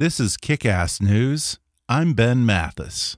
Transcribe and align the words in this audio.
This 0.00 0.20
is 0.20 0.36
Kick 0.36 0.64
Ass 0.64 1.00
News. 1.00 1.58
I'm 1.88 2.12
Ben 2.12 2.46
Mathis. 2.46 3.16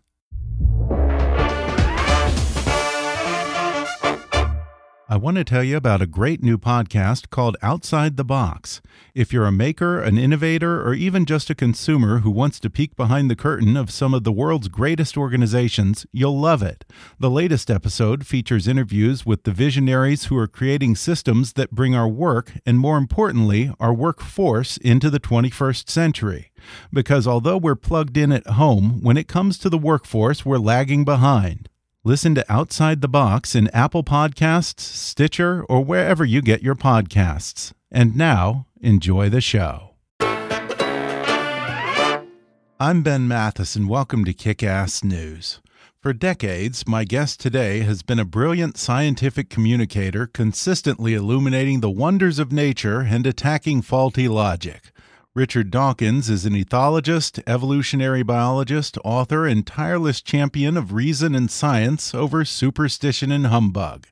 I 5.13 5.17
want 5.17 5.39
to 5.39 5.45
tell 5.45 5.65
you 5.65 5.77
about 5.77 6.01
a 6.01 6.07
great 6.07 6.43
new 6.43 6.57
podcast 6.57 7.29
called 7.29 7.59
Outside 7.63 8.17
the 8.17 8.25
Box. 8.25 8.81
If 9.13 9.31
you're 9.33 9.45
a 9.45 9.53
maker, 9.53 10.01
an 10.01 10.17
innovator, 10.17 10.81
or 10.81 10.95
even 10.95 11.27
just 11.27 11.51
a 11.51 11.55
consumer 11.55 12.21
who 12.21 12.31
wants 12.31 12.59
to 12.61 12.71
peek 12.71 12.97
behind 12.97 13.29
the 13.29 13.37
curtain 13.37 13.77
of 13.77 13.91
some 13.91 14.15
of 14.15 14.25
the 14.25 14.33
world's 14.33 14.69
greatest 14.69 15.19
organizations, 15.19 16.07
you'll 16.13 16.39
love 16.39 16.63
it. 16.63 16.87
The 17.19 17.29
latest 17.29 17.71
episode 17.71 18.25
features 18.25 18.69
interviews 18.69 19.27
with 19.27 19.43
the 19.43 19.51
visionaries 19.53 20.27
who 20.27 20.37
are 20.39 20.47
creating 20.47 20.97
systems 20.97 21.55
that 21.55 21.73
bring 21.73 21.95
our 21.95 22.09
work, 22.09 22.53
and 22.65 22.79
more 22.79 22.97
importantly, 22.97 23.71
our 23.79 23.93
workforce, 23.93 24.79
into 24.79 25.11
the 25.11 25.21
21st 25.21 25.91
century. 25.91 26.50
Because 26.93 27.27
although 27.27 27.57
we're 27.57 27.75
plugged 27.75 28.17
in 28.17 28.33
at 28.33 28.47
home, 28.47 29.03
when 29.03 29.17
it 29.17 29.29
comes 29.29 29.59
to 29.59 29.69
the 29.69 29.79
workforce, 29.79 30.45
we're 30.45 30.59
lagging 30.59 31.05
behind. 31.05 31.69
Listen 32.03 32.35
to 32.35 32.53
Outside 32.53 33.03
the 33.03 33.09
Box 33.09 33.55
in 33.55 33.69
Apple 33.69 34.03
Podcasts, 34.03 34.81
Stitcher, 34.81 35.65
or 35.69 35.85
wherever 35.85 36.25
you 36.25 36.41
get 36.41 36.63
your 36.63 36.75
podcasts. 36.75 37.73
And 37.91 38.17
now, 38.17 38.67
enjoy 38.81 39.29
the 39.29 39.41
show. 39.41 39.91
I'm 42.83 43.03
Ben 43.03 43.29
Mathis, 43.29 43.77
and 43.77 43.89
welcome 43.89 44.25
to 44.25 44.33
Kick 44.33 44.63
Ass 44.63 45.05
News. 45.05 45.61
For 46.01 46.15
decades, 46.15 46.89
my 46.89 47.05
guest 47.05 47.39
today 47.39 47.81
has 47.81 48.03
been 48.03 48.19
a 48.19 48.25
brilliant 48.25 48.79
scientific 48.79 49.51
communicator 49.51 50.27
consistently 50.27 51.13
illuminating 51.13 51.81
the 51.81 51.91
wonders 51.91 52.39
of 52.39 52.51
nature 52.53 53.01
and 53.01 53.27
attacking 53.27 53.83
faulty 53.83 54.27
logic. 54.27 54.93
Richard 55.33 55.71
Dawkins 55.71 56.29
is 56.29 56.45
an 56.45 56.55
ethologist, 56.55 57.41
evolutionary 57.47 58.25
biologist, 58.25 58.99
author, 59.05 59.47
and 59.47 59.65
tireless 59.65 60.21
champion 60.21 60.77
of 60.77 60.93
reason 60.93 61.37
and 61.37 61.49
science 61.49 62.13
over 62.13 62.45
superstition 62.45 63.31
and 63.31 63.47
humbug. 63.47 64.09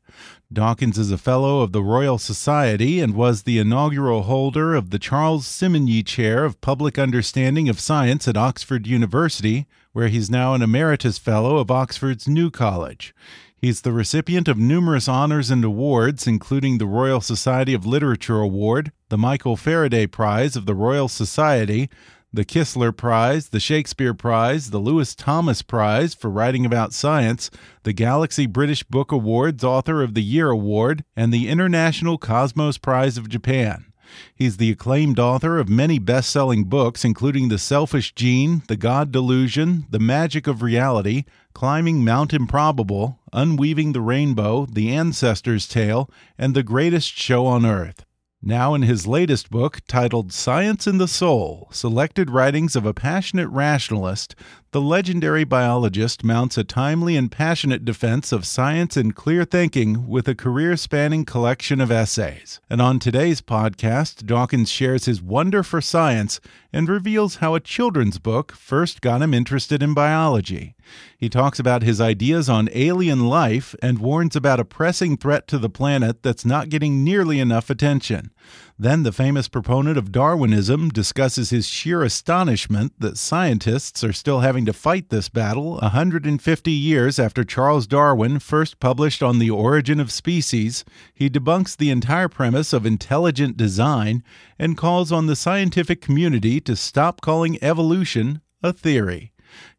Dawkins 0.52 0.96
is 0.96 1.10
a 1.10 1.18
Fellow 1.18 1.60
of 1.62 1.72
the 1.72 1.82
Royal 1.82 2.18
Society 2.18 3.00
and 3.00 3.16
was 3.16 3.42
the 3.42 3.58
inaugural 3.58 4.22
holder 4.22 4.76
of 4.76 4.90
the 4.90 4.98
Charles 5.00 5.44
Simonyi 5.44 6.06
Chair 6.06 6.44
of 6.44 6.60
Public 6.60 7.00
Understanding 7.00 7.68
of 7.68 7.80
Science 7.80 8.28
at 8.28 8.36
Oxford 8.36 8.86
University, 8.86 9.66
where 9.92 10.06
he's 10.06 10.30
now 10.30 10.54
an 10.54 10.62
Emeritus 10.62 11.18
Fellow 11.18 11.56
of 11.56 11.68
Oxford's 11.68 12.28
New 12.28 12.48
College. 12.48 13.12
He's 13.60 13.80
the 13.80 13.92
recipient 13.92 14.46
of 14.46 14.56
numerous 14.56 15.08
honors 15.08 15.50
and 15.50 15.64
awards, 15.64 16.28
including 16.28 16.78
the 16.78 16.86
Royal 16.86 17.20
Society 17.20 17.74
of 17.74 17.84
Literature 17.84 18.38
Award, 18.38 18.92
the 19.08 19.18
Michael 19.18 19.56
Faraday 19.56 20.06
Prize 20.06 20.54
of 20.54 20.64
the 20.64 20.76
Royal 20.76 21.08
Society, 21.08 21.90
the 22.32 22.44
Kistler 22.44 22.96
Prize, 22.96 23.48
the 23.48 23.58
Shakespeare 23.58 24.14
Prize, 24.14 24.70
the 24.70 24.78
Lewis 24.78 25.12
Thomas 25.12 25.62
Prize 25.62 26.14
for 26.14 26.30
writing 26.30 26.64
about 26.64 26.92
science, 26.92 27.50
the 27.82 27.92
Galaxy 27.92 28.46
British 28.46 28.84
Book 28.84 29.10
Awards 29.10 29.64
Author 29.64 30.04
of 30.04 30.14
the 30.14 30.22
Year 30.22 30.50
Award, 30.50 31.04
and 31.16 31.32
the 31.32 31.48
International 31.48 32.16
Cosmos 32.16 32.78
Prize 32.78 33.18
of 33.18 33.28
Japan. 33.28 33.86
He's 34.34 34.56
the 34.56 34.70
acclaimed 34.70 35.18
author 35.18 35.58
of 35.58 35.68
many 35.68 35.98
best 35.98 36.30
selling 36.30 36.64
books, 36.64 37.04
including 37.04 37.48
The 37.48 37.58
Selfish 37.58 38.14
Gene, 38.14 38.62
The 38.68 38.76
God 38.76 39.12
Delusion, 39.12 39.86
The 39.90 39.98
Magic 39.98 40.46
of 40.46 40.62
Reality, 40.62 41.24
Climbing 41.58 42.04
Mount 42.04 42.32
Improbable, 42.32 43.18
Unweaving 43.32 43.90
the 43.90 44.00
Rainbow, 44.00 44.64
The 44.64 44.94
Ancestor's 44.94 45.66
Tale, 45.66 46.08
and 46.38 46.54
The 46.54 46.62
Greatest 46.62 47.18
Show 47.18 47.46
on 47.46 47.66
Earth. 47.66 48.06
Now, 48.40 48.74
in 48.74 48.82
his 48.82 49.08
latest 49.08 49.50
book, 49.50 49.80
titled 49.88 50.32
Science 50.32 50.86
in 50.86 50.98
the 50.98 51.08
Soul 51.08 51.66
Selected 51.72 52.30
Writings 52.30 52.76
of 52.76 52.86
a 52.86 52.94
Passionate 52.94 53.48
Rationalist, 53.48 54.36
the 54.70 54.80
legendary 54.82 55.44
biologist 55.44 56.22
mounts 56.22 56.58
a 56.58 56.64
timely 56.64 57.16
and 57.16 57.32
passionate 57.32 57.86
defense 57.86 58.32
of 58.32 58.44
science 58.44 58.98
and 58.98 59.16
clear 59.16 59.46
thinking 59.46 60.06
with 60.06 60.28
a 60.28 60.34
career 60.34 60.76
spanning 60.76 61.24
collection 61.24 61.80
of 61.80 61.90
essays. 61.90 62.60
And 62.68 62.82
on 62.82 62.98
today's 62.98 63.40
podcast, 63.40 64.26
Dawkins 64.26 64.70
shares 64.70 65.06
his 65.06 65.22
wonder 65.22 65.62
for 65.62 65.80
science 65.80 66.38
and 66.70 66.86
reveals 66.86 67.36
how 67.36 67.54
a 67.54 67.60
children's 67.60 68.18
book 68.18 68.52
first 68.52 69.00
got 69.00 69.22
him 69.22 69.32
interested 69.32 69.82
in 69.82 69.94
biology. 69.94 70.74
He 71.16 71.30
talks 71.30 71.58
about 71.58 71.82
his 71.82 71.98
ideas 71.98 72.50
on 72.50 72.68
alien 72.72 73.26
life 73.26 73.74
and 73.80 73.98
warns 73.98 74.36
about 74.36 74.60
a 74.60 74.66
pressing 74.66 75.16
threat 75.16 75.48
to 75.48 75.58
the 75.58 75.70
planet 75.70 76.22
that's 76.22 76.44
not 76.44 76.68
getting 76.68 77.02
nearly 77.02 77.40
enough 77.40 77.70
attention. 77.70 78.32
Then 78.78 79.02
the 79.02 79.12
famous 79.12 79.48
proponent 79.48 79.98
of 79.98 80.12
Darwinism 80.12 80.90
discusses 80.90 81.50
his 81.50 81.66
sheer 81.66 82.02
astonishment 82.02 82.92
that 82.98 83.18
scientists 83.18 84.04
are 84.04 84.12
still 84.12 84.40
having 84.40 84.64
to 84.66 84.72
fight 84.72 85.10
this 85.10 85.28
battle 85.28 85.78
150 85.78 86.70
years 86.70 87.18
after 87.18 87.44
Charles 87.44 87.86
Darwin 87.86 88.38
first 88.38 88.80
published 88.80 89.22
On 89.22 89.38
the 89.38 89.50
Origin 89.50 90.00
of 90.00 90.12
Species. 90.12 90.84
He 91.12 91.28
debunks 91.28 91.76
the 91.76 91.90
entire 91.90 92.28
premise 92.28 92.72
of 92.72 92.86
intelligent 92.86 93.56
design 93.56 94.22
and 94.58 94.76
calls 94.76 95.10
on 95.10 95.26
the 95.26 95.36
scientific 95.36 96.00
community 96.00 96.60
to 96.60 96.76
stop 96.76 97.20
calling 97.20 97.58
evolution 97.62 98.40
a 98.62 98.72
theory. 98.72 99.32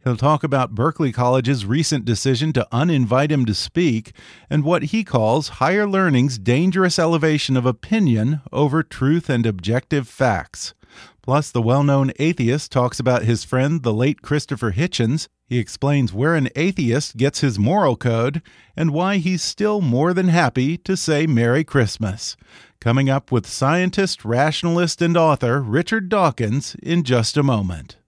He'll 0.03 0.17
talk 0.17 0.43
about 0.43 0.75
Berkeley 0.75 1.11
College's 1.11 1.65
recent 1.65 2.05
decision 2.05 2.53
to 2.53 2.67
uninvite 2.71 3.31
him 3.31 3.45
to 3.45 3.53
speak 3.53 4.13
and 4.49 4.63
what 4.63 4.83
he 4.83 5.03
calls 5.03 5.49
higher 5.59 5.87
learning's 5.87 6.37
dangerous 6.37 6.97
elevation 6.97 7.57
of 7.57 7.65
opinion 7.65 8.41
over 8.51 8.83
truth 8.83 9.29
and 9.29 9.45
objective 9.45 10.07
facts. 10.07 10.73
Plus, 11.21 11.51
the 11.51 11.61
well 11.61 11.83
known 11.83 12.11
atheist 12.17 12.71
talks 12.71 12.99
about 12.99 13.21
his 13.21 13.43
friend, 13.43 13.83
the 13.83 13.93
late 13.93 14.23
Christopher 14.23 14.71
Hitchens. 14.71 15.27
He 15.45 15.59
explains 15.59 16.11
where 16.11 16.33
an 16.33 16.49
atheist 16.55 17.17
gets 17.17 17.41
his 17.41 17.59
moral 17.59 17.95
code 17.95 18.41
and 18.75 18.89
why 18.89 19.17
he's 19.17 19.43
still 19.43 19.79
more 19.79 20.11
than 20.11 20.29
happy 20.29 20.75
to 20.79 20.97
say 20.97 21.27
Merry 21.27 21.63
Christmas. 21.63 22.35
Coming 22.81 23.11
up 23.11 23.31
with 23.31 23.45
scientist, 23.45 24.25
rationalist, 24.25 25.03
and 25.03 25.15
author 25.15 25.61
Richard 25.61 26.09
Dawkins 26.09 26.75
in 26.81 27.03
just 27.03 27.37
a 27.37 27.43
moment. 27.43 27.98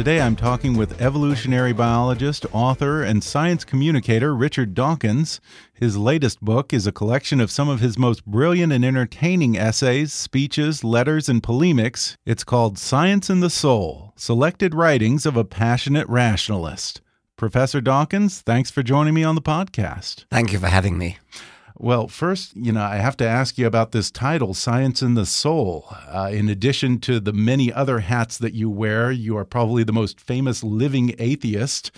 Today 0.00 0.22
I'm 0.22 0.34
talking 0.34 0.78
with 0.78 0.98
evolutionary 1.02 1.74
biologist, 1.74 2.46
author, 2.52 3.02
and 3.02 3.22
science 3.22 3.66
communicator 3.66 4.34
Richard 4.34 4.72
Dawkins. 4.72 5.42
His 5.74 5.98
latest 5.98 6.40
book 6.40 6.72
is 6.72 6.86
a 6.86 6.90
collection 6.90 7.38
of 7.38 7.50
some 7.50 7.68
of 7.68 7.80
his 7.80 7.98
most 7.98 8.24
brilliant 8.24 8.72
and 8.72 8.82
entertaining 8.82 9.58
essays, 9.58 10.14
speeches, 10.14 10.82
letters, 10.82 11.28
and 11.28 11.42
polemics. 11.42 12.16
It's 12.24 12.44
called 12.44 12.78
Science 12.78 13.28
in 13.28 13.40
the 13.40 13.50
Soul 13.50 14.14
Selected 14.16 14.74
Writings 14.74 15.26
of 15.26 15.36
a 15.36 15.44
Passionate 15.44 16.08
Rationalist. 16.08 17.02
Professor 17.36 17.82
Dawkins, 17.82 18.40
thanks 18.40 18.70
for 18.70 18.82
joining 18.82 19.12
me 19.12 19.22
on 19.22 19.34
the 19.34 19.42
podcast. 19.42 20.24
Thank 20.30 20.54
you 20.54 20.58
for 20.58 20.68
having 20.68 20.96
me. 20.96 21.18
Well, 21.82 22.08
first, 22.08 22.54
you 22.54 22.72
know, 22.72 22.82
I 22.82 22.96
have 22.96 23.16
to 23.16 23.26
ask 23.26 23.56
you 23.56 23.66
about 23.66 23.92
this 23.92 24.10
title, 24.10 24.52
Science 24.52 25.00
in 25.00 25.14
the 25.14 25.24
Soul. 25.24 25.86
Uh, 26.08 26.28
in 26.30 26.50
addition 26.50 27.00
to 27.00 27.18
the 27.18 27.32
many 27.32 27.72
other 27.72 28.00
hats 28.00 28.36
that 28.36 28.52
you 28.52 28.68
wear, 28.68 29.10
you 29.10 29.34
are 29.38 29.46
probably 29.46 29.82
the 29.82 29.90
most 29.90 30.20
famous 30.20 30.62
living 30.62 31.14
atheist. 31.18 31.90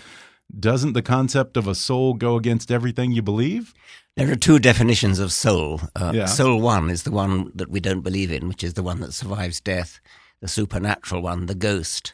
Doesn't 0.57 0.93
the 0.93 1.01
concept 1.01 1.57
of 1.57 1.67
a 1.67 1.75
soul 1.75 2.13
go 2.13 2.37
against 2.37 2.71
everything 2.71 3.11
you 3.11 3.21
believe? 3.21 3.73
There 4.15 4.31
are 4.31 4.37
two 4.37 4.57
definitions 4.57 5.19
of 5.19 5.33
soul. 5.33 5.81
Uh, 5.97 6.13
yeah. 6.15 6.27
Soul 6.27 6.61
one 6.61 6.89
is 6.89 7.03
the 7.03 7.11
one 7.11 7.51
that 7.53 7.69
we 7.69 7.81
don't 7.81 8.03
believe 8.03 8.31
in, 8.31 8.47
which 8.47 8.63
is 8.63 8.75
the 8.75 8.83
one 8.83 9.01
that 9.01 9.11
survives 9.11 9.59
death, 9.59 9.99
the 10.39 10.47
supernatural 10.47 11.21
one, 11.21 11.47
the 11.47 11.55
ghost. 11.55 12.13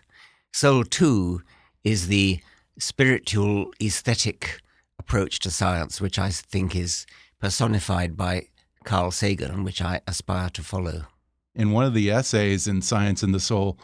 Soul 0.51 0.85
two 0.85 1.43
is 1.83 2.07
the 2.07 2.39
spiritual, 2.79 3.71
aesthetic 3.79 4.59
approach 4.97 5.37
to 5.41 5.51
science, 5.51 6.01
which 6.01 6.17
I 6.17 6.31
think 6.31 6.75
is 6.75 7.05
personified 7.39 8.15
by 8.15 8.47
Carl 8.83 9.11
Sagan, 9.11 9.63
which 9.63 9.81
I 9.81 10.01
aspire 10.07 10.49
to 10.51 10.63
follow. 10.63 11.05
In 11.55 11.71
one 11.71 11.85
of 11.85 11.93
the 11.93 12.11
essays 12.11 12.67
in 12.67 12.81
Science 12.81 13.23
in 13.23 13.31
the 13.31 13.39
Soul, 13.39 13.77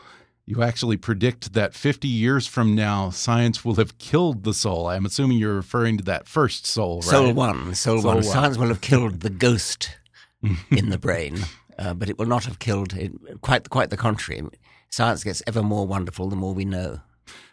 you 0.46 0.62
actually 0.62 0.98
predict 0.98 1.54
that 1.54 1.74
50 1.74 2.08
years 2.08 2.46
from 2.46 2.76
now, 2.76 3.10
science 3.10 3.66
will 3.66 3.76
have 3.76 3.98
killed 3.98 4.44
the 4.44 4.54
soul. 4.54 4.88
I'm 4.88 5.06
assuming 5.06 5.38
you're 5.38 5.56
referring 5.56 5.98
to 5.98 6.04
that 6.04 6.28
first 6.28 6.68
soul, 6.68 6.98
right? 6.98 7.06
Soul 7.06 7.34
one. 7.34 7.74
Soul, 7.74 8.02
soul 8.02 8.06
one. 8.06 8.16
one. 8.18 8.24
Science 8.24 8.58
will 8.58 8.68
have 8.68 8.82
killed 8.82 9.22
the 9.22 9.30
ghost 9.46 9.98
in 10.70 10.90
the 10.90 11.00
brain, 11.00 11.40
uh, 11.80 11.96
but 11.96 12.10
it 12.10 12.20
will 12.20 12.28
not 12.28 12.46
have 12.46 12.60
killed 12.60 12.94
it, 12.94 13.12
quite, 13.42 13.70
quite 13.70 13.90
the 13.90 13.98
contrary. 13.98 14.44
Science 14.90 15.24
gets 15.24 15.42
ever 15.48 15.64
more 15.64 15.88
wonderful 15.88 16.30
the 16.30 16.36
more 16.36 16.54
we 16.54 16.64
know. 16.64 17.02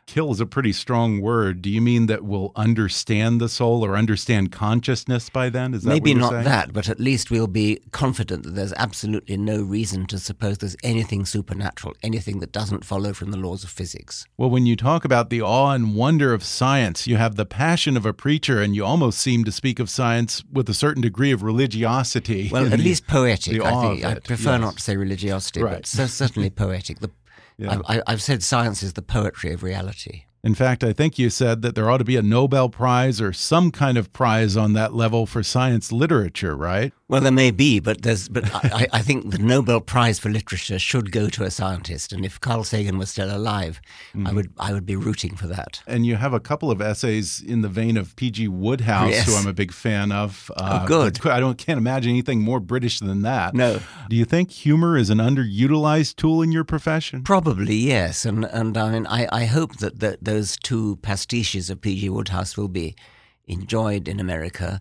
Kill 0.06 0.30
is 0.30 0.40
a 0.40 0.46
pretty 0.46 0.72
strong 0.72 1.20
word. 1.20 1.62
Do 1.62 1.70
you 1.70 1.80
mean 1.80 2.06
that 2.06 2.22
we'll 2.22 2.52
understand 2.54 3.40
the 3.40 3.48
soul 3.48 3.84
or 3.84 3.96
understand 3.96 4.52
consciousness 4.52 5.30
by 5.30 5.48
then? 5.48 5.72
Is 5.72 5.84
that 5.84 5.88
maybe 5.88 6.14
not 6.14 6.32
saying? 6.32 6.44
that, 6.44 6.72
but 6.72 6.88
at 6.88 7.00
least 7.00 7.30
we'll 7.30 7.46
be 7.46 7.80
confident 7.92 8.42
that 8.42 8.50
there's 8.50 8.74
absolutely 8.74 9.36
no 9.36 9.62
reason 9.62 10.06
to 10.06 10.18
suppose 10.18 10.58
there's 10.58 10.76
anything 10.82 11.24
supernatural, 11.24 11.94
anything 12.02 12.40
that 12.40 12.52
doesn't 12.52 12.84
follow 12.84 13.12
from 13.12 13.30
the 13.30 13.38
laws 13.38 13.64
of 13.64 13.70
physics. 13.70 14.26
Well, 14.36 14.50
when 14.50 14.66
you 14.66 14.76
talk 14.76 15.04
about 15.04 15.30
the 15.30 15.40
awe 15.40 15.70
and 15.72 15.94
wonder 15.94 16.34
of 16.34 16.44
science, 16.44 17.06
you 17.06 17.16
have 17.16 17.36
the 17.36 17.46
passion 17.46 17.96
of 17.96 18.04
a 18.04 18.12
preacher, 18.12 18.60
and 18.60 18.74
you 18.74 18.84
almost 18.84 19.18
seem 19.18 19.44
to 19.44 19.52
speak 19.52 19.78
of 19.78 19.88
science 19.88 20.44
with 20.52 20.68
a 20.68 20.74
certain 20.74 21.02
degree 21.02 21.32
of 21.32 21.42
religiosity. 21.42 22.50
Well, 22.52 22.66
at 22.66 22.70
the, 22.72 22.76
least 22.76 23.06
poetic. 23.06 23.62
I 23.62 23.80
think 23.80 24.04
I 24.04 24.18
prefer 24.18 24.52
yes. 24.52 24.60
not 24.60 24.76
to 24.76 24.82
say 24.82 24.96
religiosity, 24.96 25.62
right. 25.62 25.76
but 25.76 25.86
certainly 25.86 26.50
poetic. 26.64 27.00
The 27.00 27.10
yeah. 27.58 27.80
I, 27.86 28.02
I've 28.06 28.22
said 28.22 28.42
science 28.42 28.82
is 28.82 28.94
the 28.94 29.02
poetry 29.02 29.52
of 29.52 29.62
reality. 29.62 30.24
In 30.44 30.56
fact, 30.56 30.82
I 30.82 30.92
think 30.92 31.20
you 31.20 31.30
said 31.30 31.62
that 31.62 31.76
there 31.76 31.88
ought 31.88 31.98
to 31.98 32.04
be 32.04 32.16
a 32.16 32.22
Nobel 32.22 32.68
Prize 32.68 33.20
or 33.20 33.32
some 33.32 33.70
kind 33.70 33.96
of 33.96 34.12
prize 34.12 34.56
on 34.56 34.72
that 34.72 34.92
level 34.92 35.24
for 35.24 35.44
science 35.44 35.92
literature, 35.92 36.56
right? 36.56 36.92
Well, 37.06 37.20
there 37.20 37.30
may 37.30 37.50
be, 37.50 37.78
but 37.78 38.02
there's, 38.02 38.28
but 38.28 38.52
I, 38.52 38.88
I, 38.90 39.02
think 39.02 39.30
the 39.30 39.38
Nobel 39.38 39.82
Prize 39.82 40.18
for 40.18 40.30
literature 40.30 40.78
should 40.78 41.12
go 41.12 41.28
to 41.28 41.44
a 41.44 41.50
scientist. 41.50 42.10
And 42.10 42.24
if 42.24 42.40
Carl 42.40 42.64
Sagan 42.64 42.96
was 42.96 43.10
still 43.10 43.30
alive, 43.30 43.82
mm. 44.16 44.26
I 44.26 44.32
would 44.32 44.50
I 44.58 44.72
would 44.72 44.86
be 44.86 44.96
rooting 44.96 45.36
for 45.36 45.46
that. 45.48 45.82
And 45.86 46.06
you 46.06 46.16
have 46.16 46.32
a 46.32 46.40
couple 46.40 46.70
of 46.70 46.80
essays 46.80 47.42
in 47.42 47.60
the 47.60 47.68
vein 47.68 47.98
of 47.98 48.16
P.G. 48.16 48.48
Wodehouse, 48.48 49.10
yes. 49.10 49.26
who 49.26 49.36
I'm 49.36 49.46
a 49.46 49.52
big 49.52 49.72
fan 49.72 50.10
of. 50.10 50.50
Oh, 50.56 50.64
uh, 50.64 50.80
oh, 50.82 50.86
good. 50.86 51.26
I 51.26 51.38
don't 51.38 51.58
can't 51.58 51.76
imagine 51.76 52.10
anything 52.10 52.40
more 52.40 52.60
British 52.60 52.98
than 52.98 53.20
that. 53.22 53.54
No. 53.54 53.80
Do 54.08 54.16
you 54.16 54.24
think 54.24 54.50
humor 54.50 54.96
is 54.96 55.10
an 55.10 55.18
underutilized 55.18 56.16
tool 56.16 56.40
in 56.40 56.50
your 56.50 56.64
profession? 56.64 57.24
Probably 57.24 57.76
yes. 57.76 58.24
And 58.24 58.46
and 58.46 58.78
I 58.78 58.90
mean 58.90 59.06
I, 59.06 59.28
I 59.30 59.44
hope 59.44 59.76
that, 59.76 60.00
that 60.00 60.24
those 60.32 60.56
two 60.56 60.96
pastiches 61.02 61.68
of 61.68 61.82
P.G. 61.82 62.08
Wodehouse 62.08 62.56
will 62.56 62.68
be 62.68 62.94
enjoyed 63.46 64.08
in 64.08 64.18
America. 64.18 64.80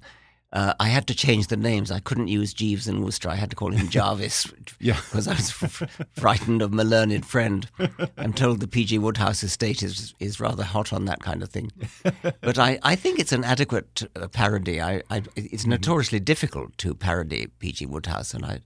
Uh, 0.53 0.73
I 0.79 0.87
had 0.87 1.07
to 1.07 1.15
change 1.15 1.47
the 1.47 1.57
names. 1.57 1.91
I 1.91 1.99
couldn't 1.99 2.29
use 2.29 2.53
Jeeves 2.53 2.87
and 2.87 3.03
Wooster. 3.03 3.27
I 3.29 3.35
had 3.35 3.49
to 3.49 3.55
call 3.57 3.71
him 3.71 3.89
Jarvis 3.95 4.47
because 4.79 5.27
I 5.33 5.33
was 5.33 5.49
f- 5.49 6.07
frightened 6.13 6.61
of 6.61 6.71
my 6.71 6.83
learned 6.83 7.25
friend. 7.25 7.69
I'm 8.17 8.31
told 8.31 8.61
the 8.61 8.67
P.G. 8.67 8.97
Wodehouse 8.99 9.43
estate 9.43 9.83
is 9.83 10.13
is 10.19 10.39
rather 10.39 10.63
hot 10.63 10.93
on 10.93 11.03
that 11.05 11.19
kind 11.19 11.43
of 11.43 11.49
thing. 11.49 11.71
But 12.41 12.57
I, 12.57 12.79
I 12.81 12.95
think 12.95 13.19
it's 13.19 13.33
an 13.33 13.43
adequate 13.43 14.03
uh, 14.15 14.27
parody. 14.29 14.81
I, 14.81 15.01
I, 15.09 15.17
it's 15.35 15.63
mm-hmm. 15.63 15.71
notoriously 15.71 16.19
difficult 16.21 16.77
to 16.77 16.95
parody 16.95 17.47
P.G. 17.59 17.85
Wodehouse, 17.87 18.33
and 18.33 18.45
I, 18.45 18.61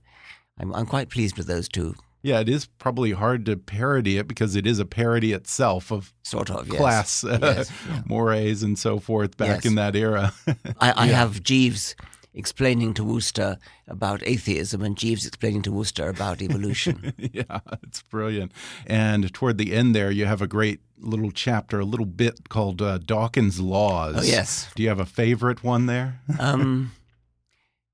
I'm, 0.60 0.72
I'm 0.72 0.86
quite 0.86 1.10
pleased 1.10 1.36
with 1.36 1.48
those 1.48 1.68
two 1.68 1.94
yeah, 2.26 2.40
it 2.40 2.48
is 2.48 2.66
probably 2.66 3.12
hard 3.12 3.46
to 3.46 3.56
parody 3.56 4.18
it 4.18 4.26
because 4.26 4.56
it 4.56 4.66
is 4.66 4.80
a 4.80 4.84
parody 4.84 5.32
itself 5.32 5.92
of 5.92 6.12
sort 6.24 6.50
of 6.50 6.68
class 6.68 7.22
yes. 7.22 7.24
Uh, 7.42 7.54
yes, 7.56 7.72
yeah. 7.88 8.02
mores 8.04 8.64
and 8.64 8.76
so 8.76 8.98
forth 8.98 9.36
back 9.36 9.62
yes. 9.62 9.66
in 9.66 9.76
that 9.76 9.94
era. 9.94 10.32
I, 10.80 10.90
I 10.90 11.06
yeah. 11.06 11.12
have 11.12 11.44
Jeeves 11.44 11.94
explaining 12.34 12.94
to 12.94 13.04
Wooster 13.04 13.58
about 13.86 14.26
atheism 14.26 14.82
and 14.82 14.96
Jeeves 14.96 15.24
explaining 15.24 15.62
to 15.62 15.72
Wooster 15.72 16.08
about 16.08 16.42
evolution. 16.42 17.12
yeah, 17.16 17.60
it's 17.84 18.02
brilliant. 18.02 18.50
And 18.88 19.32
toward 19.32 19.58
the 19.58 19.72
end 19.72 19.94
there, 19.94 20.10
you 20.10 20.26
have 20.26 20.42
a 20.42 20.48
great 20.48 20.80
little 20.98 21.30
chapter, 21.30 21.78
a 21.78 21.84
little 21.84 22.06
bit 22.06 22.48
called 22.48 22.82
uh, 22.82 22.98
Dawkins' 22.98 23.60
Laws. 23.60 24.16
Oh, 24.18 24.22
yes. 24.22 24.68
Do 24.74 24.82
you 24.82 24.88
have 24.88 25.00
a 25.00 25.06
favorite 25.06 25.62
one 25.62 25.86
there? 25.86 26.20
um, 26.40 26.90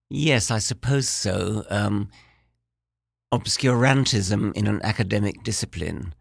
yes, 0.08 0.50
I 0.50 0.58
suppose 0.58 1.06
so. 1.06 1.66
Um, 1.68 2.08
obscurantism 3.32 4.54
in 4.54 4.66
an 4.66 4.80
academic 4.82 5.42
discipline 5.42 6.14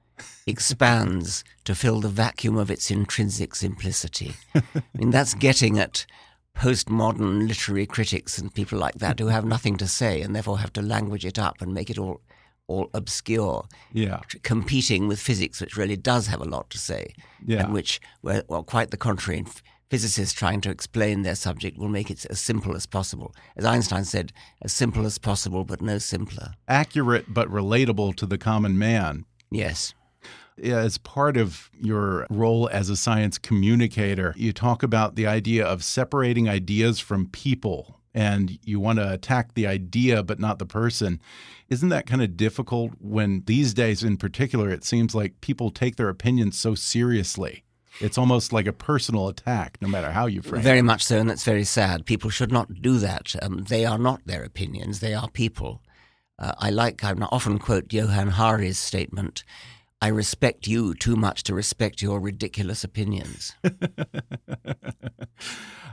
expands 0.47 1.43
to 1.65 1.75
fill 1.75 1.99
the 1.99 2.09
vacuum 2.09 2.57
of 2.57 2.71
its 2.71 2.89
intrinsic 2.89 3.53
simplicity. 3.53 4.33
I 4.55 4.63
mean, 4.95 5.11
that's 5.11 5.33
getting 5.33 5.77
at 5.77 6.05
postmodern 6.55 7.47
literary 7.47 7.85
critics 7.85 8.37
and 8.37 8.53
people 8.53 8.77
like 8.77 8.95
that 8.95 9.19
who 9.19 9.27
have 9.27 9.45
nothing 9.45 9.77
to 9.77 9.87
say 9.87 10.21
and 10.21 10.35
therefore 10.35 10.59
have 10.59 10.73
to 10.73 10.81
language 10.81 11.25
it 11.25 11.37
up 11.37 11.61
and 11.61 11.73
make 11.73 11.89
it 11.89 11.97
all 11.97 12.21
all 12.71 12.89
obscure. 12.93 13.67
Yeah. 13.91 14.21
Competing 14.43 15.07
with 15.07 15.19
physics, 15.19 15.59
which 15.59 15.75
really 15.75 15.97
does 15.97 16.27
have 16.27 16.41
a 16.41 16.45
lot 16.45 16.69
to 16.69 16.77
say. 16.77 17.13
Yeah. 17.45 17.65
And 17.65 17.73
which, 17.73 17.99
well, 18.21 18.63
quite 18.63 18.91
the 18.91 18.97
contrary 18.97 19.43
physicists 19.91 20.33
trying 20.33 20.61
to 20.61 20.69
explain 20.69 21.21
their 21.21 21.35
subject 21.35 21.77
will 21.77 21.89
make 21.89 22.09
it 22.09 22.25
as 22.29 22.39
simple 22.39 22.77
as 22.77 22.85
possible. 22.85 23.35
As 23.57 23.65
Einstein 23.65 24.05
said, 24.05 24.31
as 24.61 24.71
simple 24.71 25.05
as 25.05 25.17
possible, 25.17 25.65
but 25.65 25.81
no 25.81 25.97
simpler. 25.97 26.53
Accurate, 26.65 27.25
but 27.27 27.49
relatable 27.49 28.15
to 28.15 28.25
the 28.25 28.38
common 28.38 28.79
man. 28.79 29.25
Yes. 29.51 29.93
As 30.63 30.97
part 30.97 31.35
of 31.35 31.69
your 31.77 32.25
role 32.29 32.69
as 32.71 32.89
a 32.89 32.95
science 32.95 33.38
communicator, 33.38 34.33
you 34.38 34.53
talk 34.53 34.81
about 34.81 35.15
the 35.15 35.27
idea 35.27 35.65
of 35.65 35.83
separating 35.83 36.47
ideas 36.47 37.01
from 37.01 37.27
people 37.27 37.99
and 38.13 38.59
you 38.63 38.79
want 38.79 38.99
to 38.99 39.11
attack 39.11 39.55
the 39.55 39.67
idea 39.67 40.23
but 40.23 40.39
not 40.39 40.57
the 40.57 40.65
person. 40.65 41.19
Isn't 41.69 41.89
that 41.89 42.05
kind 42.05 42.21
of 42.21 42.38
difficult 42.38 42.93
when 43.01 43.43
these 43.45 43.73
days, 43.73 44.05
in 44.05 44.15
particular, 44.15 44.69
it 44.69 44.85
seems 44.85 45.13
like 45.13 45.41
people 45.41 45.69
take 45.69 45.97
their 45.97 46.09
opinions 46.09 46.57
so 46.57 46.75
seriously? 46.75 47.65
It's 48.01 48.18
almost 48.18 48.51
like 48.51 48.68
a 48.68 48.74
personal 48.74 49.27
attack, 49.27 49.77
no 49.81 49.88
matter 49.88 50.12
how 50.12 50.25
you 50.25 50.42
frame 50.42 50.62
very 50.62 50.62
it. 50.62 50.63
Very 50.63 50.81
much 50.81 51.03
so, 51.03 51.19
and 51.19 51.30
that's 51.30 51.44
very 51.44 51.63
sad. 51.63 52.06
People 52.06 52.30
should 52.30 52.51
not 52.51 52.81
do 52.81 52.98
that. 52.98 53.36
Um, 53.42 53.63
they 53.68 53.86
are 53.86 53.98
not 53.98 54.25
their 54.25 54.44
opinions, 54.44 55.00
they 55.00 55.13
are 55.13 55.30
people. 55.30 55.81
Uh, 56.39 56.53
I 56.57 56.71
like, 56.71 57.03
I 57.03 57.13
often 57.31 57.59
quote 57.59 57.94
Johann 57.94 58.31
Hari's 58.31 58.80
statement 58.80 59.44
I 60.03 60.07
respect 60.07 60.65
you 60.65 60.95
too 60.95 61.15
much 61.15 61.44
to 61.44 61.53
respect 61.53 62.01
your 62.01 62.19
ridiculous 62.19 62.83
opinions. 62.83 63.53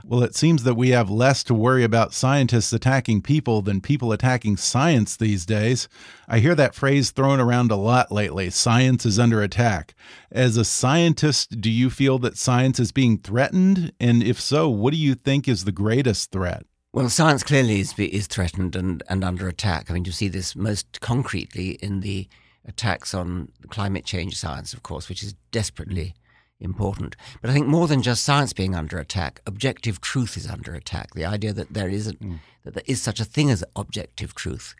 well, 0.03 0.23
it 0.23 0.35
seems 0.35 0.63
that 0.63 0.73
we 0.73 0.89
have 0.89 1.11
less 1.11 1.43
to 1.43 1.53
worry 1.53 1.83
about 1.83 2.15
scientists 2.15 2.73
attacking 2.73 3.21
people 3.21 3.61
than 3.61 3.81
people 3.81 4.11
attacking 4.11 4.57
science 4.57 5.15
these 5.15 5.45
days. 5.45 5.87
I 6.27 6.39
hear 6.39 6.55
that 6.55 6.73
phrase 6.73 7.11
thrown 7.11 7.39
around 7.39 7.69
a 7.69 7.75
lot 7.75 8.11
lately 8.11 8.49
science 8.49 9.05
is 9.05 9.19
under 9.19 9.43
attack. 9.43 9.93
As 10.31 10.57
a 10.57 10.65
scientist, 10.65 11.61
do 11.61 11.69
you 11.69 11.91
feel 11.91 12.17
that 12.19 12.35
science 12.35 12.79
is 12.79 12.91
being 12.91 13.19
threatened? 13.19 13.93
And 13.99 14.23
if 14.23 14.41
so, 14.41 14.69
what 14.69 14.91
do 14.91 14.97
you 14.97 15.13
think 15.13 15.47
is 15.47 15.65
the 15.65 15.71
greatest 15.71 16.31
threat? 16.31 16.65
Well, 16.93 17.09
science 17.09 17.43
clearly 17.43 17.79
is, 17.79 17.93
is 17.99 18.25
threatened 18.25 18.75
and, 18.75 19.03
and 19.07 19.23
under 19.23 19.47
attack. 19.47 19.91
I 19.91 19.93
mean, 19.93 20.05
you 20.05 20.11
see 20.11 20.29
this 20.29 20.55
most 20.55 20.99
concretely 20.99 21.73
in 21.83 21.99
the 21.99 22.27
attacks 22.65 23.13
on 23.13 23.51
climate 23.69 24.05
change 24.05 24.35
science, 24.37 24.73
of 24.73 24.83
course, 24.83 25.09
which 25.09 25.23
is 25.23 25.33
desperately 25.51 26.13
important. 26.59 27.15
But 27.41 27.49
I 27.49 27.53
think 27.53 27.67
more 27.67 27.87
than 27.87 28.01
just 28.01 28.23
science 28.23 28.53
being 28.53 28.75
under 28.75 28.99
attack, 28.99 29.41
objective 29.45 30.01
truth 30.01 30.37
is 30.37 30.47
under 30.47 30.73
attack. 30.73 31.13
The 31.13 31.25
idea 31.25 31.53
that 31.53 31.73
there 31.73 31.89
is 31.89 32.07
a, 32.07 32.13
mm. 32.13 32.39
that 32.63 32.73
there 32.73 32.83
is 32.85 33.01
such 33.01 33.19
a 33.19 33.25
thing 33.25 33.49
as 33.49 33.63
objective 33.75 34.35
truth 34.35 34.75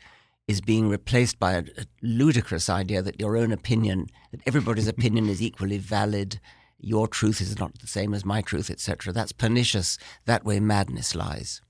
is 0.47 0.61
being 0.61 0.89
replaced 0.89 1.39
by 1.39 1.53
a, 1.53 1.59
a 1.77 1.85
ludicrous 2.01 2.69
idea 2.69 3.01
that 3.01 3.19
your 3.19 3.37
own 3.37 3.51
opinion, 3.51 4.07
that 4.31 4.41
everybody's 4.45 4.87
opinion 4.95 5.29
is 5.29 5.41
equally 5.41 5.77
valid, 5.77 6.39
your 6.79 7.07
truth 7.07 7.41
is 7.41 7.59
not 7.59 7.77
the 7.79 7.87
same 7.87 8.13
as 8.13 8.25
my 8.25 8.41
truth, 8.41 8.69
etc. 8.69 9.13
That's 9.13 9.31
pernicious. 9.31 9.97
That 10.25 10.45
way 10.45 10.59
madness 10.59 11.13
lies. 11.13 11.61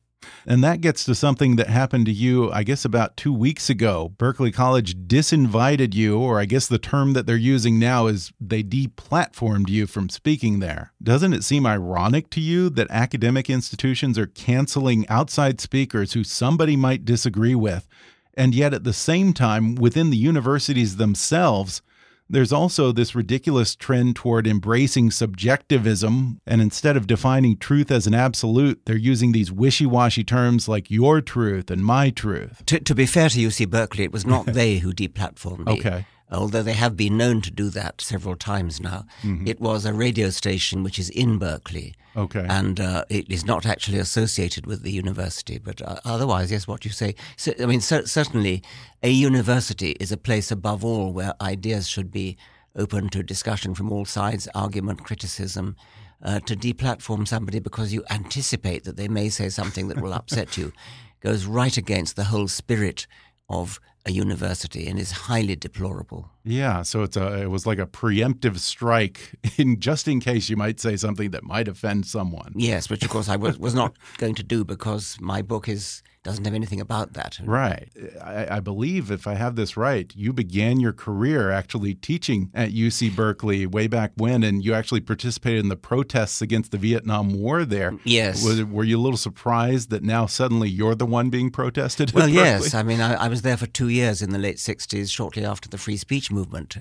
And 0.46 0.64
that 0.64 0.82
gets 0.82 1.04
to 1.06 1.16
something 1.16 1.56
that 1.58 1.68
happened 1.68 2.06
to 2.08 2.12
you, 2.12 2.52
I 2.52 2.64
guess, 2.64 2.86
about 2.86 3.18
two 3.18 3.34
weeks 3.34 3.70
ago. 3.70 4.14
Berkeley 4.18 4.52
College 4.52 4.96
disinvited 5.08 5.94
you, 5.94 6.20
or 6.20 6.40
I 6.40 6.46
guess 6.46 6.68
the 6.68 6.80
term 6.80 7.14
that 7.14 7.26
they're 7.26 7.38
using 7.38 7.80
now 7.80 8.08
is 8.08 8.32
they 8.40 8.64
deplatformed 8.64 9.70
you 9.70 9.88
from 9.88 10.10
speaking 10.10 10.60
there. 10.60 10.92
Doesn't 11.02 11.34
it 11.34 11.44
seem 11.44 11.66
ironic 11.66 12.30
to 12.32 12.42
you 12.42 12.70
that 12.72 12.90
academic 12.90 13.50
institutions 13.50 14.18
are 14.18 14.28
canceling 14.28 15.08
outside 15.08 15.62
speakers 15.62 16.14
who 16.14 16.24
somebody 16.24 16.76
might 16.76 17.06
disagree 17.06 17.56
with? 17.56 17.88
And 18.34 18.56
yet, 18.56 18.74
at 18.74 18.86
the 18.86 18.94
same 18.94 19.34
time, 19.34 19.76
within 19.76 20.10
the 20.10 20.18
universities 20.18 20.96
themselves, 20.96 21.82
there's 22.30 22.54
also 22.54 22.92
this 22.92 23.16
ridiculous 23.16 23.76
trend 23.76 24.16
toward 24.16 24.46
embracing 24.46 25.12
subjectivism, 25.12 26.40
and 26.46 26.62
instead 26.62 26.96
of 26.96 27.08
defining 27.08 27.58
truth 27.58 27.92
as 27.92 28.06
an 28.08 28.14
absolute, 28.14 28.82
they're 28.86 28.96
using 28.96 29.32
these 29.32 29.52
wishy 29.52 29.86
washy 29.86 30.24
terms 30.24 30.68
like 30.68 30.92
your 30.92 31.22
truth 31.22 31.72
and 31.72 31.84
my 31.84 32.10
truth. 32.10 32.64
To, 32.68 32.80
to 32.80 32.96
be 32.96 33.06
fair 33.06 33.30
to 33.30 33.40
UC 33.40 33.70
Berkeley, 33.70 34.04
it 34.04 34.12
was 34.12 34.26
not 34.26 34.46
they 34.48 34.78
who 34.78 34.94
deplatformed 34.94 35.66
me. 35.66 35.74
Okay 35.74 36.06
although 36.32 36.64
they 36.64 36.74
have 36.74 36.96
been 36.96 37.18
known 37.18 37.42
to 37.42 37.52
do 37.52 37.70
that 37.70 38.02
several 38.02 38.36
times 38.36 38.80
now. 38.80 39.06
Mm-hmm. 39.24 39.48
It 39.48 39.60
was 39.60 39.86
a 39.86 39.94
radio 39.94 40.30
station 40.30 40.84
which 40.84 41.00
is 41.00 41.10
in 41.10 41.38
Berkeley. 41.38 41.96
Okay. 42.16 42.46
And 42.48 42.80
uh, 42.80 43.06
it 43.10 43.30
is 43.30 43.46
not 43.46 43.66
actually 43.66 44.00
associated 44.00 44.66
with 44.66 44.84
the 44.84 44.92
university. 44.92 45.58
But 45.58 45.82
uh, 45.82 46.00
otherwise, 46.06 46.52
yes, 46.52 46.68
what 46.68 46.86
you 46.86 46.92
say. 46.92 47.16
So, 47.38 47.54
I 47.60 47.66
mean, 47.66 47.82
certainly 47.82 48.64
a 49.02 49.10
university 49.10 49.92
is 50.00 50.12
a 50.12 50.18
place 50.18 50.52
above 50.52 50.84
all 50.84 51.14
where 51.14 51.34
ideas 51.42 51.88
should 51.88 52.12
be 52.12 52.38
open 52.76 53.10
to 53.10 53.24
discussion 53.24 53.74
from 53.74 53.92
all 53.92 54.06
sides, 54.06 54.48
argument, 54.54 55.04
criticism. 55.04 55.76
Uh, 56.22 56.38
to 56.42 56.54
deplatform 56.54 57.26
somebody 57.26 57.60
because 57.60 57.94
you 57.94 58.04
anticipate 58.10 58.84
that 58.84 58.98
they 58.98 59.08
may 59.08 59.30
say 59.30 59.48
something 59.48 59.88
that 59.88 60.02
will 60.02 60.12
upset 60.12 60.58
you 60.58 60.74
goes 61.22 61.46
right 61.46 61.78
against 61.78 62.18
the 62.18 62.26
whole 62.26 62.50
spirit 62.50 63.08
of 63.48 63.80
a 64.06 64.12
university 64.12 64.88
and 64.88 65.00
is 65.00 65.12
highly 65.12 65.56
deplorable. 65.56 66.32
Yeah, 66.44 66.82
so 66.84 67.04
it's 67.04 67.18
a 67.18 67.42
it 67.42 67.50
was 67.50 67.66
like 67.66 67.80
a 67.80 67.86
preemptive 67.86 68.60
strike 68.60 69.36
in 69.58 69.80
just 69.80 70.08
in 70.08 70.20
case 70.20 70.50
you 70.50 70.58
might 70.58 70.80
say 70.80 70.96
something 70.96 71.32
that 71.32 71.44
might 71.44 71.68
offend 71.68 72.06
someone. 72.06 72.54
Yes, 72.56 72.90
which 72.90 73.04
of 73.04 73.10
course 73.10 73.30
I 73.30 73.36
was 73.36 73.58
was 73.58 73.74
not 73.74 73.98
going 74.18 74.36
to 74.36 74.44
do 74.44 74.64
because 74.64 75.18
my 75.20 75.42
book 75.42 75.68
is 75.68 76.04
doesn't 76.24 76.44
have 76.44 76.54
anything 76.54 76.82
about 76.82 77.14
that. 77.14 77.40
Right. 77.44 77.90
I, 78.22 78.58
I, 78.58 78.60
believe, 78.60 79.10
if 79.10 79.26
I 79.26 79.36
have 79.36 79.56
this 79.56 79.78
right, 79.78 80.12
you 80.16 80.34
began 80.34 80.80
your 80.80 80.92
career 80.92 81.50
actually 81.50 81.94
teaching 81.94 82.52
at 82.54 82.72
UC 82.72 83.16
Berkeley 83.16 83.66
way 83.66 83.88
back 83.88 84.12
when, 84.18 84.44
and 84.44 84.64
you 84.64 84.74
actually 84.74 85.00
participated 85.00 85.64
in 85.64 85.70
the 85.70 85.78
protests 85.78 86.42
against 86.42 86.72
the 86.72 86.78
Vietnam 86.78 87.40
War 87.40 87.64
there. 87.64 87.98
Yes. 88.04 88.44
Was, 88.44 88.64
were 88.66 88.84
you 88.84 88.98
a 88.98 89.02
little 89.02 89.18
surprised 89.18 89.92
that 89.92 90.04
now 90.04 90.26
suddenly 90.26 90.70
you're 90.70 90.96
the 90.96 91.06
one 91.06 91.30
being 91.30 91.52
protested? 91.52 92.12
Well, 92.12 92.28
yes. 92.28 92.74
I 92.74 92.84
mean, 92.84 93.00
I, 93.00 93.14
I, 93.14 93.28
was 93.30 93.42
there 93.42 93.56
for 93.56 93.68
two 93.68 93.88
years 93.88 94.22
in 94.22 94.32
the 94.32 94.40
late 94.40 94.58
60s, 94.58 95.10
shortly 95.10 95.46
after 95.46 95.70
the 95.70 95.78
free 95.78 95.98
speech 95.98 96.29
movement. 96.32 96.78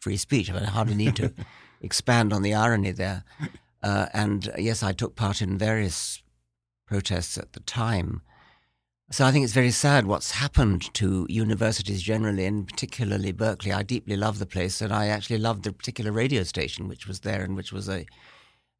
free 0.00 0.16
speech. 0.16 0.50
I, 0.50 0.54
mean, 0.54 0.62
I 0.64 0.70
hardly 0.70 0.94
need 0.94 1.16
to 1.16 1.32
expand 1.80 2.32
on 2.32 2.42
the 2.42 2.54
irony 2.54 2.92
there. 2.92 3.24
Uh, 3.82 4.06
and 4.12 4.50
yes, 4.58 4.82
I 4.82 4.92
took 4.92 5.16
part 5.16 5.40
in 5.42 5.58
various 5.58 6.22
protests 6.86 7.38
at 7.38 7.52
the 7.52 7.60
time. 7.60 8.22
So 9.12 9.24
I 9.24 9.32
think 9.32 9.44
it's 9.44 9.52
very 9.54 9.72
sad 9.72 10.06
what's 10.06 10.32
happened 10.32 10.94
to 10.94 11.26
universities 11.28 12.00
generally, 12.00 12.46
and 12.46 12.66
particularly 12.66 13.32
Berkeley. 13.32 13.72
I 13.72 13.82
deeply 13.82 14.16
love 14.16 14.38
the 14.38 14.46
place, 14.46 14.80
and 14.80 14.92
I 14.92 15.08
actually 15.08 15.38
loved 15.38 15.64
the 15.64 15.72
particular 15.72 16.12
radio 16.12 16.44
station 16.44 16.86
which 16.86 17.08
was 17.08 17.20
there, 17.20 17.42
and 17.42 17.56
which 17.56 17.72
was 17.72 17.88
a, 17.88 18.06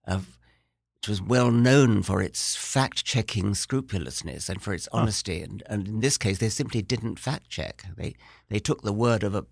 a 0.04 0.18
which 0.18 1.08
was 1.08 1.20
well 1.20 1.50
known 1.50 2.02
for 2.02 2.22
its 2.22 2.54
fact-checking 2.54 3.54
scrupulousness 3.54 4.48
and 4.48 4.62
for 4.62 4.72
its 4.74 4.86
honesty. 4.92 5.40
And, 5.40 5.62
and 5.66 5.88
in 5.88 6.00
this 6.00 6.18
case, 6.18 6.38
they 6.38 6.50
simply 6.50 6.82
didn't 6.82 7.18
fact-check. 7.18 7.86
They 7.96 8.14
they 8.48 8.60
took 8.60 8.82
the 8.82 8.92
word 8.92 9.24
of 9.24 9.34
a 9.34 9.46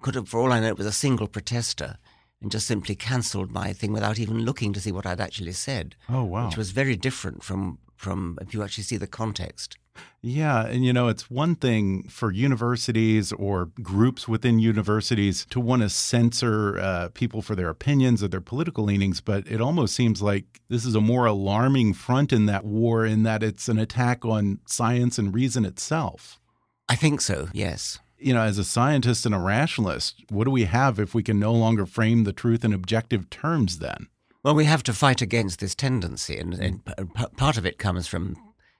could 0.00 0.14
have, 0.14 0.28
for 0.28 0.40
all 0.40 0.52
I 0.52 0.60
know, 0.60 0.68
it 0.68 0.78
was 0.78 0.86
a 0.86 0.92
single 0.92 1.28
protester, 1.28 1.98
and 2.40 2.50
just 2.50 2.66
simply 2.66 2.94
cancelled 2.94 3.50
my 3.50 3.72
thing 3.72 3.92
without 3.92 4.18
even 4.18 4.44
looking 4.44 4.72
to 4.72 4.80
see 4.80 4.92
what 4.92 5.06
I'd 5.06 5.20
actually 5.20 5.52
said. 5.52 5.96
Oh 6.08 6.24
wow! 6.24 6.46
Which 6.46 6.56
was 6.56 6.70
very 6.70 6.96
different 6.96 7.42
from 7.42 7.78
from 7.96 8.38
if 8.40 8.52
you 8.54 8.62
actually 8.62 8.84
see 8.84 8.96
the 8.96 9.06
context. 9.06 9.78
Yeah, 10.20 10.66
and 10.66 10.84
you 10.84 10.92
know, 10.92 11.08
it's 11.08 11.30
one 11.30 11.54
thing 11.54 12.08
for 12.08 12.32
universities 12.32 13.32
or 13.32 13.70
groups 13.82 14.28
within 14.28 14.58
universities 14.58 15.46
to 15.50 15.60
want 15.60 15.82
to 15.82 15.88
censor 15.88 16.78
uh, 16.78 17.08
people 17.14 17.42
for 17.42 17.54
their 17.54 17.68
opinions 17.68 18.22
or 18.22 18.28
their 18.28 18.40
political 18.40 18.84
leanings, 18.84 19.20
but 19.20 19.46
it 19.46 19.60
almost 19.60 19.94
seems 19.94 20.20
like 20.20 20.60
this 20.68 20.84
is 20.84 20.94
a 20.94 21.00
more 21.00 21.26
alarming 21.26 21.94
front 21.94 22.32
in 22.32 22.46
that 22.46 22.64
war, 22.64 23.06
in 23.06 23.22
that 23.22 23.42
it's 23.42 23.68
an 23.68 23.78
attack 23.78 24.24
on 24.24 24.58
science 24.66 25.18
and 25.18 25.34
reason 25.34 25.64
itself. 25.64 26.40
I 26.88 26.96
think 26.96 27.20
so, 27.20 27.48
yes. 27.52 27.98
You 28.18 28.34
know, 28.34 28.42
as 28.42 28.58
a 28.58 28.64
scientist 28.64 29.26
and 29.26 29.34
a 29.34 29.38
rationalist, 29.38 30.24
what 30.30 30.44
do 30.44 30.50
we 30.50 30.64
have 30.64 30.98
if 30.98 31.14
we 31.14 31.22
can 31.22 31.38
no 31.38 31.52
longer 31.52 31.86
frame 31.86 32.24
the 32.24 32.32
truth 32.32 32.64
in 32.64 32.72
objective 32.72 33.28
terms 33.30 33.78
then? 33.78 34.08
Well, 34.42 34.54
we 34.54 34.64
have 34.64 34.82
to 34.84 34.92
fight 34.92 35.20
against 35.20 35.60
this 35.60 35.74
tendency, 35.74 36.38
and, 36.38 36.54
mm. 36.54 36.80
and 36.96 37.36
part 37.36 37.56
of 37.56 37.66
it 37.66 37.78
comes 37.78 38.06
from 38.06 38.36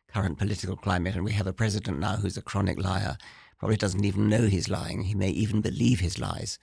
current 0.08 0.38
political 0.38 0.76
climate, 0.76 1.14
and 1.14 1.24
we 1.24 1.32
have 1.32 1.46
a 1.46 1.52
president 1.52 1.98
now 1.98 2.16
who's 2.16 2.36
a 2.36 2.42
chronic 2.42 2.82
liar, 2.82 3.18
probably 3.58 3.76
doesn't 3.76 4.04
even 4.04 4.28
know 4.28 4.42
he's 4.42 4.70
lying. 4.70 5.02
He 5.02 5.14
may 5.14 5.30
even 5.30 5.60
believe 5.60 6.00
his 6.00 6.18
lies. 6.18 6.58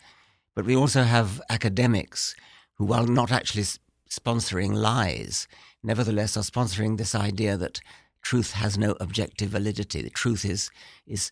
But 0.56 0.66
we 0.66 0.76
also 0.76 1.04
have 1.04 1.42
academics 1.50 2.36
who, 2.76 2.86
while 2.86 3.06
not 3.06 3.32
actually 3.32 3.66
sponsoring 4.10 4.74
lies, 4.74 5.48
nevertheless 5.84 6.38
are 6.38 6.42
sponsoring 6.42 6.98
this 6.98 7.16
idea 7.16 7.58
that 7.58 7.82
truth 8.22 8.52
has 8.52 8.78
no 8.78 8.96
objective 9.00 9.50
validity. 9.50 10.02
The 10.02 10.10
truth 10.10 10.46
is 10.46 10.70
is 11.06 11.32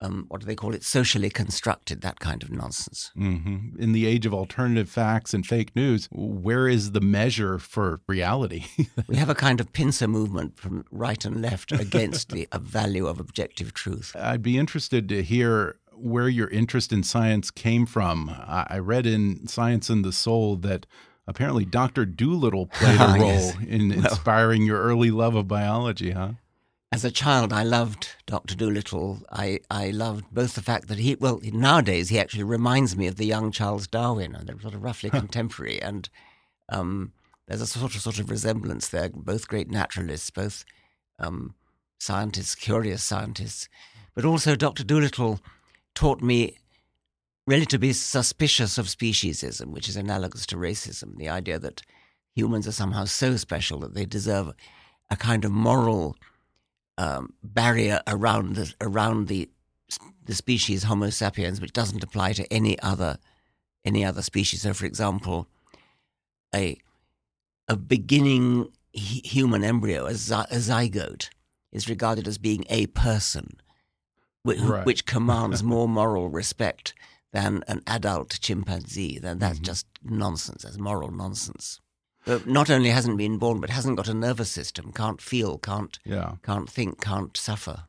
um, 0.00 0.24
what 0.28 0.40
do 0.40 0.46
they 0.46 0.54
call 0.54 0.74
it? 0.74 0.82
Socially 0.82 1.30
constructed, 1.30 2.00
that 2.00 2.20
kind 2.20 2.42
of 2.42 2.50
nonsense. 2.50 3.10
Mm 3.16 3.42
-hmm. 3.42 3.82
In 3.82 3.92
the 3.92 4.06
age 4.06 4.26
of 4.26 4.32
alternative 4.32 4.88
facts 4.90 5.34
and 5.34 5.46
fake 5.46 5.72
news, 5.74 6.08
where 6.10 6.72
is 6.72 6.92
the 6.92 7.00
measure 7.00 7.58
for 7.58 8.00
reality? 8.08 8.64
we 9.08 9.16
have 9.16 9.30
a 9.30 9.34
kind 9.34 9.60
of 9.60 9.72
pincer 9.72 10.08
movement 10.08 10.58
from 10.58 10.84
right 10.90 11.24
and 11.26 11.40
left 11.40 11.72
against 11.72 12.28
the 12.28 12.48
value 12.60 13.06
of 13.06 13.20
objective 13.20 13.72
truth. 13.72 14.16
I'd 14.16 14.42
be 14.42 14.58
interested 14.58 15.08
to 15.08 15.22
hear 15.22 15.76
where 16.02 16.28
your 16.28 16.48
interest 16.48 16.92
in 16.92 17.02
science 17.02 17.50
came 17.50 17.86
from. 17.86 18.30
I 18.70 18.78
read 18.78 19.06
in 19.06 19.46
Science 19.46 19.92
in 19.92 20.02
the 20.02 20.12
Soul 20.12 20.56
that 20.56 20.86
apparently 21.26 21.64
Dr. 21.64 22.06
Dolittle 22.06 22.66
played 22.66 23.00
a 23.00 23.14
role 23.18 23.52
yes. 23.52 23.56
in 23.68 23.92
inspiring 23.92 24.62
well, 24.62 24.68
your 24.68 24.82
early 24.82 25.10
love 25.10 25.34
of 25.34 25.46
biology, 25.46 26.12
huh? 26.12 26.32
As 26.92 27.04
a 27.04 27.10
child, 27.10 27.52
I 27.52 27.62
loved 27.62 28.16
Dr. 28.26 28.56
Dolittle. 28.56 29.20
I, 29.30 29.60
I 29.70 29.90
loved 29.90 30.24
both 30.32 30.54
the 30.54 30.62
fact 30.62 30.88
that 30.88 30.98
he, 30.98 31.14
well, 31.14 31.40
nowadays 31.44 32.08
he 32.08 32.18
actually 32.18 32.42
reminds 32.42 32.96
me 32.96 33.06
of 33.06 33.16
the 33.16 33.26
young 33.26 33.52
Charles 33.52 33.86
Darwin, 33.86 34.34
and 34.34 34.48
they're 34.48 34.58
sort 34.60 34.74
of 34.74 34.82
roughly 34.82 35.08
contemporary. 35.10 35.80
And 35.80 36.08
um, 36.68 37.12
there's 37.46 37.60
a 37.60 37.66
sort 37.66 37.94
of 37.94 38.00
sort 38.00 38.18
of 38.18 38.28
resemblance 38.28 38.88
there. 38.88 39.08
Both 39.08 39.46
great 39.46 39.70
naturalists, 39.70 40.30
both 40.30 40.64
um, 41.20 41.54
scientists, 42.00 42.56
curious 42.56 43.04
scientists, 43.04 43.68
but 44.14 44.24
also 44.24 44.56
Dr. 44.56 44.82
Dolittle 44.82 45.40
taught 45.94 46.20
me 46.20 46.58
really 47.46 47.66
to 47.66 47.78
be 47.78 47.92
suspicious 47.92 48.78
of 48.78 48.86
speciesism, 48.86 49.66
which 49.66 49.88
is 49.88 49.96
analogous 49.96 50.44
to 50.46 50.56
racism. 50.56 51.16
The 51.18 51.28
idea 51.28 51.60
that 51.60 51.82
humans 52.34 52.66
are 52.66 52.72
somehow 52.72 53.04
so 53.04 53.36
special 53.36 53.78
that 53.80 53.94
they 53.94 54.06
deserve 54.06 54.52
a 55.08 55.16
kind 55.16 55.44
of 55.44 55.52
moral 55.52 56.16
um, 57.00 57.32
barrier 57.42 58.00
around 58.06 58.56
the 58.56 58.74
around 58.80 59.28
the 59.28 59.48
the 60.26 60.34
species 60.34 60.82
Homo 60.84 61.08
sapiens, 61.08 61.60
which 61.60 61.72
doesn't 61.72 62.04
apply 62.04 62.34
to 62.34 62.52
any 62.52 62.78
other 62.80 63.16
any 63.86 64.04
other 64.04 64.20
species. 64.20 64.62
So, 64.62 64.74
for 64.74 64.84
example, 64.84 65.48
a 66.54 66.76
a 67.68 67.76
beginning 67.76 68.70
human 68.92 69.64
embryo, 69.64 70.04
a, 70.04 70.10
a, 70.10 70.58
zygote, 70.68 71.30
is 71.72 71.88
regarded 71.88 72.28
as 72.28 72.36
being 72.36 72.64
a 72.68 72.86
person, 72.88 73.56
which, 74.42 74.58
right. 74.58 74.84
which 74.84 75.06
commands 75.06 75.62
more 75.74 75.88
moral 75.88 76.28
respect 76.28 76.92
than 77.32 77.62
an 77.68 77.80
adult 77.86 78.40
chimpanzee. 78.40 79.18
Then 79.18 79.38
that's 79.38 79.56
mm-hmm. 79.56 79.64
just 79.64 79.86
nonsense. 80.02 80.64
That's 80.64 80.78
moral 80.78 81.12
nonsense 81.12 81.80
but 82.24 82.46
not 82.46 82.70
only 82.70 82.90
hasn't 82.90 83.16
been 83.16 83.38
born, 83.38 83.60
but 83.60 83.70
hasn't 83.70 83.96
got 83.96 84.08
a 84.08 84.14
nervous 84.14 84.50
system, 84.50 84.92
can't 84.92 85.20
feel, 85.20 85.58
can't 85.58 85.98
yeah. 86.04 86.34
can't 86.42 86.68
think, 86.68 87.00
can't 87.00 87.36
suffer. 87.36 87.84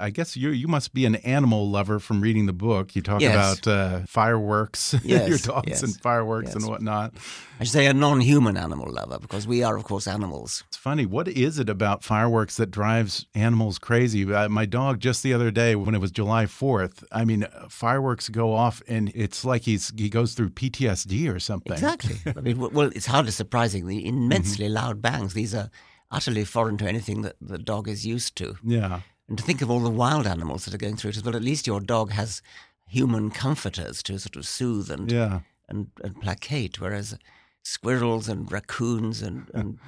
I 0.00 0.08
guess 0.10 0.36
you 0.36 0.50
you 0.50 0.66
must 0.66 0.94
be 0.94 1.04
an 1.04 1.16
animal 1.16 1.68
lover 1.68 1.98
from 1.98 2.22
reading 2.22 2.46
the 2.46 2.54
book. 2.54 2.96
You 2.96 3.02
talk 3.02 3.20
yes. 3.20 3.34
about 3.34 3.66
uh, 3.70 4.00
fireworks, 4.06 4.94
yes, 5.04 5.28
your 5.28 5.38
dogs 5.38 5.68
yes, 5.68 5.82
and 5.82 6.00
fireworks 6.00 6.54
and 6.54 6.66
whatnot. 6.66 7.14
I 7.60 7.64
should 7.64 7.72
say 7.72 7.86
a 7.86 7.92
non-human 7.92 8.56
animal 8.56 8.90
lover 8.90 9.18
because 9.18 9.46
we 9.46 9.62
are, 9.62 9.76
of 9.76 9.84
course, 9.84 10.06
animals. 10.06 10.64
It's 10.68 10.78
funny. 10.78 11.04
What 11.04 11.28
is 11.28 11.58
it 11.58 11.68
about 11.68 12.02
fireworks 12.02 12.56
that 12.56 12.70
drives 12.70 13.26
animals 13.34 13.78
crazy? 13.78 14.32
Uh, 14.32 14.48
my 14.48 14.64
dog 14.64 15.00
just 15.00 15.22
the 15.22 15.34
other 15.34 15.50
day 15.50 15.76
when 15.76 15.94
it 15.94 16.00
was 16.00 16.10
July 16.10 16.46
Fourth. 16.46 17.04
I 17.12 17.26
mean, 17.26 17.46
fireworks 17.68 18.30
go 18.30 18.54
off 18.54 18.82
and 18.88 19.12
it's 19.14 19.44
like 19.44 19.62
he's 19.62 19.92
he 19.96 20.08
goes 20.08 20.32
through 20.32 20.50
PTSD 20.50 21.32
or 21.32 21.38
something. 21.38 21.74
Exactly. 21.74 22.16
I 22.34 22.40
mean, 22.40 22.58
well, 22.58 22.90
it's 22.94 23.06
hardly 23.06 23.32
surprising 23.32 23.86
the 23.86 24.06
immensely 24.12 24.66
mm 24.66 24.72
-hmm. 24.72 24.82
loud 24.82 25.02
bangs. 25.02 25.34
These 25.34 25.54
are 25.58 25.70
utterly 26.10 26.44
foreign 26.44 26.76
to 26.78 26.86
anything 26.86 27.22
that 27.22 27.36
the 27.40 27.58
dog 27.58 27.88
is 27.88 28.04
used 28.04 28.34
to. 28.36 28.56
Yeah. 28.64 29.00
And 29.30 29.38
to 29.38 29.44
think 29.44 29.62
of 29.62 29.70
all 29.70 29.78
the 29.78 29.88
wild 29.88 30.26
animals 30.26 30.64
that 30.64 30.74
are 30.74 30.78
going 30.78 30.96
through 30.96 31.10
it 31.10 31.16
as 31.16 31.24
well. 31.24 31.36
At 31.36 31.42
least 31.42 31.66
your 31.66 31.80
dog 31.80 32.10
has 32.10 32.42
human 32.86 33.30
comforters 33.30 34.02
to 34.02 34.18
sort 34.18 34.34
of 34.34 34.44
soothe 34.44 34.90
and 34.90 35.10
yeah. 35.10 35.40
and, 35.68 35.86
and 36.02 36.20
placate, 36.20 36.80
whereas 36.80 37.16
squirrels 37.62 38.28
and 38.28 38.50
raccoons 38.50 39.22
and, 39.22 39.48
and 39.54 39.78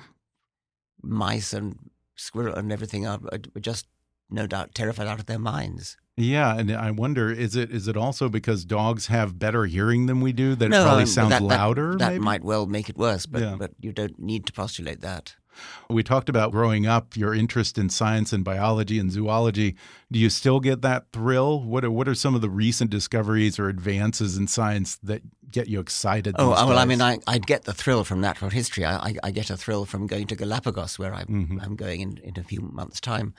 mice 1.03 1.53
and 1.53 1.91
squirrel 2.15 2.55
and 2.55 2.71
everything 2.71 3.05
are, 3.05 3.19
are 3.33 3.61
just 3.61 3.89
no 4.31 4.47
doubt 4.47 4.77
terrified 4.77 5.09
out 5.09 5.19
of 5.19 5.27
their 5.27 5.41
minds. 5.41 5.97
Yeah, 6.17 6.57
and 6.57 6.71
I 6.71 6.93
wonder 6.93 7.33
is 7.33 7.57
it 7.57 7.73
is 7.73 7.89
it 7.89 7.97
also 7.97 8.29
because 8.29 8.65
dogs 8.65 9.09
have 9.09 9.41
better 9.41 9.65
hearing 9.65 10.07
than 10.07 10.21
we 10.21 10.33
do 10.33 10.55
that 10.55 10.69
no, 10.69 10.83
it 10.83 10.85
probably 10.85 11.07
sounds 11.07 11.31
that, 11.31 11.43
louder? 11.43 11.97
That, 11.97 12.13
that 12.13 12.21
might 12.21 12.45
well 12.45 12.67
make 12.67 12.89
it 12.89 12.97
worse, 12.97 13.27
but 13.27 13.43
yeah. 13.43 13.57
but 13.59 13.73
you 13.81 13.93
don't 13.93 14.21
need 14.21 14.47
to 14.47 14.53
postulate 14.53 15.01
that. 15.01 15.35
We 15.89 16.03
talked 16.03 16.29
about 16.29 16.53
growing 16.53 16.87
up, 16.87 17.17
your 17.17 17.35
interest 17.35 17.79
in 17.79 17.89
science 17.89 18.33
and 18.33 18.45
biology 18.45 18.99
and 18.99 19.11
zoology. 19.11 19.77
Do 20.11 20.19
you 20.19 20.31
still 20.31 20.61
get 20.61 20.83
that 20.83 21.13
thrill? 21.13 21.61
What 21.61 21.85
are, 21.85 21.91
what 21.91 22.09
are 22.09 22.15
some 22.15 22.35
of 22.35 22.41
the 22.41 22.51
recent 22.51 22.91
discoveries 22.91 23.59
or 23.59 23.69
advances 23.69 24.37
in 24.37 24.47
science 24.47 24.97
that 25.03 25.23
get 25.51 25.69
you 25.69 25.81
excited? 25.81 26.35
Oh, 26.39 26.51
well, 26.51 26.69
days? 26.69 26.79
I 26.79 26.85
mean, 26.85 27.01
I, 27.01 27.19
I 27.27 27.39
get 27.39 27.65
the 27.65 27.75
thrill 27.75 28.05
from 28.05 28.21
natural 28.21 28.51
history. 28.51 28.85
I, 28.85 28.97
I, 28.97 29.15
I 29.25 29.31
get 29.31 29.51
a 29.51 29.57
thrill 29.57 29.85
from 29.85 30.07
going 30.07 30.27
to 30.29 30.37
Galapagos, 30.37 30.99
where 30.99 31.15
I'm, 31.15 31.27
mm 31.29 31.47
-hmm. 31.49 31.65
I'm 31.65 31.77
going 31.77 32.01
in, 32.01 32.19
in 32.23 32.35
a 32.39 32.45
few 32.45 32.61
months' 32.73 33.01
time, 33.01 33.33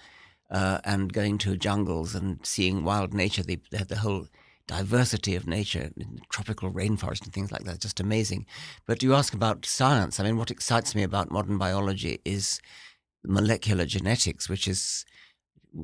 uh, 0.49 0.77
and 0.83 1.13
going 1.13 1.39
to 1.39 1.55
jungles 1.57 2.15
and 2.15 2.37
seeing 2.43 2.83
wild 2.83 3.13
nature, 3.13 3.45
the, 3.45 3.59
the, 3.71 3.85
the 3.85 3.99
whole 3.99 4.27
diversity 4.67 5.35
of 5.35 5.47
nature, 5.47 5.91
tropical 6.29 6.71
rainforest 6.71 7.23
and 7.23 7.33
things 7.33 7.51
like 7.51 7.63
that, 7.63 7.81
just 7.81 7.99
amazing. 7.99 8.45
But 8.85 9.03
you 9.03 9.13
ask 9.13 9.33
about 9.33 9.65
science. 9.65 10.19
I 10.19 10.23
mean, 10.23 10.37
what 10.37 10.51
excites 10.51 10.95
me 10.95 11.03
about 11.03 11.31
modern 11.31 11.57
biology 11.57 12.21
is 12.23 12.61
molecular 13.23 13.85
genetics, 13.85 14.49
which 14.49 14.67
is 14.67 15.05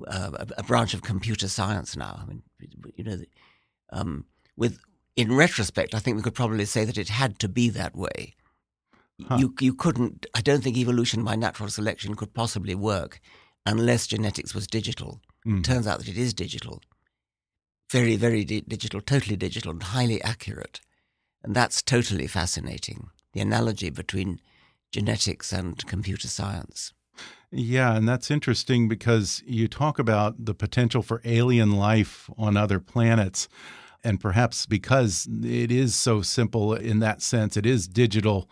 uh, 0.07 0.31
a, 0.33 0.47
a, 0.57 0.63
branch 0.63 0.93
of 0.93 1.01
computer 1.01 1.47
science 1.47 1.97
now. 1.97 2.19
I 2.21 2.25
mean, 2.25 2.43
you 2.95 3.03
know, 3.03 3.17
um, 3.91 4.25
with 4.55 4.79
in 5.15 5.35
retrospect, 5.35 5.95
I 5.95 5.99
think 5.99 6.17
we 6.17 6.23
could 6.23 6.35
probably 6.35 6.65
say 6.65 6.85
that 6.85 6.97
it 6.97 7.09
had 7.09 7.39
to 7.39 7.49
be 7.49 7.69
that 7.69 7.95
way. 7.95 8.35
Huh. 9.27 9.37
You 9.37 9.53
you 9.59 9.73
couldn't. 9.73 10.25
I 10.33 10.41
don't 10.41 10.63
think 10.63 10.77
evolution 10.77 11.23
by 11.23 11.35
natural 11.35 11.69
selection 11.69 12.15
could 12.15 12.33
possibly 12.33 12.75
work 12.75 13.19
unless 13.65 14.07
genetics 14.07 14.53
was 14.53 14.67
digital. 14.67 15.21
Mm. 15.45 15.59
It 15.59 15.65
turns 15.65 15.87
out 15.87 15.99
that 15.99 16.07
it 16.07 16.17
is 16.17 16.33
digital, 16.33 16.81
very 17.91 18.15
very 18.15 18.43
di- 18.43 18.61
digital, 18.61 19.01
totally 19.01 19.35
digital, 19.35 19.71
and 19.71 19.83
highly 19.83 20.21
accurate, 20.21 20.79
and 21.43 21.55
that's 21.55 21.81
totally 21.81 22.27
fascinating. 22.27 23.09
The 23.33 23.41
analogy 23.41 23.89
between 23.89 24.39
genetics 24.91 25.53
and 25.53 25.85
computer 25.85 26.27
science. 26.27 26.93
Yeah, 27.51 27.95
and 27.95 28.07
that's 28.07 28.29
interesting 28.29 28.87
because 28.87 29.41
you 29.45 29.67
talk 29.67 29.97
about 29.97 30.45
the 30.45 30.53
potential 30.53 31.01
for 31.01 31.21
alien 31.25 31.71
life 31.71 32.29
on 32.37 32.55
other 32.55 32.79
planets. 32.79 33.47
And 34.03 34.19
perhaps 34.19 34.65
because 34.65 35.27
it 35.43 35.71
is 35.71 35.95
so 35.95 36.21
simple 36.21 36.73
in 36.73 36.99
that 36.99 37.21
sense, 37.21 37.57
it 37.57 37.65
is 37.65 37.87
digital 37.87 38.49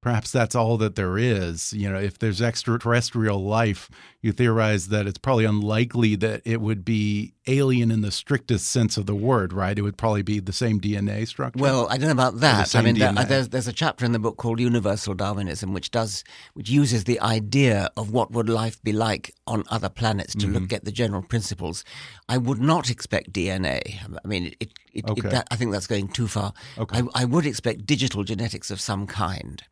perhaps 0.00 0.32
that's 0.32 0.54
all 0.54 0.76
that 0.78 0.94
there 0.96 1.18
is. 1.18 1.72
You 1.72 1.90
know, 1.90 1.98
if 1.98 2.18
there's 2.18 2.40
extraterrestrial 2.40 3.42
life, 3.42 3.90
you 4.22 4.32
theorize 4.32 4.88
that 4.88 5.06
it's 5.06 5.18
probably 5.18 5.44
unlikely 5.44 6.16
that 6.16 6.42
it 6.44 6.60
would 6.60 6.84
be 6.84 7.34
alien 7.46 7.90
in 7.90 8.00
the 8.00 8.10
strictest 8.10 8.68
sense 8.68 8.96
of 8.96 9.06
the 9.06 9.14
word, 9.14 9.52
right? 9.52 9.78
It 9.78 9.82
would 9.82 9.98
probably 9.98 10.22
be 10.22 10.40
the 10.40 10.52
same 10.52 10.80
DNA 10.80 11.26
structure. 11.26 11.62
Well, 11.62 11.86
I 11.90 11.96
don't 11.96 12.06
know 12.06 12.12
about 12.12 12.40
that. 12.40 12.74
I 12.74 12.82
mean, 12.82 12.98
there, 12.98 13.12
there's 13.12 13.48
there's 13.50 13.68
a 13.68 13.72
chapter 13.72 14.04
in 14.04 14.12
the 14.12 14.18
book 14.18 14.36
called 14.36 14.60
Universal 14.60 15.14
Darwinism, 15.14 15.72
which 15.72 15.90
does 15.90 16.24
which 16.54 16.70
uses 16.70 17.04
the 17.04 17.20
idea 17.20 17.90
of 17.96 18.10
what 18.10 18.30
would 18.30 18.48
life 18.48 18.82
be 18.82 18.92
like 18.92 19.34
on 19.46 19.64
other 19.68 19.88
planets 19.88 20.34
to 20.34 20.38
mm 20.38 20.42
-hmm. 20.44 20.52
look 20.54 20.62
mm-hmm. 20.64 20.76
at 20.76 20.84
the 20.84 20.92
general 20.92 21.22
principles. 21.22 21.84
I 22.28 22.38
would 22.38 22.60
not 22.60 22.90
expect 22.90 23.32
DNA. 23.32 23.80
I 24.24 24.28
mean, 24.28 24.44
it, 24.60 24.72
it, 24.92 25.10
okay. 25.10 25.26
it 25.26 25.30
that, 25.30 25.46
I 25.50 25.56
think 25.56 25.72
that's 25.72 25.88
going 25.88 26.12
too 26.12 26.28
far. 26.28 26.52
Okay. 26.78 26.98
I, 26.98 27.22
I 27.22 27.24
would 27.24 27.46
expect 27.46 27.86
digital 27.86 28.24
genetics 28.24 28.70
of 28.70 28.80
some 28.80 29.06
kind 29.06 29.62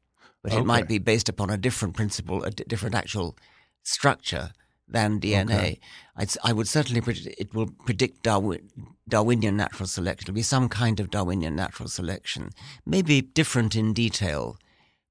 but 0.48 0.54
okay. 0.54 0.62
it 0.62 0.66
might 0.66 0.88
be 0.88 0.98
based 0.98 1.28
upon 1.28 1.50
a 1.50 1.58
different 1.58 1.94
principle, 1.94 2.42
a 2.42 2.50
d- 2.50 2.64
different 2.66 2.94
actual 2.94 3.36
structure 3.82 4.52
than 4.88 5.20
DNA. 5.20 5.44
Okay. 5.44 5.80
I'd, 6.16 6.30
I 6.42 6.54
would 6.54 6.66
certainly 6.66 7.02
predict 7.02 7.38
it 7.38 7.54
will 7.54 7.68
predict 7.84 8.22
Darwin, 8.22 8.70
Darwinian 9.06 9.58
natural 9.58 9.86
selection. 9.86 10.24
It'll 10.24 10.34
be 10.34 10.42
some 10.42 10.70
kind 10.70 11.00
of 11.00 11.10
Darwinian 11.10 11.54
natural 11.54 11.88
selection, 11.90 12.50
maybe 12.86 13.20
different 13.20 13.76
in 13.76 13.92
detail, 13.92 14.56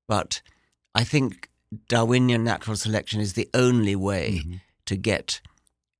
but 0.08 0.42
I 0.96 1.04
think 1.04 1.50
Darwinian 1.88 2.44
natural 2.44 2.76
selection 2.76 3.22
is 3.22 3.34
the 3.34 3.50
only 3.54 3.96
way 3.96 4.42
mm-hmm. 4.42 4.56
to 4.88 4.96
get 4.96 5.40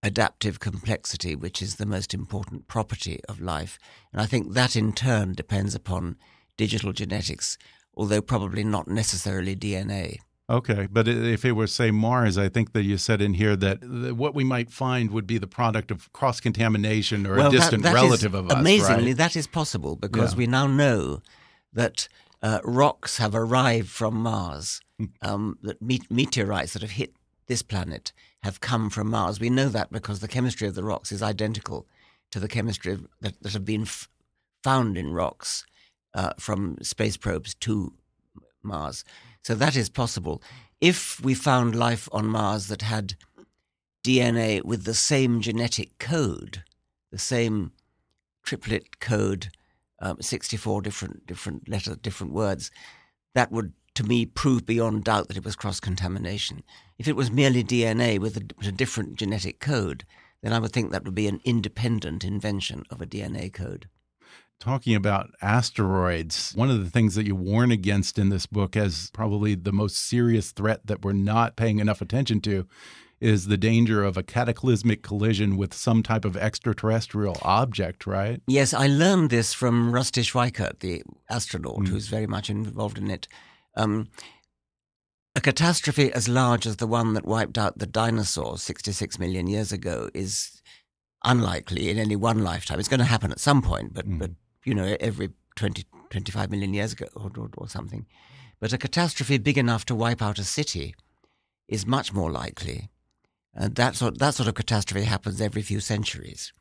adaptive 0.02 0.60
complexity, 0.60 1.36
which 1.36 1.62
is 1.62 1.76
the 1.76 1.86
most 1.86 2.14
important 2.14 2.68
property 2.68 3.20
of 3.30 3.40
life. 3.40 3.78
And 4.12 4.20
I 4.20 4.26
think 4.26 4.54
that 4.54 4.76
in 4.76 4.94
turn 4.94 5.34
depends 5.34 5.76
upon 5.76 6.18
digital 6.58 6.94
genetics 6.94 7.58
although 7.98 8.22
probably 8.22 8.64
not 8.64 8.88
necessarily 8.88 9.56
DNA. 9.56 10.20
Okay, 10.50 10.88
but 10.90 11.10
if 11.10 11.44
it 11.44 11.52
were, 11.54 11.68
say, 11.68 11.92
Mars, 11.92 12.38
I 12.38 12.48
think 12.48 12.72
that 12.72 12.84
you 12.84 12.98
said 12.98 13.22
in 13.22 13.34
here 13.34 13.58
that 13.58 13.84
what 14.16 14.34
we 14.34 14.46
might 14.46 14.72
find 14.72 15.12
would 15.12 15.28
be 15.28 15.38
the 15.38 15.48
product 15.48 15.92
of 15.92 16.12
cross 16.14 16.40
contamination 16.40 17.28
or 17.28 17.36
well, 17.36 17.48
a 17.50 17.52
distant 17.52 17.84
that, 17.84 17.94
that 17.94 18.02
relative 18.02 18.34
of 18.34 18.50
us. 18.50 18.58
Amazingly, 18.58 19.08
right? 19.08 19.18
that 19.18 19.36
is 19.36 19.46
possible 19.46 19.98
because 19.98 20.34
yeah. 20.34 20.38
we 20.38 20.48
now 20.48 20.66
know 20.66 21.22
that 21.74 22.08
uh, 22.42 22.60
rocks 22.64 23.18
have 23.18 23.36
arrived 23.36 23.90
from 23.90 24.14
Mars, 24.14 24.80
hmm. 24.98 25.06
um, 25.22 25.58
that 25.64 25.82
meteorites 25.82 26.72
that 26.74 26.82
have 26.82 26.92
hit 26.92 27.14
this 27.48 27.62
planet 27.62 28.14
have 28.44 28.62
come 28.62 28.90
from 28.90 29.10
Mars. 29.10 29.42
We 29.42 29.50
know 29.50 29.68
that 29.70 29.92
because 29.92 30.20
the 30.20 30.28
chemistry 30.30 30.68
of 30.68 30.76
the 30.76 30.84
rocks 30.84 31.12
is 31.12 31.22
identical 31.22 31.88
to 32.32 32.40
the 32.40 32.48
chemistry 32.48 32.94
of, 32.94 33.08
that, 33.20 33.42
that 33.42 33.54
have 33.54 33.66
been 33.66 33.86
found 34.64 34.98
in 34.98 35.14
rocks 35.14 35.66
uh, 36.18 36.34
from 36.40 36.78
space 36.82 37.16
probes 37.16 37.54
to 37.54 37.94
Mars. 38.64 39.06
So 39.44 39.54
that 39.56 39.76
is 39.76 39.88
possible. 39.88 40.42
If 40.82 41.24
we 41.24 41.36
found 41.36 41.76
life 41.76 42.10
on 42.12 42.26
Mars 42.28 42.68
that 42.68 42.82
had 42.82 43.16
DNA 44.04 44.64
with 44.64 44.84
the 44.84 44.96
same 44.96 45.42
genetic 45.42 46.00
code, 46.00 46.64
the 47.12 47.20
same 47.20 47.72
triplet 48.44 49.00
code, 49.00 49.50
um, 50.00 50.18
64 50.20 50.82
different 50.82 51.28
different 51.28 51.70
letters, 51.70 51.98
different 51.98 52.34
words, 52.34 52.72
that 53.36 53.52
would 53.52 53.74
to 53.94 54.04
me 54.04 54.26
prove 54.26 54.66
beyond 54.66 55.04
doubt 55.04 55.28
that 55.28 55.38
it 55.38 55.46
was 55.46 55.56
cross 55.56 55.80
contamination. 55.80 56.64
If 56.98 57.08
it 57.08 57.16
was 57.16 57.32
merely 57.32 57.64
DNA 57.64 58.20
with 58.20 58.38
a, 58.38 58.68
a, 58.68 58.72
different 58.72 59.18
genetic 59.18 59.60
code, 59.60 60.04
then 60.42 60.54
I 60.54 60.60
would 60.60 60.72
think 60.72 60.92
that 60.92 61.04
would 61.04 61.16
be 61.16 61.28
an 61.28 61.42
independent 61.44 62.24
invention 62.24 62.84
of 62.90 63.02
a 63.02 63.08
DNA 63.08 63.52
code 63.52 63.88
talking 64.60 64.96
about 64.96 65.30
asteroids, 65.42 66.54
one 66.56 66.70
of 66.70 66.84
the 66.84 66.90
things 66.90 67.16
that 67.16 67.26
you 67.26 67.36
warn 67.36 67.72
against 67.72 68.18
in 68.18 68.30
this 68.30 68.46
book 68.46 68.76
as 68.76 69.12
probably 69.14 69.56
the 69.56 69.72
most 69.72 69.96
serious 69.96 70.52
threat 70.52 70.86
that 70.86 71.04
we're 71.04 71.14
not 71.14 71.56
paying 71.56 71.80
enough 71.80 72.02
attention 72.02 72.42
to 72.42 72.68
is 73.20 73.48
the 73.48 73.58
danger 73.58 74.04
of 74.04 74.16
a 74.16 74.24
cataclysmic 74.24 75.02
collision 75.02 75.58
with 75.58 75.74
some 75.74 76.04
type 76.04 76.24
of 76.24 76.38
extraterrestrial 76.38 77.38
object, 77.42 78.06
right? 78.06 78.42
Yes, 78.48 78.74
I 78.74 78.88
learned 78.88 79.32
this 79.32 79.54
from 79.54 79.92
Rusty 79.92 80.22
Schweickart, 80.22 80.80
the 80.80 81.02
astronaut, 81.30 81.80
mm. 81.80 81.88
who's 81.88 82.08
very 82.08 82.28
much 82.28 82.50
involved 82.50 82.98
in 82.98 83.10
it. 83.10 83.28
Um, 83.76 84.10
a 85.36 85.42
catastrophe 85.42 86.12
as 86.14 86.28
large 86.28 86.66
as 86.66 86.78
the 86.78 86.88
one 86.88 87.14
that 87.14 87.26
wiped 87.26 87.58
out 87.58 87.80
the 87.80 87.86
dinosaurs 87.86 88.62
66 88.64 89.20
million 89.20 89.48
years 89.48 89.72
ago 89.72 90.10
is 90.14 90.62
unlikely 91.24 91.90
in 91.90 91.98
any 91.98 92.16
one 92.16 92.44
lifetime. 92.44 92.80
It's 92.80 92.88
going 92.88 93.00
to 93.00 93.06
happen 93.06 93.32
at 93.32 93.40
some 93.40 93.62
point, 93.62 93.94
but, 93.94 94.08
mm. 94.08 94.20
but 94.20 94.32
you 94.68 94.76
know, 94.76 94.98
every 95.00 95.30
20, 95.56 95.86
25 96.10 96.52
million 96.52 96.74
years 96.74 96.94
ago 96.94 97.08
or, 97.16 97.32
or, 97.38 97.50
or 97.58 97.68
something. 97.68 98.06
But 98.60 98.74
a 98.74 98.78
catastrophe 98.78 99.38
big 99.38 99.58
enough 99.58 99.86
to 99.86 99.96
wipe 99.96 100.22
out 100.22 100.40
a 100.40 100.44
city 100.44 100.96
is 101.68 101.86
much 101.86 102.14
more 102.14 102.32
likely. 102.32 102.90
And 103.54 103.76
that 103.76 103.96
sort, 103.96 104.20
that 104.20 104.36
sort 104.36 104.50
of 104.50 104.56
catastrophe 104.56 105.06
happens 105.06 105.42
every 105.42 105.62
few 105.62 105.80
centuries. 105.80 106.54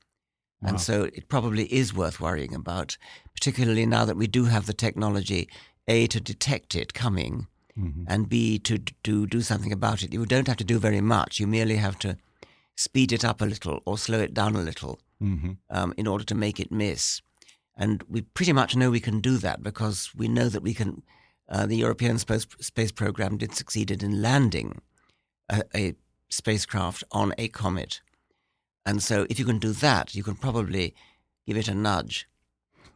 Wow. 0.62 0.71
And 0.71 0.81
so 0.81 1.05
it 1.05 1.29
probably 1.29 1.64
is 1.64 1.95
worth 1.95 2.21
worrying 2.21 2.55
about, 2.55 2.97
particularly 3.35 3.87
now 3.87 4.05
that 4.05 4.16
we 4.16 4.27
do 4.27 4.45
have 4.45 4.66
the 4.66 4.73
technology, 4.73 5.49
A, 5.88 6.07
to 6.09 6.21
detect 6.21 6.75
it 6.75 6.95
coming, 6.95 7.47
mm-hmm. 7.79 8.05
and 8.09 8.29
B, 8.29 8.59
to, 8.61 8.79
to 9.05 9.27
do 9.27 9.40
something 9.42 9.73
about 9.73 10.03
it. 10.03 10.12
You 10.12 10.25
don't 10.25 10.47
have 10.47 10.57
to 10.59 10.64
do 10.64 10.79
very 10.79 11.03
much. 11.03 11.40
You 11.40 11.47
merely 11.47 11.77
have 11.77 11.99
to 12.01 12.16
speed 12.77 13.12
it 13.12 13.25
up 13.25 13.40
a 13.40 13.47
little 13.47 13.81
or 13.85 13.99
slow 13.99 14.21
it 14.21 14.33
down 14.33 14.55
a 14.55 14.61
little 14.61 15.01
mm-hmm. 15.23 15.53
um, 15.71 15.95
in 15.97 16.07
order 16.07 16.25
to 16.25 16.35
make 16.35 16.61
it 16.61 16.71
miss. 16.71 17.21
And 17.77 18.03
we 18.09 18.23
pretty 18.23 18.53
much 18.53 18.75
know 18.75 18.91
we 18.91 19.01
can 19.01 19.21
do 19.21 19.37
that 19.39 19.62
because 19.62 20.12
we 20.15 20.29
know 20.29 20.49
that 20.49 20.62
we 20.62 20.75
can. 20.75 21.03
Uh, 21.49 21.65
the 21.65 21.77
European 21.77 22.19
space, 22.19 22.45
space 22.59 22.91
program 22.91 23.37
did 23.37 23.55
succeeded 23.55 24.03
in 24.03 24.21
landing 24.21 24.81
a, 25.49 25.62
a 25.77 25.95
spacecraft 26.29 27.05
on 27.12 27.33
a 27.39 27.47
comet. 27.47 28.01
And 28.85 29.01
so, 29.01 29.27
if 29.31 29.39
you 29.39 29.45
can 29.45 29.61
do 29.61 29.71
that, 29.71 30.15
you 30.15 30.25
can 30.25 30.35
probably 30.35 30.95
give 31.47 31.57
it 31.57 31.69
a 31.69 31.75
nudge. 31.75 32.29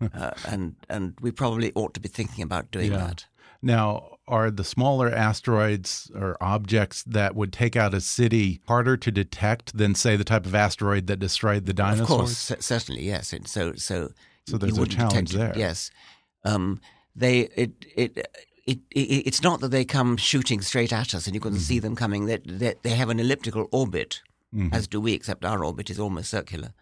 uh, 0.15 0.31
and 0.49 0.77
and 0.89 1.15
we 1.21 1.31
probably 1.31 1.73
ought 1.75 1.95
to 1.95 2.01
be 2.01 2.09
thinking 2.09 2.43
about 2.43 2.71
doing 2.71 2.91
yeah. 2.91 2.99
that. 2.99 3.27
Now, 3.63 4.17
are 4.27 4.51
the 4.51 4.65
smaller 4.65 5.13
asteroids 5.13 6.11
or 6.15 6.37
objects 6.41 7.03
that 7.03 7.35
would 7.35 7.53
take 7.53 7.77
out 7.77 7.93
a 7.93 8.01
city 8.01 8.61
harder 8.67 8.97
to 8.97 9.11
detect 9.11 9.77
than, 9.77 9.95
say, 9.95 10.17
the 10.17 10.25
type 10.25 10.47
of 10.47 10.55
asteroid 10.55 11.09
that 11.09 11.19
destroyed 11.19 11.67
the 11.67 11.75
dinosaurs? 11.75 12.11
Of 12.11 12.17
course, 12.17 12.65
certainly, 12.65 13.05
yes. 13.05 13.33
And 13.33 13.47
so, 13.47 13.75
so 13.75 14.13
so 14.47 14.59
there's 14.59 14.79
a 14.79 14.87
challenge 14.87 15.33
there. 15.33 15.53
Yes, 15.57 15.91
um, 16.45 16.81
they 17.15 17.41
it, 17.57 17.73
it 17.97 18.27
it, 18.67 18.79
it, 18.91 19.27
it's 19.27 19.43
not 19.43 19.61
that 19.61 19.71
they 19.71 19.85
come 19.85 20.17
shooting 20.17 20.61
straight 20.61 20.93
at 20.93 21.15
us 21.15 21.27
and 21.27 21.35
you 21.35 21.41
can 21.41 21.53
mm-hmm. 21.53 21.61
see 21.61 21.79
them 21.81 21.97
coming. 21.97 22.27
They, 22.27 22.39
they, 22.39 22.75
they 22.83 22.91
have 22.91 23.09
an 23.09 23.19
elliptical 23.19 23.69
orbit, 23.73 24.23
mm-hmm. 24.55 24.73
as 24.73 24.87
do 24.87 25.01
we, 25.01 25.13
except 25.13 25.45
our 25.45 25.65
orbit 25.65 25.91
is 25.91 25.99
almost 25.99 26.31
circular. 26.31 26.73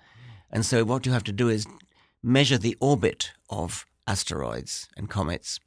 And 0.51 0.67
so 0.67 0.85
what 0.85 1.07
you 1.07 1.13
have 1.13 1.25
to 1.25 1.33
do 1.33 1.49
is 1.49 1.67
measure 2.23 2.59
the 2.59 2.77
orbit 2.81 3.33
of 3.49 3.87
asteroids 4.07 4.89
and 4.97 5.09
comets 5.09 5.61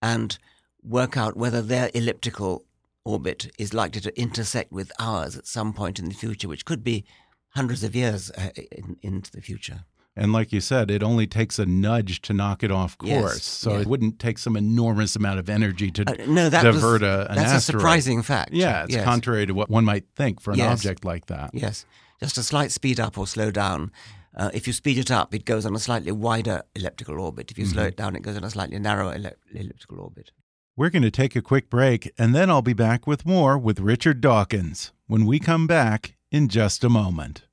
and 0.00 0.38
work 0.82 1.16
out 1.16 1.36
whether 1.36 1.62
their 1.62 1.90
elliptical 1.94 2.64
orbit 3.04 3.50
is 3.58 3.74
likely 3.74 4.00
to 4.00 4.20
intersect 4.20 4.72
with 4.72 4.90
ours 4.98 5.36
at 5.36 5.46
some 5.46 5.72
point 5.72 5.98
in 5.98 6.08
the 6.08 6.14
future, 6.14 6.48
which 6.48 6.64
could 6.64 6.82
be 6.82 7.04
hundreds 7.50 7.84
of 7.84 7.94
years 7.94 8.30
uh, 8.32 8.50
in, 8.70 8.96
into 9.02 9.30
the 9.30 9.40
future. 9.40 9.84
And 10.14 10.32
like 10.32 10.52
you 10.52 10.60
said, 10.60 10.90
it 10.90 11.02
only 11.02 11.26
takes 11.26 11.58
a 11.58 11.64
nudge 11.64 12.20
to 12.22 12.34
knock 12.34 12.62
it 12.62 12.70
off 12.70 12.98
course. 12.98 13.10
Yes, 13.10 13.44
so 13.44 13.78
it 13.78 13.86
wouldn't 13.86 14.18
take 14.18 14.36
some 14.38 14.56
enormous 14.56 15.16
amount 15.16 15.38
of 15.38 15.48
energy 15.48 15.90
to 15.90 16.02
uh, 16.06 16.26
no, 16.26 16.50
that 16.50 16.62
divert 16.62 17.00
was, 17.00 17.02
a, 17.02 17.26
an 17.30 17.36
that's 17.36 17.52
asteroid. 17.52 17.56
a 17.56 17.80
surprising 17.80 18.22
fact. 18.22 18.52
Yeah, 18.52 18.84
it's 18.84 18.94
yes. 18.94 19.04
contrary 19.04 19.46
to 19.46 19.54
what 19.54 19.70
one 19.70 19.86
might 19.86 20.04
think 20.14 20.40
for 20.40 20.52
an 20.52 20.60
object 20.60 21.04
like 21.04 21.26
that. 21.26 21.50
Yes, 21.54 21.86
just 22.20 22.36
a 22.36 22.42
slight 22.42 22.72
speed 22.72 23.00
up 23.00 23.16
or 23.16 23.26
slow 23.26 23.50
down. 23.50 23.90
Uh, 24.36 24.50
if 24.52 24.66
you 24.66 24.72
speed 24.72 24.98
it 24.98 25.10
up, 25.10 25.34
it 25.34 25.44
goes 25.44 25.64
on 25.64 25.74
a 25.74 25.78
slightly 25.78 26.12
wider 26.12 26.62
elliptical 26.74 27.18
orbit. 27.18 27.50
If 27.50 27.58
you 27.58 27.64
mm 27.64 27.70
-hmm. 27.70 27.72
slow 27.72 27.84
it 27.84 27.96
down, 27.96 28.16
it 28.16 28.22
goes 28.22 28.36
on 28.36 28.44
a 28.44 28.50
slightly 28.50 28.78
narrower 28.78 29.14
elliptical 29.54 29.98
orbit. 29.98 30.32
We're 30.76 30.90
going 30.90 31.10
to 31.10 31.22
take 31.22 31.36
a 31.36 31.42
quick 31.42 31.68
break, 31.68 32.10
and 32.18 32.34
then 32.34 32.48
I'll 32.48 32.62
be 32.62 32.74
back 32.74 33.06
with 33.06 33.26
more 33.26 33.58
with 33.58 33.80
Richard 33.80 34.20
Dawkins 34.20 34.92
when 35.06 35.26
we 35.26 35.38
come 35.38 35.66
back 35.66 36.16
in 36.30 36.48
just 36.48 36.84
a 36.84 36.88
moment. 36.88 37.46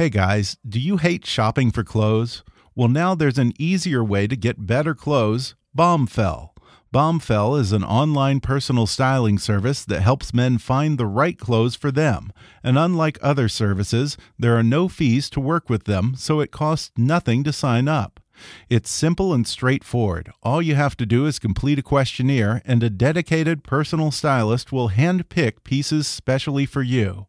Hey 0.00 0.10
guys, 0.10 0.56
do 0.64 0.78
you 0.78 0.98
hate 0.98 1.26
shopping 1.26 1.72
for 1.72 1.82
clothes? 1.82 2.44
Well, 2.76 2.86
now 2.86 3.16
there's 3.16 3.36
an 3.36 3.52
easier 3.58 4.04
way 4.04 4.28
to 4.28 4.36
get 4.36 4.64
better 4.64 4.94
clothes 4.94 5.56
Bombfell. 5.76 6.50
Bombfell 6.94 7.58
is 7.58 7.72
an 7.72 7.82
online 7.82 8.38
personal 8.38 8.86
styling 8.86 9.38
service 9.38 9.84
that 9.84 10.02
helps 10.02 10.32
men 10.32 10.58
find 10.58 10.98
the 10.98 11.06
right 11.06 11.36
clothes 11.36 11.74
for 11.74 11.90
them. 11.90 12.32
And 12.62 12.78
unlike 12.78 13.18
other 13.20 13.48
services, 13.48 14.16
there 14.38 14.56
are 14.56 14.62
no 14.62 14.86
fees 14.86 15.28
to 15.30 15.40
work 15.40 15.68
with 15.68 15.82
them, 15.82 16.14
so 16.16 16.38
it 16.38 16.52
costs 16.52 16.92
nothing 16.96 17.42
to 17.42 17.52
sign 17.52 17.88
up. 17.88 18.20
It's 18.68 18.90
simple 18.90 19.32
and 19.32 19.46
straightforward. 19.46 20.30
All 20.42 20.60
you 20.60 20.74
have 20.74 20.96
to 20.98 21.06
do 21.06 21.26
is 21.26 21.38
complete 21.38 21.78
a 21.78 21.82
questionnaire, 21.82 22.62
and 22.64 22.82
a 22.82 22.90
dedicated 22.90 23.64
personal 23.64 24.10
stylist 24.10 24.72
will 24.72 24.90
handpick 24.90 25.64
pieces 25.64 26.06
specially 26.06 26.66
for 26.66 26.82
you. 26.82 27.26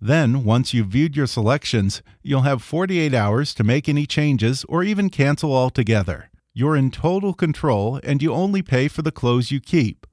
Then, 0.00 0.44
once 0.44 0.72
you've 0.72 0.88
viewed 0.88 1.16
your 1.16 1.26
selections, 1.26 2.02
you'll 2.22 2.42
have 2.42 2.62
48 2.62 3.14
hours 3.14 3.54
to 3.54 3.64
make 3.64 3.88
any 3.88 4.06
changes 4.06 4.64
or 4.68 4.82
even 4.82 5.10
cancel 5.10 5.54
altogether. 5.54 6.30
You're 6.52 6.76
in 6.76 6.90
total 6.90 7.32
control, 7.32 8.00
and 8.02 8.22
you 8.22 8.32
only 8.32 8.62
pay 8.62 8.88
for 8.88 9.02
the 9.02 9.12
clothes 9.12 9.50
you 9.50 9.60
keep. 9.60 10.06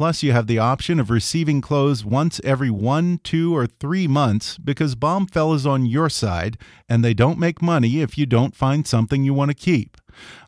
Plus, 0.00 0.22
you 0.22 0.32
have 0.32 0.46
the 0.46 0.58
option 0.58 0.98
of 0.98 1.10
receiving 1.10 1.60
clothes 1.60 2.06
once 2.06 2.40
every 2.42 2.70
one, 2.70 3.20
two, 3.22 3.54
or 3.54 3.66
three 3.66 4.08
months 4.08 4.56
because 4.56 4.94
Bombfell 4.94 5.54
is 5.54 5.66
on 5.66 5.84
your 5.84 6.08
side 6.08 6.56
and 6.88 7.04
they 7.04 7.12
don't 7.12 7.38
make 7.38 7.60
money 7.60 8.00
if 8.00 8.16
you 8.16 8.24
don't 8.24 8.56
find 8.56 8.86
something 8.86 9.24
you 9.24 9.34
want 9.34 9.50
to 9.50 9.54
keep. 9.54 9.98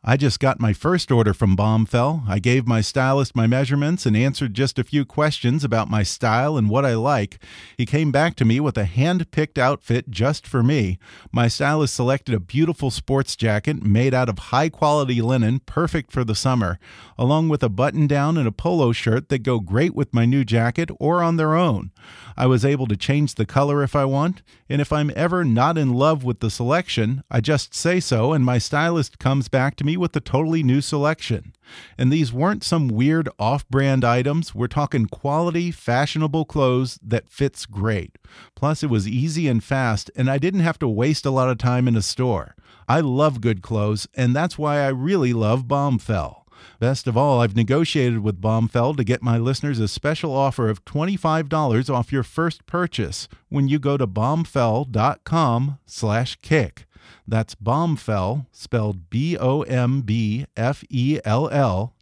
I 0.05 0.16
just 0.16 0.40
got 0.40 0.61
my 0.61 0.72
first 0.72 1.11
order 1.11 1.33
from 1.33 1.57
Bombfell. 1.57 2.29
I 2.29 2.38
gave 2.38 2.66
my 2.66 2.81
stylist 2.81 3.37
my 3.37 3.46
measurements 3.46 4.05
and 4.05 4.16
answered 4.16 4.55
just 4.55 4.79
a 4.79 4.85
few 4.85 5.05
questions 5.05 5.64
about 5.64 5.90
my 5.90 6.03
style 6.03 6.57
and 6.57 6.68
what 6.68 6.85
I 6.85 6.94
like. 6.94 7.38
He 7.77 7.87
came 7.87 8.11
back 8.12 8.35
to 8.37 8.44
me 8.44 8.61
with 8.61 8.77
a 8.77 8.85
hand 8.85 9.31
picked 9.31 9.59
outfit 9.59 10.11
just 10.11 10.46
for 10.46 10.62
me. 10.62 10.98
My 11.31 11.48
stylist 11.48 11.94
selected 11.94 12.35
a 12.35 12.40
beautiful 12.40 12.90
sports 12.90 13.37
jacket 13.37 13.83
made 13.83 14.12
out 14.12 14.29
of 14.29 14.38
high 14.38 14.68
quality 14.68 15.22
linen, 15.22 15.61
perfect 15.61 16.12
for 16.12 16.25
the 16.25 16.35
summer, 16.35 16.79
along 17.16 17.48
with 17.48 17.62
a 17.62 17.68
button 17.68 18.07
down 18.07 18.37
and 18.37 18.48
a 18.48 18.53
polo 18.53 18.92
shirt 18.92 19.29
that 19.29 19.44
go 19.44 19.61
great 19.61 19.94
with 19.94 20.12
my 20.12 20.27
new 20.27 20.44
jacket 20.44 20.90
or 20.98 21.22
on 21.22 21.37
their 21.37 21.55
own. 21.55 21.90
I 22.37 22.46
was 22.46 22.64
able 22.64 22.87
to 22.87 22.96
change 22.96 23.35
the 23.35 23.46
color 23.46 23.83
if 23.83 23.94
I 23.94 24.05
want, 24.05 24.42
and 24.68 24.81
if 24.81 24.92
I'm 24.92 25.12
ever 25.14 25.44
not 25.44 25.79
in 25.79 25.92
love 25.92 26.25
with 26.25 26.40
the 26.40 26.51
selection, 26.51 27.22
I 27.31 27.40
just 27.40 27.75
say 27.75 28.01
so, 28.01 28.33
and 28.33 28.44
my 28.44 28.59
stylist 28.59 29.18
comes 29.18 29.48
back 29.48 29.62
to 29.70 29.85
me 29.85 29.96
with 29.96 30.14
a 30.16 30.20
totally 30.20 30.62
new 30.62 30.81
selection. 30.81 31.53
And 31.96 32.12
these 32.12 32.33
weren't 32.33 32.64
some 32.64 32.88
weird 32.88 33.29
off 33.38 33.68
brand 33.68 34.05
items. 34.05 34.55
We're 34.55 34.66
talking 34.66 35.07
quality, 35.07 35.70
fashionable 35.70 36.44
clothes 36.44 36.98
that 37.03 37.29
fits 37.29 37.66
great. 37.66 38.18
Plus, 38.55 38.83
it 38.83 38.90
was 38.90 39.09
easy 39.09 39.48
and 39.48 39.62
fast, 39.62 40.11
and 40.16 40.31
I 40.31 40.38
didn't 40.38 40.61
have 40.61 40.79
to 40.81 40.88
waste 40.88 41.25
a 41.25 41.31
lot 41.31 41.48
of 41.48 41.59
time 41.59 41.88
in 41.88 41.96
a 41.96 42.03
store. 42.03 42.55
I 42.88 43.01
love 43.01 43.40
good 43.40 43.62
clothes, 43.62 44.07
and 44.14 44.35
that's 44.35 44.59
why 44.59 44.81
I 44.81 44.88
really 44.88 45.33
love 45.33 45.64
Bombfell. 45.64 46.42
Best 46.79 47.07
of 47.07 47.16
all, 47.16 47.40
I've 47.40 47.57
negotiated 47.57 48.20
with 48.20 48.40
Bombfell 48.40 48.96
to 48.96 49.05
get 49.05 49.22
my 49.22 49.38
listeners 49.38 49.79
a 49.79 49.88
special 49.88 50.33
offer 50.35 50.68
of 50.68 50.85
$25 50.85 51.92
off 51.92 52.12
your 52.12 52.22
first 52.22 52.66
purchase 52.66 53.29
when 53.48 53.68
you 53.68 53.79
go 53.79 53.96
to 53.96 54.07
bombfell.com 54.07 55.79
slash 55.87 56.37
kick. 56.42 56.87
That's 57.27 57.55
Bombfell, 57.55 58.46
spelled 58.53 59.11
B-O-M-B-F-E-L-L 59.11 59.64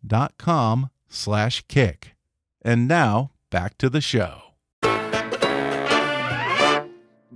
dot 0.06 0.34
com 0.38 0.90
slash 1.08 1.64
kick. 1.68 2.14
And 2.62 2.86
now, 2.88 3.30
back 3.50 3.78
to 3.78 3.88
the 3.88 4.00
show 4.00 4.50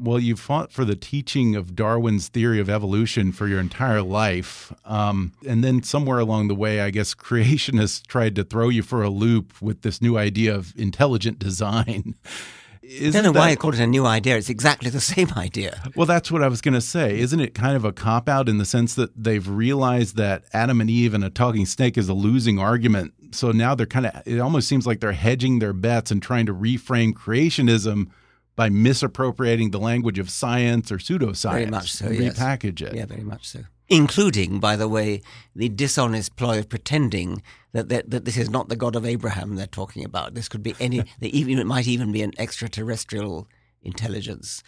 well, 0.05 0.19
you've 0.19 0.41
fought 0.41 0.73
for 0.73 0.85
the 0.85 0.97
teaching 0.97 1.57
of 1.57 1.75
Darwin's 1.75 2.29
theory 2.29 2.61
of 2.61 2.69
evolution 2.69 3.33
for 3.33 3.47
your 3.47 3.61
entire 3.61 4.03
life. 4.03 4.73
Um, 4.85 5.33
and 5.47 5.65
then 5.65 5.83
somewhere 5.83 6.19
along 6.19 6.49
the 6.49 6.55
way, 6.55 6.81
I 6.81 6.91
guess 6.91 7.15
creationists 7.15 8.07
tried 8.07 8.35
to 8.37 8.45
throw 8.45 8.69
you 8.69 8.83
for 8.83 9.03
a 9.03 9.11
loop 9.11 9.61
with 9.63 9.83
this 9.83 10.03
new 10.03 10.19
idea 10.19 10.55
of 10.55 10.75
intelligent 10.77 11.39
design. 11.39 12.15
Isn't 12.87 13.21
I 13.21 13.23
don't 13.23 13.33
know 13.33 13.33
that, 13.33 13.47
why 13.47 13.51
I 13.53 13.57
called 13.57 13.75
it 13.75 13.81
a 13.81 13.87
new 13.87 14.07
idea. 14.07 14.37
It's 14.37 14.51
exactly 14.51 14.91
the 14.91 15.01
same 15.15 15.31
idea. 15.37 15.83
Well, 15.97 16.07
that's 16.07 16.31
what 16.31 16.43
I 16.43 16.49
was 16.49 16.61
going 16.61 16.75
to 16.75 16.81
say. 16.81 17.19
Isn't 17.19 17.41
it 17.41 17.55
kind 17.55 17.77
of 17.77 17.85
a 17.85 17.93
cop 17.93 18.29
out 18.29 18.49
in 18.49 18.59
the 18.59 18.65
sense 18.65 18.95
that 18.95 19.11
they've 19.17 19.47
realized 19.47 20.17
that 20.17 20.45
Adam 20.53 20.81
and 20.81 20.91
Eve 20.91 21.15
and 21.15 21.25
a 21.25 21.31
talking 21.31 21.67
snake 21.67 21.97
is 21.97 22.09
a 22.09 22.15
losing 22.15 22.59
argument? 22.59 23.15
So 23.33 23.51
now 23.53 23.75
they're 23.75 23.87
kind 23.87 24.07
of, 24.07 24.23
it 24.27 24.39
almost 24.39 24.69
seems 24.69 24.87
like 24.87 25.01
they're 25.01 25.13
hedging 25.13 25.59
their 25.59 25.73
bets 25.73 26.11
and 26.11 26.23
trying 26.23 26.47
to 26.47 26.55
reframe 26.55 27.13
creationism 27.13 28.11
by 28.57 28.69
misappropriating 28.69 29.71
the 29.71 29.81
language 29.81 30.19
of 30.19 30.31
science 30.31 30.93
or 30.93 30.99
pseudoscience. 30.99 31.53
Very 31.53 31.67
much 31.67 31.93
so. 31.93 32.07
Repackage 32.07 32.81
yes. 32.81 32.93
it. 32.93 32.97
Yeah, 32.97 33.07
very 33.07 33.25
much 33.25 33.49
so. 33.49 33.61
Including, 33.89 34.61
by 34.61 34.77
the 34.77 34.89
way, 34.89 35.21
the 35.55 35.69
dishonest 35.69 36.37
ploy 36.37 36.59
of 36.59 36.69
pretending 36.69 37.43
that, 37.73 37.91
that, 37.91 38.11
that 38.11 38.25
this 38.25 38.39
is 38.39 38.49
not 38.49 38.69
the 38.69 38.77
God 38.77 38.97
of 38.97 39.05
Abraham 39.05 39.57
they're 39.57 39.67
talking 39.67 40.05
about. 40.05 40.35
This 40.35 40.49
could 40.49 40.63
be 40.63 40.75
any. 40.81 41.05
even 41.21 41.59
it 41.59 41.67
might 41.67 41.87
even 41.87 42.11
be 42.11 42.23
an 42.23 42.33
extraterrestrial 42.39 43.47
intelligence, 43.83 44.63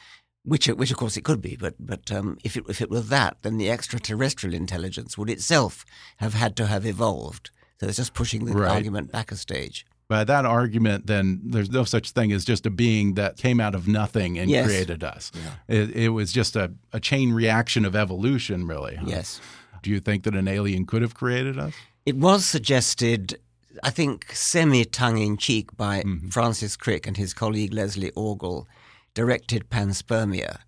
which 0.45 0.67
which 0.67 0.91
of 0.91 0.99
course 0.99 1.17
it 1.17 1.25
could 1.25 1.41
be. 1.41 1.57
But 1.57 1.75
but 1.79 2.13
um, 2.13 2.37
if 2.45 2.57
it 2.57 2.65
if 2.69 2.83
it 2.83 2.91
were 2.91 3.01
that, 3.01 3.39
then 3.43 3.57
the 3.57 3.71
extraterrestrial 3.71 4.55
intelligence 4.55 5.17
would 5.17 5.31
itself 5.31 5.87
have 6.19 6.35
had 6.35 6.55
to 6.57 6.67
have 6.67 6.85
evolved. 6.85 7.51
So 7.81 7.87
it's 7.87 7.97
just 7.97 8.15
pushing 8.15 8.45
the 8.45 8.53
right. 8.55 8.71
argument 8.71 9.13
back 9.13 9.33
a 9.33 9.37
stage. 9.37 9.87
By 10.09 10.23
that 10.23 10.45
argument, 10.45 11.09
then 11.09 11.41
there's 11.43 11.71
no 11.71 11.83
such 11.83 12.13
thing 12.13 12.31
as 12.33 12.45
just 12.45 12.65
a 12.65 12.71
being 12.71 13.15
that 13.15 13.37
came 13.37 13.59
out 13.59 13.75
of 13.75 13.89
nothing 13.89 14.39
and 14.39 14.49
yes. 14.49 14.67
created 14.67 15.03
us. 15.03 15.33
Yeah. 15.35 15.77
It, 15.77 15.97
it, 15.97 16.09
was 16.11 16.33
just 16.33 16.55
a, 16.55 16.73
a, 16.93 17.01
chain 17.01 17.33
reaction 17.33 17.85
of 17.85 17.97
evolution, 17.97 18.69
really. 18.69 18.95
Huh? 18.95 19.07
Yes. 19.09 19.41
Do 19.83 19.91
you 19.91 19.99
think 19.99 20.23
that 20.23 20.37
an 20.37 20.47
alien 20.47 20.87
could 20.87 21.03
have 21.03 21.15
created 21.15 21.59
us? 21.59 21.75
It 22.05 22.17
was 22.17 22.45
suggested, 22.45 23.41
I 23.83 23.91
think, 23.91 24.31
semi 24.33 24.85
tongue 24.85 25.19
in 25.19 25.37
cheek 25.37 25.77
by 25.77 26.03
mm 26.03 26.21
-hmm. 26.21 26.33
Francis 26.33 26.77
Crick 26.77 27.07
and 27.09 27.17
his 27.17 27.35
colleague 27.35 27.75
Leslie 27.75 28.13
Orgel, 28.15 28.67
directed 29.15 29.69
Panspermia. 29.69 30.59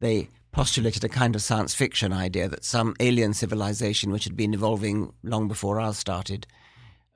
They 0.00 0.28
postulated 0.52 1.04
a 1.04 1.08
kind 1.08 1.36
of 1.36 1.42
science 1.42 1.74
fiction 1.74 2.12
idea 2.12 2.48
that 2.48 2.64
some 2.64 2.94
alien 2.98 3.34
civilization, 3.34 4.12
which 4.12 4.24
had 4.24 4.36
been 4.36 4.54
evolving 4.54 5.12
long 5.22 5.48
before 5.48 5.80
ours 5.80 5.98
started, 5.98 6.46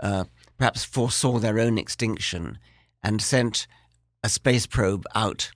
uh, 0.02 0.24
perhaps 0.60 0.84
foresaw 0.84 1.38
their 1.38 1.58
own 1.58 1.78
extinction 1.78 2.58
and 3.02 3.22
sent 3.22 3.66
a 4.22 4.28
space 4.28 4.66
probe 4.66 5.06
out 5.14 5.52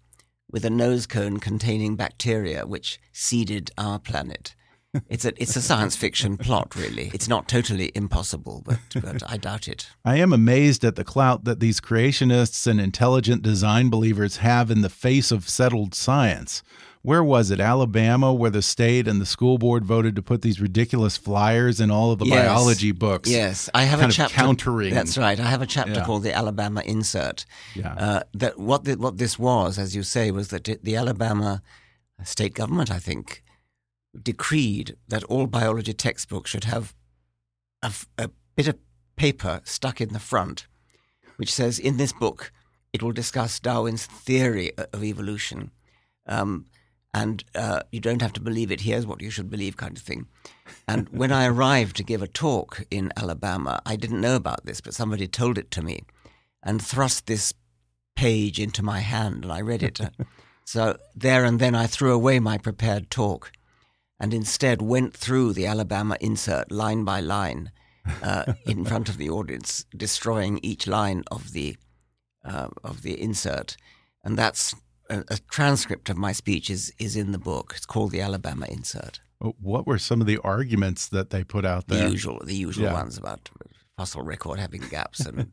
with 0.50 0.64
a 0.64 0.70
nose 0.70 1.06
cone 1.06 1.38
containing 1.38 1.94
bacteria 1.94 2.66
which 2.66 2.98
seeded 3.12 3.70
our 3.76 3.98
planet. 3.98 4.56
It's 5.08 5.24
a 5.24 5.32
it's 5.42 5.56
a 5.56 5.60
science 5.60 5.96
fiction 5.96 6.36
plot, 6.36 6.76
really. 6.76 7.10
It's 7.12 7.26
not 7.26 7.48
totally 7.48 7.90
impossible, 7.96 8.62
but 8.64 8.78
but 9.02 9.28
I 9.28 9.36
doubt 9.38 9.66
it. 9.66 9.90
I 10.04 10.18
am 10.18 10.32
amazed 10.32 10.84
at 10.84 10.94
the 10.94 11.02
clout 11.02 11.42
that 11.44 11.58
these 11.58 11.80
creationists 11.80 12.68
and 12.68 12.80
intelligent 12.80 13.42
design 13.42 13.90
believers 13.90 14.36
have 14.36 14.70
in 14.70 14.82
the 14.82 14.88
face 14.88 15.32
of 15.32 15.48
settled 15.48 15.96
science 15.96 16.62
where 17.04 17.22
was 17.22 17.50
it? 17.50 17.60
Alabama, 17.60 18.32
where 18.32 18.48
the 18.48 18.62
state 18.62 19.06
and 19.06 19.20
the 19.20 19.26
school 19.26 19.58
board 19.58 19.84
voted 19.84 20.16
to 20.16 20.22
put 20.22 20.40
these 20.40 20.58
ridiculous 20.58 21.18
flyers 21.18 21.78
in 21.78 21.90
all 21.90 22.10
of 22.12 22.18
the 22.18 22.24
yes. 22.24 22.46
biology 22.46 22.92
books. 22.92 23.28
Yes, 23.28 23.68
I 23.74 23.82
have 23.84 24.00
a 24.00 24.10
chapter 24.10 24.34
countering. 24.34 24.94
That's 24.94 25.18
right. 25.18 25.38
I 25.38 25.44
have 25.44 25.60
a 25.60 25.66
chapter 25.66 25.92
yeah. 25.92 26.04
called 26.04 26.22
the 26.22 26.32
Alabama 26.32 26.80
Insert. 26.80 27.44
Yeah. 27.74 27.92
Uh, 27.92 28.20
that 28.32 28.58
what 28.58 28.84
the, 28.84 28.94
what 28.94 29.18
this 29.18 29.38
was, 29.38 29.78
as 29.78 29.94
you 29.94 30.02
say, 30.02 30.30
was 30.30 30.48
that 30.48 30.64
the 30.64 30.96
Alabama 30.96 31.62
state 32.22 32.54
government, 32.54 32.90
I 32.90 33.00
think, 33.00 33.42
decreed 34.20 34.96
that 35.06 35.24
all 35.24 35.46
biology 35.46 35.92
textbooks 35.92 36.50
should 36.50 36.64
have 36.64 36.94
a, 37.82 37.92
a 38.16 38.30
bit 38.56 38.66
of 38.66 38.78
paper 39.16 39.60
stuck 39.64 40.00
in 40.00 40.14
the 40.14 40.18
front, 40.18 40.66
which 41.36 41.52
says, 41.52 41.78
"In 41.78 41.98
this 41.98 42.14
book, 42.14 42.50
it 42.94 43.02
will 43.02 43.12
discuss 43.12 43.60
Darwin's 43.60 44.06
theory 44.06 44.72
of 44.78 45.04
evolution." 45.04 45.70
Um, 46.26 46.64
and 47.14 47.44
uh, 47.54 47.80
you 47.92 48.00
don't 48.00 48.20
have 48.20 48.32
to 48.34 48.40
believe 48.40 48.72
it. 48.72 48.80
Here's 48.80 49.06
what 49.06 49.22
you 49.22 49.30
should 49.30 49.48
believe, 49.48 49.76
kind 49.76 49.96
of 49.96 50.02
thing. 50.02 50.26
And 50.88 51.08
when 51.10 51.30
I 51.30 51.46
arrived 51.46 51.96
to 51.96 52.02
give 52.02 52.22
a 52.22 52.26
talk 52.26 52.82
in 52.90 53.12
Alabama, 53.16 53.80
I 53.86 53.94
didn't 53.94 54.20
know 54.20 54.34
about 54.34 54.66
this, 54.66 54.80
but 54.80 54.94
somebody 54.94 55.28
told 55.28 55.56
it 55.56 55.70
to 55.70 55.82
me 55.82 56.00
and 56.62 56.82
thrust 56.82 57.26
this 57.26 57.54
page 58.16 58.58
into 58.58 58.82
my 58.82 58.98
hand, 58.98 59.44
and 59.44 59.52
I 59.52 59.60
read 59.60 59.84
it. 59.84 60.00
so 60.64 60.98
there 61.14 61.44
and 61.44 61.60
then 61.60 61.76
I 61.76 61.86
threw 61.86 62.12
away 62.12 62.40
my 62.40 62.58
prepared 62.58 63.10
talk 63.10 63.52
and 64.18 64.34
instead 64.34 64.82
went 64.82 65.14
through 65.14 65.52
the 65.52 65.66
Alabama 65.66 66.16
insert 66.20 66.72
line 66.72 67.04
by 67.04 67.20
line 67.20 67.70
uh, 68.22 68.54
in 68.66 68.84
front 68.84 69.08
of 69.08 69.18
the 69.18 69.30
audience, 69.30 69.84
destroying 69.96 70.58
each 70.62 70.86
line 70.86 71.22
of 71.30 71.52
the 71.52 71.76
uh, 72.44 72.68
of 72.82 73.02
the 73.02 73.18
insert, 73.20 73.76
and 74.22 74.36
that's 74.36 74.74
a, 75.10 75.24
a, 75.28 75.38
transcript 75.50 76.10
of 76.10 76.16
my 76.16 76.32
speech 76.32 76.70
is 76.70 76.92
is 76.98 77.16
in 77.16 77.32
the 77.32 77.38
book. 77.38 77.74
It's 77.76 77.86
called 77.86 78.10
the 78.10 78.20
Alabama 78.20 78.66
Insert. 78.66 79.20
What 79.60 79.86
were 79.86 79.98
some 79.98 80.20
of 80.20 80.26
the 80.26 80.38
arguments 80.38 81.08
that 81.08 81.30
they 81.30 81.44
put 81.44 81.64
out 81.64 81.88
there? 81.88 82.04
The 82.06 82.12
usual, 82.12 82.40
the 82.44 82.54
usual 82.54 82.84
yeah. 82.84 82.94
ones 82.94 83.18
about 83.18 83.50
fossil 83.96 84.22
record 84.22 84.58
having 84.58 84.80
gaps 84.90 85.20
and, 85.20 85.50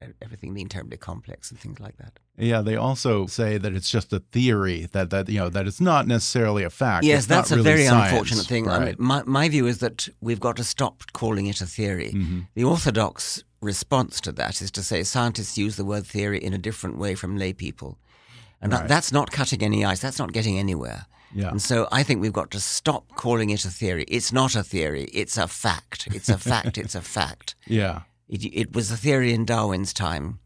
and 0.00 0.14
everything 0.22 0.54
being 0.54 0.68
terribly 0.68 0.96
complex 0.96 1.50
and 1.50 1.58
things 1.58 1.80
like 1.80 1.96
that. 1.98 2.18
Yeah, 2.38 2.62
they 2.62 2.76
also 2.76 3.26
say 3.26 3.58
that 3.58 3.74
it's 3.74 3.90
just 3.90 4.12
a 4.12 4.20
theory 4.32 4.88
that 4.92 5.10
that 5.10 5.28
you 5.28 5.38
know 5.38 5.50
that 5.50 5.66
it's 5.66 5.80
not 5.80 6.06
necessarily 6.06 6.64
a 6.64 6.70
fact. 6.70 7.04
Yes, 7.04 7.18
it's 7.18 7.26
that's 7.26 7.50
a 7.50 7.56
really 7.56 7.64
very 7.64 7.86
science, 7.86 8.12
unfortunate 8.12 8.46
thing. 8.46 8.64
Right. 8.66 8.98
my 8.98 9.22
my 9.24 9.48
view 9.48 9.66
is 9.66 9.78
that 9.78 10.08
we've 10.20 10.40
got 10.40 10.56
to 10.56 10.64
stop 10.64 11.02
calling 11.12 11.46
it 11.46 11.60
a 11.60 11.66
theory. 11.66 12.12
Mm 12.12 12.26
-hmm. 12.26 12.46
The 12.54 12.64
orthodox 12.64 13.44
response 13.62 14.20
to 14.20 14.32
that 14.32 14.62
is 14.62 14.70
to 14.70 14.82
say 14.82 15.04
scientists 15.04 15.58
use 15.58 15.76
the 15.76 15.84
word 15.84 16.06
theory 16.06 16.38
in 16.38 16.54
a 16.54 16.58
different 16.58 16.98
way 16.98 17.14
from 17.16 17.36
lay 17.36 17.52
people, 17.52 17.98
and 18.60 18.72
right. 18.72 18.88
that's 18.88 19.12
not 19.12 19.30
cutting 19.30 19.62
any 19.62 19.84
ice. 19.84 20.00
That's 20.00 20.18
not 20.18 20.32
getting 20.32 20.58
anywhere. 20.58 21.06
Yeah. 21.32 21.50
And 21.50 21.62
so 21.62 21.88
I 21.92 22.02
think 22.02 22.20
we've 22.20 22.32
got 22.32 22.50
to 22.52 22.60
stop 22.60 23.14
calling 23.14 23.50
it 23.50 23.64
a 23.64 23.70
theory. 23.70 24.04
It's 24.08 24.32
not 24.32 24.54
a 24.54 24.62
theory. 24.62 25.04
It's 25.12 25.38
a 25.38 25.46
fact. 25.46 26.08
It's 26.12 26.28
a 26.28 26.38
fact. 26.38 26.76
it's 26.76 26.94
a 26.94 27.00
fact. 27.00 27.54
Yeah. 27.66 28.02
It, 28.28 28.44
it 28.44 28.72
was 28.74 28.92
a 28.92 28.96
theory 28.96 29.32
in 29.32 29.44
Darwin's 29.44 29.92
time 29.92 30.38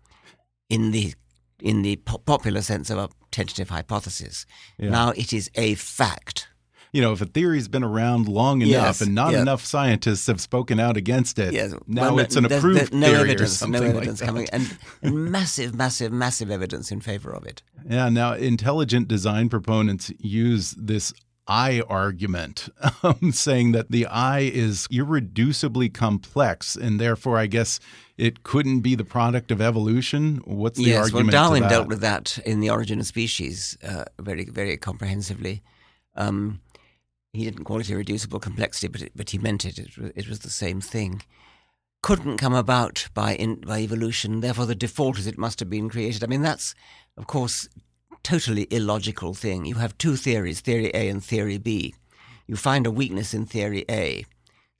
in 0.70 0.90
the 0.90 1.14
in 1.60 1.82
the 1.82 1.96
po 1.96 2.18
popular 2.18 2.62
sense 2.62 2.88
of 2.90 2.98
a 2.98 3.08
tentative 3.30 3.68
hypothesis. 3.70 4.46
Yeah. 4.78 4.90
Now 4.90 5.10
it 5.10 5.32
is 5.32 5.50
a 5.54 5.74
fact. 5.74 6.48
You 6.94 7.02
know, 7.02 7.12
if 7.12 7.20
a 7.20 7.26
theory's 7.26 7.66
been 7.66 7.82
around 7.82 8.28
long 8.28 8.62
enough 8.62 8.70
yes, 8.70 9.00
and 9.00 9.16
not 9.16 9.34
enough 9.34 9.64
scientists 9.64 10.28
have 10.28 10.40
spoken 10.40 10.78
out 10.78 10.96
against 10.96 11.40
it, 11.40 11.52
yes. 11.52 11.74
now 11.88 12.14
well, 12.14 12.20
it's 12.20 12.36
an 12.36 12.44
approved 12.44 12.78
there's, 12.78 12.92
no 12.92 13.08
theory 13.08 13.30
evidence, 13.30 13.52
or 13.52 13.56
something 13.56 13.82
no 13.82 13.88
evidence 13.88 14.20
like 14.20 14.28
coming, 14.28 14.48
and, 14.52 14.78
and 15.02 15.32
massive, 15.32 15.74
massive, 15.74 16.12
massive 16.12 16.52
evidence 16.52 16.92
in 16.92 17.00
favor 17.00 17.32
of 17.32 17.44
it. 17.46 17.62
Yeah. 17.84 18.08
Now, 18.10 18.34
intelligent 18.34 19.08
design 19.08 19.48
proponents 19.48 20.12
use 20.20 20.70
this 20.78 21.12
eye 21.46 21.82
argument, 21.88 22.68
um, 23.02 23.32
saying 23.32 23.72
that 23.72 23.90
the 23.90 24.06
eye 24.06 24.50
is 24.52 24.86
irreducibly 24.88 25.92
complex, 25.92 26.76
and 26.76 27.00
therefore, 27.00 27.38
I 27.38 27.46
guess 27.46 27.80
it 28.16 28.42
couldn't 28.42 28.80
be 28.80 28.94
the 28.94 29.04
product 29.04 29.50
of 29.50 29.60
evolution. 29.60 30.42
What's 30.44 30.78
the 30.78 30.84
yes, 30.84 31.06
argument? 31.06 31.32
well, 31.32 31.48
Darwin 31.48 31.68
dealt 31.68 31.88
with 31.88 32.00
that 32.00 32.38
in 32.46 32.60
the 32.60 32.70
Origin 32.70 33.00
of 33.00 33.06
Species 33.06 33.76
uh, 33.82 34.04
very, 34.20 34.44
very 34.44 34.76
comprehensively. 34.76 35.62
Um, 36.14 36.60
he 37.34 37.44
didn't 37.44 37.64
call 37.64 37.80
it 37.80 37.90
irreducible 37.90 38.38
complexity, 38.40 38.88
but 38.88 39.02
it, 39.02 39.12
but 39.14 39.30
he 39.30 39.38
meant 39.38 39.64
it. 39.64 39.78
it. 39.78 39.90
It 40.14 40.28
was 40.28 40.40
the 40.40 40.50
same 40.50 40.80
thing. 40.80 41.22
Couldn't 42.02 42.38
come 42.38 42.54
about 42.54 43.08
by 43.12 43.34
in, 43.34 43.56
by 43.56 43.80
evolution. 43.80 44.40
Therefore, 44.40 44.66
the 44.66 44.74
default 44.74 45.18
is 45.18 45.26
it 45.26 45.38
must 45.38 45.58
have 45.60 45.70
been 45.70 45.88
created. 45.88 46.22
I 46.22 46.28
mean, 46.28 46.42
that's 46.42 46.74
of 47.16 47.26
course 47.26 47.68
totally 48.22 48.66
illogical 48.70 49.34
thing. 49.34 49.64
You 49.64 49.76
have 49.76 49.98
two 49.98 50.16
theories, 50.16 50.60
theory 50.60 50.90
A 50.94 51.08
and 51.08 51.22
theory 51.22 51.58
B. 51.58 51.94
You 52.46 52.56
find 52.56 52.86
a 52.86 52.90
weakness 52.90 53.34
in 53.34 53.46
theory 53.46 53.84
A. 53.90 54.24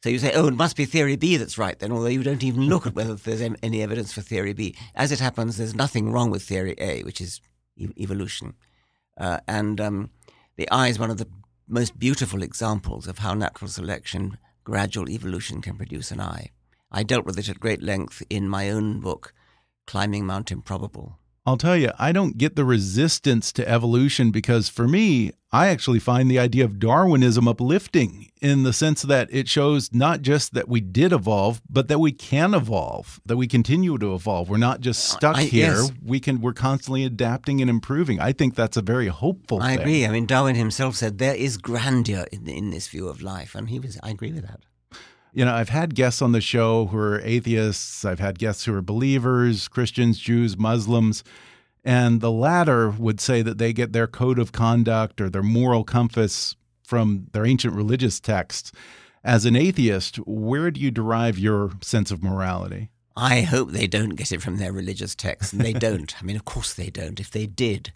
So 0.03 0.11
you 0.11 0.19
say, 0.19 0.33
oh, 0.35 0.49
it 0.49 0.55
must 0.55 0.77
be 0.77 0.85
theory 0.85 1.17
B 1.17 1.37
that's 1.37 1.57
right 1.57 1.79
then, 1.79 1.91
although 1.91 2.09
you 2.09 2.23
don't 2.23 2.43
even 2.43 2.63
look 2.69 2.87
at 2.87 2.95
whether 2.95 3.15
there's 3.15 3.41
any 3.41 3.83
evidence 3.83 4.13
for 4.13 4.21
theory 4.21 4.53
B. 4.53 4.77
As 4.95 5.13
it 5.13 5.21
happens, 5.21 5.57
there's 5.57 5.75
nothing 5.75 6.13
wrong 6.13 6.31
with 6.31 6.43
theory 6.43 6.75
A, 6.79 7.03
which 7.05 7.21
is 7.21 7.41
e- 7.77 7.89
evolution. 7.99 8.55
Uh, 9.19 9.39
and 9.49 9.81
um, 9.81 10.11
the 10.57 10.71
eye 10.71 10.89
is 10.89 10.99
one 10.99 11.11
of 11.11 11.19
the 11.19 11.29
most 11.67 11.99
beautiful 11.99 12.43
examples 12.43 13.07
of 13.07 13.19
how 13.19 13.33
natural 13.33 13.69
selection, 13.69 14.39
gradual 14.65 15.09
evolution 15.09 15.63
can 15.63 15.77
produce 15.77 16.11
an 16.11 16.21
eye. 16.21 16.51
I 16.93 17.03
dealt 17.03 17.25
with 17.25 17.39
it 17.39 17.49
at 17.49 17.59
great 17.59 17.83
length 17.83 18.23
in 18.29 18.49
my 18.49 18.71
own 18.71 19.01
book, 19.01 19.33
Climbing 19.87 20.27
Mount 20.27 20.53
Improbable. 20.53 21.19
I'll 21.47 21.59
tell 21.59 21.77
you, 21.77 21.91
I 21.99 22.13
don't 22.13 22.39
get 22.39 22.57
the 22.57 22.65
resistance 22.65 23.53
to 23.53 23.69
evolution 23.69 24.31
because 24.31 24.71
for 24.71 24.89
me, 24.89 25.33
I 25.53 25.69
actually 25.69 25.99
find 25.99 26.31
the 26.31 26.39
idea 26.39 26.65
of 26.65 26.79
Darwinism 26.79 27.47
uplifting 27.47 28.31
in 28.41 28.63
the 28.63 28.73
sense 28.73 29.03
that 29.03 29.29
it 29.31 29.47
shows 29.47 29.93
not 29.93 30.23
just 30.23 30.55
that 30.55 30.69
we 30.69 30.81
did 30.81 31.13
evolve, 31.13 31.61
but 31.69 31.89
that 31.89 31.99
we 31.99 32.13
can 32.13 32.55
evolve, 32.55 33.21
that 33.27 33.37
we 33.37 33.47
continue 33.47 33.99
to 33.99 34.15
evolve. 34.15 34.49
We're 34.49 34.57
not 34.57 34.81
just 34.81 35.13
uh, 35.13 35.17
stuck 35.17 35.37
I, 35.37 35.43
here. 35.43 35.75
Yes. 35.75 35.93
We 36.03 36.19
can 36.19 36.41
we're 36.41 36.55
constantly 36.55 37.05
adapting 37.05 37.61
and 37.61 37.69
improving. 37.69 38.21
I 38.21 38.33
think 38.33 38.55
that's 38.55 38.79
a 38.79 38.83
very 38.83 39.09
hopeful 39.09 39.61
I 39.61 39.73
thing. 39.73 39.81
agree. 39.81 40.07
I 40.07 40.11
mean, 40.11 40.25
Darwin 40.27 40.57
himself 40.57 40.97
said 40.97 41.19
there 41.19 41.35
is 41.35 41.59
grandeur 41.59 42.25
in, 42.33 42.49
in 42.49 42.71
this 42.71 42.89
view 42.89 43.07
of 43.07 43.21
life, 43.21 43.55
and 43.55 43.69
he 43.69 43.79
was 43.79 43.99
I 44.03 44.11
agree 44.11 44.33
with 44.33 44.47
that 44.47 44.61
you 45.35 45.45
know, 45.45 45.53
I've 45.53 45.69
had 45.69 45.97
guests 45.97 46.23
on 46.23 46.31
the 46.31 46.41
show 46.41 46.87
who 46.87 46.97
are 46.97 47.21
atheists, 47.21 48.05
I've 48.05 48.21
had 48.21 48.39
guests 48.39 48.65
who 48.65 48.75
are 48.75 48.83
believers, 48.83 49.67
Christians, 49.67 50.19
Jews, 50.19 50.57
Muslims. 50.57 51.25
And 51.85 52.21
the 52.21 52.31
latter 52.31 52.89
would 52.91 53.21
say 53.21 53.43
that 53.43 53.59
they 53.59 53.73
get 53.73 53.93
their 53.93 54.07
code 54.07 54.39
of 54.39 54.53
conduct 54.53 55.21
or 55.21 55.29
their 55.29 55.43
moral 55.43 55.83
compass 55.83 56.55
from 56.85 57.27
their 57.33 57.45
ancient 57.45 57.75
religious 57.75 58.21
texts. 58.21 58.71
As 59.25 59.45
an 59.45 59.57
atheist, 59.57 60.17
where 60.19 60.71
do 60.71 60.81
you 60.81 60.91
derive 60.91 61.39
your 61.39 61.73
sense 61.83 62.11
of 62.11 62.23
morality? 62.23 62.91
I 63.17 63.43
hope 63.43 63.71
they 63.71 63.87
don't 63.87 64.11
get 64.11 64.33
it 64.33 64.43
from 64.43 64.59
their 64.59 64.73
religious 64.73 65.15
texts, 65.15 65.53
and 65.53 65.63
they 65.63 65.73
don't. 65.89 66.15
I 66.21 66.25
mean, 66.25 66.37
of 66.37 66.45
course 66.45 66.75
they 66.75 66.91
don't. 66.91 67.19
If 67.19 67.31
they 67.31 67.47
did, 67.47 67.93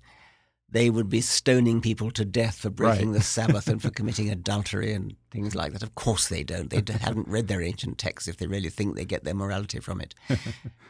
they 0.70 0.90
would 0.90 1.08
be 1.08 1.20
stoning 1.20 1.80
people 1.80 2.10
to 2.10 2.24
death 2.24 2.58
for 2.58 2.70
breaking 2.70 3.10
right. 3.10 3.18
the 3.18 3.24
Sabbath 3.24 3.68
and 3.68 3.80
for 3.80 3.90
committing 3.98 4.28
adultery 4.28 4.92
and 4.92 5.16
things 5.30 5.54
like 5.54 5.72
that. 5.72 5.82
Of 5.82 5.94
course 5.94 6.28
they 6.28 6.44
don't. 6.44 6.68
They 6.68 6.82
haven't 7.00 7.28
read 7.28 7.48
their 7.48 7.62
ancient 7.62 7.96
texts 7.96 8.28
if 8.28 8.36
they 8.36 8.46
really 8.46 8.68
think 8.68 8.94
they 8.94 9.06
get 9.06 9.24
their 9.24 9.34
morality 9.34 9.80
from 9.80 10.00
it. 10.00 10.14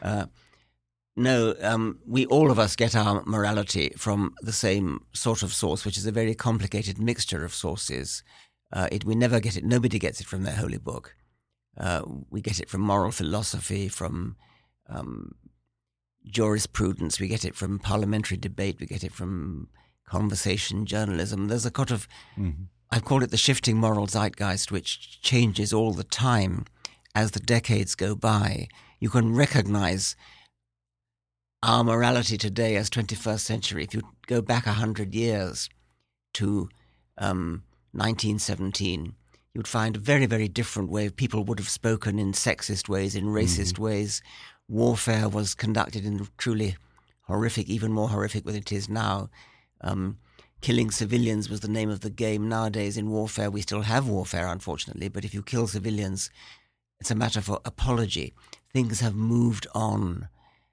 Uh, 0.01 0.27
no, 1.17 1.53
um, 1.61 1.99
we 2.07 2.25
all 2.27 2.49
of 2.49 2.57
us 2.57 2.77
get 2.77 2.95
our 2.95 3.21
morality 3.25 3.91
from 3.97 4.33
the 4.41 4.53
same 4.53 5.01
sort 5.11 5.43
of 5.43 5.53
source, 5.53 5.83
which 5.83 5.97
is 5.97 6.05
a 6.05 6.13
very 6.13 6.33
complicated 6.33 6.97
mixture 6.97 7.43
of 7.43 7.53
sources. 7.53 8.23
Uh, 8.71 8.87
it, 8.89 9.03
we 9.03 9.15
never 9.15 9.41
get 9.41 9.57
it. 9.57 9.65
Nobody 9.65 9.99
gets 9.99 10.21
it 10.21 10.27
from 10.27 10.43
their 10.43 10.55
holy 10.55 10.77
book. 10.77 11.15
Uh, 11.77 12.03
we 12.29 12.39
get 12.39 12.61
it 12.61 12.69
from 12.69 12.79
moral 12.79 13.11
philosophy, 13.11 13.89
from 13.89 14.37
um, 14.87 15.35
jurisprudence. 16.25 17.19
We 17.19 17.27
get 17.27 17.45
it 17.45 17.55
from 17.55 17.79
parliamentary 17.79 18.37
debate. 18.37 18.77
We 18.79 18.85
get 18.85 19.03
it 19.03 19.13
from 19.13 19.69
conversation 20.07 20.85
journalism. 20.85 21.47
There's 21.47 21.65
a 21.65 21.71
kind 21.71 21.91
of, 21.91 22.07
mm-hmm. 22.37 22.63
I've 22.91 23.05
called 23.05 23.23
it 23.23 23.31
the 23.31 23.37
shifting 23.37 23.77
moral 23.77 24.07
zeitgeist, 24.07 24.71
which 24.71 25.21
changes 25.21 25.71
all 25.71 25.93
the 25.93 26.03
time 26.03 26.65
as 27.15 27.31
the 27.31 27.39
decades 27.39 27.95
go 27.95 28.15
by. 28.15 28.67
You 28.99 29.09
can 29.09 29.35
recognize 29.35 30.15
our 31.61 31.83
morality 31.83 32.37
today 32.37 32.75
as 32.75 32.89
21st 32.89 33.39
century. 33.39 33.83
If 33.83 33.93
you 33.93 34.01
go 34.27 34.41
back 34.41 34.65
100 34.65 35.13
years 35.13 35.69
to 36.33 36.69
um, 37.17 37.63
1917, 37.91 39.13
you'd 39.53 39.67
find 39.67 39.95
a 39.95 39.99
very, 39.99 40.25
very 40.25 40.47
different 40.47 40.89
way. 40.89 41.09
People 41.09 41.43
would 41.43 41.59
have 41.59 41.69
spoken 41.69 42.17
in 42.17 42.31
sexist 42.31 42.87
ways, 42.87 43.15
in 43.15 43.25
racist 43.25 43.73
mm-hmm. 43.73 43.83
ways 43.83 44.21
warfare 44.69 45.27
was 45.27 45.55
conducted 45.55 46.05
in 46.05 46.27
truly 46.37 46.77
horrific, 47.23 47.67
even 47.67 47.91
more 47.91 48.09
horrific 48.09 48.45
than 48.45 48.55
it 48.55 48.71
is 48.71 48.87
now. 48.87 49.29
Um, 49.81 50.17
killing 50.61 50.91
civilians 50.91 51.49
was 51.49 51.61
the 51.61 51.67
name 51.67 51.89
of 51.89 52.01
the 52.01 52.09
game. 52.09 52.47
Nowadays, 52.47 52.97
in 52.97 53.09
warfare, 53.09 53.49
we 53.49 53.61
still 53.61 53.81
have 53.81 54.07
warfare, 54.07 54.47
unfortunately, 54.47 55.09
but 55.09 55.25
if 55.25 55.33
you 55.33 55.41
kill 55.41 55.67
civilians, 55.67 56.29
it's 56.99 57.11
a 57.11 57.15
matter 57.15 57.41
for 57.41 57.59
apology. 57.65 58.33
Things 58.71 58.99
have 58.99 59.15
moved 59.15 59.67
on. 59.73 60.29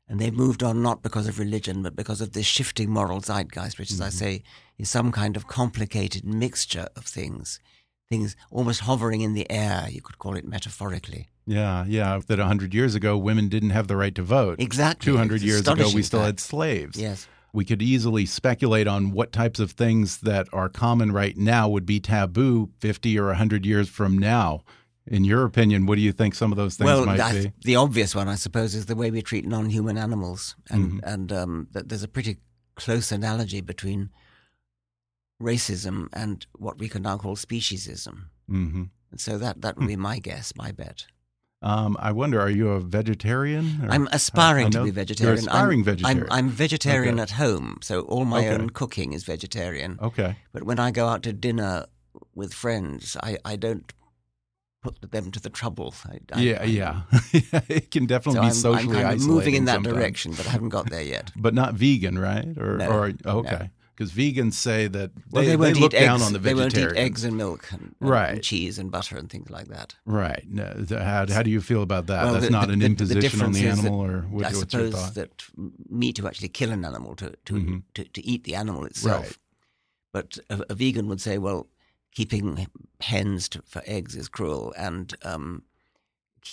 And 0.08 0.20
they've 0.20 0.32
moved 0.32 0.62
on 0.62 0.82
not 0.82 1.02
because 1.02 1.26
of 1.26 1.40
religion, 1.40 1.82
but 1.82 1.96
because 1.96 2.20
of 2.20 2.32
this 2.32 2.46
shifting 2.46 2.90
moral 2.90 3.20
zeitgeist, 3.20 3.78
which, 3.78 3.90
as 3.90 3.96
mm-hmm. 3.96 4.06
I 4.06 4.10
say, 4.10 4.42
is 4.78 4.88
some 4.88 5.10
kind 5.10 5.36
of 5.36 5.48
complicated 5.48 6.24
mixture 6.24 6.88
of 6.94 7.04
things, 7.04 7.58
things 8.08 8.36
almost 8.50 8.80
hovering 8.80 9.20
in 9.20 9.34
the 9.34 9.50
air, 9.50 9.86
you 9.90 10.00
could 10.00 10.18
call 10.18 10.36
it 10.36 10.44
metaphorically. 10.44 11.28
Yeah, 11.46 11.84
yeah. 11.86 12.20
That 12.26 12.38
100 12.38 12.74
years 12.74 12.94
ago, 12.94 13.16
women 13.16 13.48
didn't 13.48 13.70
have 13.70 13.88
the 13.88 13.96
right 13.96 14.14
to 14.14 14.22
vote. 14.22 14.60
Exactly. 14.60 15.12
200 15.12 15.42
years 15.42 15.66
ago, 15.66 15.88
we 15.94 16.02
still 16.02 16.20
fact. 16.20 16.26
had 16.26 16.40
slaves. 16.40 16.98
Yes. 17.00 17.28
We 17.52 17.64
could 17.64 17.80
easily 17.80 18.26
speculate 18.26 18.86
on 18.86 19.12
what 19.12 19.32
types 19.32 19.60
of 19.60 19.72
things 19.72 20.18
that 20.18 20.48
are 20.52 20.68
common 20.68 21.12
right 21.12 21.36
now 21.36 21.68
would 21.68 21.86
be 21.86 22.00
taboo 22.00 22.70
50 22.80 23.18
or 23.18 23.26
100 23.26 23.64
years 23.64 23.88
from 23.88 24.18
now. 24.18 24.62
In 25.06 25.24
your 25.24 25.44
opinion, 25.44 25.86
what 25.86 25.94
do 25.94 26.00
you 26.00 26.12
think 26.12 26.34
some 26.34 26.50
of 26.50 26.56
those 26.56 26.76
things 26.76 26.86
well, 26.86 27.06
might 27.06 27.32
be? 27.32 27.52
The 27.64 27.76
obvious 27.76 28.12
one, 28.14 28.26
I 28.26 28.34
suppose, 28.34 28.74
is 28.74 28.86
the 28.86 28.96
way 28.96 29.12
we 29.12 29.22
treat 29.22 29.46
non-human 29.46 29.96
animals, 29.96 30.56
and 30.68 30.84
mm 30.84 30.98
-hmm. 30.98 31.12
and 31.12 31.32
um, 31.32 31.68
there's 31.72 32.02
a 32.02 32.08
pretty 32.08 32.38
close 32.74 33.14
analogy 33.14 33.62
between 33.62 34.10
racism 35.40 36.08
and 36.12 36.46
what 36.58 36.78
we 36.78 36.88
can 36.88 37.02
now 37.02 37.18
call 37.18 37.36
speciesism. 37.36 38.30
Mm 38.48 38.72
-hmm. 38.72 38.90
And 39.10 39.20
so 39.20 39.38
that 39.38 39.62
that 39.62 39.76
would 39.76 39.88
be 39.88 39.96
my 39.96 40.20
guess, 40.20 40.52
my 40.56 40.72
bet. 40.72 41.06
Um, 41.62 41.96
I 41.98 42.12
wonder, 42.12 42.40
are 42.40 42.50
you 42.50 42.68
a 42.68 42.80
vegetarian? 42.80 43.80
Or? 43.82 43.90
I'm 43.90 44.08
aspiring 44.12 44.70
to 44.70 44.84
be 44.84 44.90
vegetarian. 44.90 45.36
You're 45.36 45.50
aspiring 45.50 45.80
I'm, 45.80 45.84
vegetarian. 45.84 46.22
I'm, 46.30 46.38
I'm 46.38 46.48
vegetarian 46.50 47.14
okay. 47.14 47.22
at 47.22 47.30
home, 47.30 47.78
so 47.80 48.00
all 48.00 48.24
my 48.24 48.46
okay. 48.46 48.54
own 48.54 48.70
cooking 48.70 49.14
is 49.14 49.24
vegetarian. 49.24 49.98
Okay. 49.98 50.36
But 50.52 50.62
when 50.62 50.78
I 50.78 50.90
go 50.90 51.08
out 51.08 51.22
to 51.22 51.32
dinner 51.32 51.86
with 52.34 52.52
friends, 52.52 53.16
I, 53.22 53.38
I 53.44 53.56
don't 53.56 53.92
put 54.82 55.10
them 55.10 55.30
to 55.32 55.40
the 55.40 55.50
trouble. 55.50 55.94
I, 56.04 56.18
I, 56.32 56.40
yeah, 56.40 56.64
yeah. 56.64 57.00
it 57.68 57.90
can 57.90 58.06
definitely 58.06 58.50
so 58.50 58.72
be 58.72 58.78
I'm, 58.78 58.82
socially 58.82 58.96
I'm 58.98 59.02
kind 59.02 59.20
of 59.20 59.26
moving 59.26 59.54
in 59.54 59.64
that 59.64 59.76
sometimes. 59.76 59.96
direction, 59.96 60.32
but 60.36 60.46
I 60.46 60.50
haven't 60.50 60.68
got 60.68 60.90
there 60.90 61.02
yet. 61.02 61.32
but 61.36 61.54
not 61.54 61.74
vegan, 61.74 62.18
right? 62.18 62.56
Or, 62.58 62.76
no, 62.76 62.90
or 62.90 63.12
okay. 63.24 63.70
No. 63.98 64.04
because 64.04 64.12
vegans 64.12 64.54
say 64.54 64.86
that 64.88 65.14
they, 65.14 65.22
well, 65.30 65.44
they, 65.44 65.56
they 65.56 65.80
look 65.80 65.94
eggs, 65.94 66.04
down 66.04 66.22
on 66.22 66.32
the 66.32 66.38
vegetarian. 66.38 66.70
They 66.70 66.84
won't 66.84 66.96
eat 66.96 67.00
eggs 67.00 67.24
and 67.24 67.36
milk, 67.36 67.72
and, 67.72 67.94
right. 68.00 68.34
and 68.34 68.42
cheese 68.42 68.78
and 68.78 68.90
butter 68.90 69.16
and 69.16 69.30
things 69.30 69.50
like 69.50 69.68
that. 69.68 69.94
Right. 70.04 70.44
How, 70.90 71.26
how 71.26 71.42
do 71.42 71.50
you 71.50 71.60
feel 71.60 71.82
about 71.82 72.06
that? 72.06 72.24
Well, 72.24 72.34
That's 72.34 72.46
the, 72.46 72.50
not 72.50 72.66
the, 72.66 72.74
an 72.74 72.82
imposition 72.82 73.42
on 73.42 73.52
the 73.52 73.66
animal, 73.66 74.00
or 74.00 74.20
what, 74.22 74.44
I 74.44 74.48
what's 74.48 74.60
suppose 74.60 74.92
your 74.92 75.00
thought? 75.00 75.14
that 75.14 75.44
meat 75.88 76.16
to 76.16 76.26
actually 76.26 76.48
kill 76.48 76.72
an 76.72 76.84
animal 76.84 77.16
to 77.16 77.32
to, 77.46 77.54
mm 77.54 77.66
-hmm. 77.66 77.82
to, 77.94 78.04
to, 78.04 78.20
eat 78.20 78.44
the 78.44 78.56
animal 78.56 78.86
itself. 78.86 79.26
Right. 79.26 79.38
But 80.12 80.38
a, 80.48 80.72
a, 80.72 80.74
vegan 80.74 81.06
would 81.06 81.20
say, 81.20 81.38
well, 81.38 81.66
keeping 82.10 82.68
hens 83.00 83.48
to, 83.48 83.60
for 83.64 83.82
eggs 83.84 84.14
is 84.14 84.28
cruel, 84.28 84.72
and 84.76 85.14
um, 85.24 85.62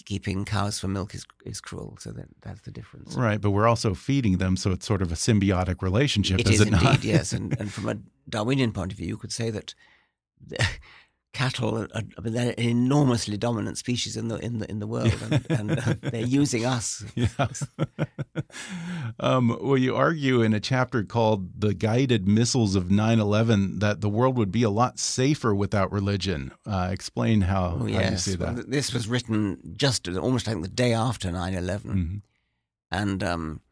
keeping 0.05 0.45
cows 0.45 0.79
for 0.79 0.87
milk 0.87 1.13
is 1.15 1.25
is 1.45 1.61
cruel. 1.61 1.97
So 1.99 2.11
that 2.11 2.27
that's 2.41 2.61
the 2.61 2.71
difference. 2.71 3.15
Right, 3.15 3.39
but 3.39 3.51
we're 3.51 3.67
also 3.67 3.93
feeding 3.93 4.37
them, 4.37 4.57
so 4.57 4.71
it's 4.71 4.85
sort 4.85 5.01
of 5.01 5.11
a 5.11 5.15
symbiotic 5.15 5.81
relationship. 5.81 6.39
It 6.39 6.47
is, 6.47 6.55
is 6.55 6.61
it 6.61 6.67
indeed, 6.73 6.83
not? 6.83 7.03
yes. 7.03 7.33
And 7.33 7.57
and 7.59 7.71
from 7.71 7.89
a 7.89 7.97
Darwinian 8.29 8.71
point 8.71 8.91
of 8.91 8.97
view, 8.97 9.07
you 9.07 9.17
could 9.17 9.31
say 9.31 9.49
that. 9.49 9.75
Cattle 11.33 11.79
are, 11.79 11.87
I 11.95 12.21
mean, 12.21 12.33
they're 12.33 12.53
an 12.57 12.63
enormously 12.63 13.37
dominant 13.37 13.79
species 13.79 14.15
in 14.15 14.27
the 14.27 14.37
in 14.37 14.59
the 14.59 14.69
in 14.69 14.77
the 14.77 14.85
world, 14.85 15.15
and, 15.31 15.45
and 15.49 15.79
uh, 15.79 15.95
they're 15.99 16.21
using 16.21 16.63
us. 16.63 17.03
Yeah. 17.15 17.27
um, 19.19 19.57
well, 19.59 19.77
you 19.77 19.95
argue 19.95 20.43
in 20.43 20.53
a 20.53 20.59
chapter 20.59 21.03
called 21.03 21.59
"The 21.59 21.73
Guided 21.73 22.27
Missiles 22.27 22.75
of 22.75 22.85
9/11" 22.85 23.79
that 23.79 24.01
the 24.01 24.09
world 24.09 24.37
would 24.37 24.51
be 24.51 24.61
a 24.61 24.69
lot 24.69 24.99
safer 24.99 25.55
without 25.55 25.91
religion. 25.91 26.51
Uh, 26.67 26.89
explain 26.91 27.41
how, 27.41 27.79
oh, 27.81 27.85
yes. 27.87 28.03
how 28.03 28.11
you 28.11 28.17
see 28.17 28.35
that. 28.35 28.53
Well, 28.53 28.63
this 28.67 28.93
was 28.93 29.07
written 29.07 29.73
just 29.75 30.07
almost 30.07 30.45
like 30.45 30.61
the 30.61 30.67
day 30.67 30.93
after 30.93 31.31
9/11, 31.31 31.81
mm 31.83 31.93
-hmm. 31.93 32.21
and. 32.91 33.23
Um, 33.23 33.62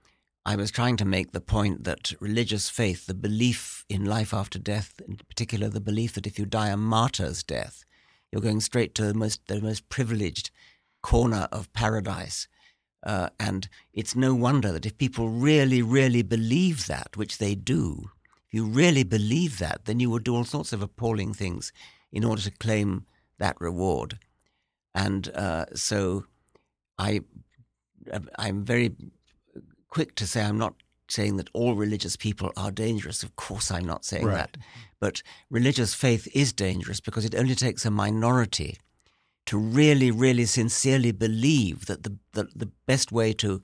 I 0.43 0.55
was 0.55 0.71
trying 0.71 0.97
to 0.97 1.05
make 1.05 1.31
the 1.31 1.41
point 1.41 1.83
that 1.83 2.13
religious 2.19 2.67
faith, 2.67 3.05
the 3.05 3.13
belief 3.13 3.85
in 3.89 4.05
life 4.05 4.33
after 4.33 4.57
death, 4.57 4.99
in 5.07 5.17
particular 5.17 5.69
the 5.69 5.79
belief 5.79 6.13
that 6.13 6.25
if 6.25 6.39
you 6.39 6.45
die 6.45 6.69
a 6.69 6.77
martyr's 6.77 7.43
death, 7.43 7.85
you're 8.31 8.41
going 8.41 8.61
straight 8.61 8.95
to 8.95 9.03
the 9.03 9.13
most 9.13 9.45
the 9.47 9.61
most 9.61 9.87
privileged 9.89 10.49
corner 11.03 11.47
of 11.51 11.71
paradise. 11.73 12.47
Uh, 13.03 13.29
and 13.39 13.67
it's 13.93 14.15
no 14.15 14.33
wonder 14.33 14.71
that 14.71 14.85
if 14.85 14.97
people 14.97 15.29
really, 15.29 15.81
really 15.81 16.21
believe 16.21 16.87
that, 16.87 17.15
which 17.15 17.37
they 17.37 17.55
do, 17.55 18.09
if 18.47 18.53
you 18.53 18.65
really 18.65 19.03
believe 19.03 19.59
that, 19.59 19.85
then 19.85 19.99
you 19.99 20.09
would 20.09 20.23
do 20.23 20.35
all 20.35 20.43
sorts 20.43 20.73
of 20.73 20.81
appalling 20.81 21.33
things 21.33 21.71
in 22.11 22.23
order 22.23 22.41
to 22.41 22.51
claim 22.51 23.05
that 23.39 23.59
reward. 23.59 24.19
And 24.93 25.29
uh, 25.35 25.65
so 25.73 26.25
I, 26.97 27.21
I'm 28.37 28.63
very 28.63 28.95
quick 29.91 30.15
to 30.15 30.25
say 30.25 30.41
I'm 30.43 30.57
not 30.57 30.73
saying 31.07 31.37
that 31.37 31.49
all 31.53 31.75
religious 31.75 32.15
people 32.15 32.51
are 32.57 32.71
dangerous. 32.71 33.21
Of 33.21 33.35
course, 33.35 33.69
I'm 33.69 33.85
not 33.85 34.05
saying 34.05 34.25
right. 34.25 34.37
that. 34.37 34.57
But 34.99 35.21
religious 35.51 35.93
faith 35.93 36.27
is 36.33 36.53
dangerous 36.53 36.99
because 36.99 37.25
it 37.25 37.35
only 37.35 37.53
takes 37.53 37.85
a 37.85 37.91
minority 37.91 38.77
to 39.45 39.57
really, 39.57 40.09
really 40.09 40.45
sincerely 40.45 41.11
believe 41.11 41.85
that 41.87 42.03
the, 42.03 42.17
the, 42.33 42.47
the 42.55 42.71
best 42.87 43.11
way 43.11 43.33
to 43.33 43.61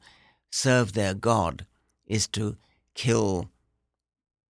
serve 0.51 0.93
their 0.93 1.13
God 1.13 1.65
is 2.05 2.27
to 2.29 2.57
kill 2.93 3.49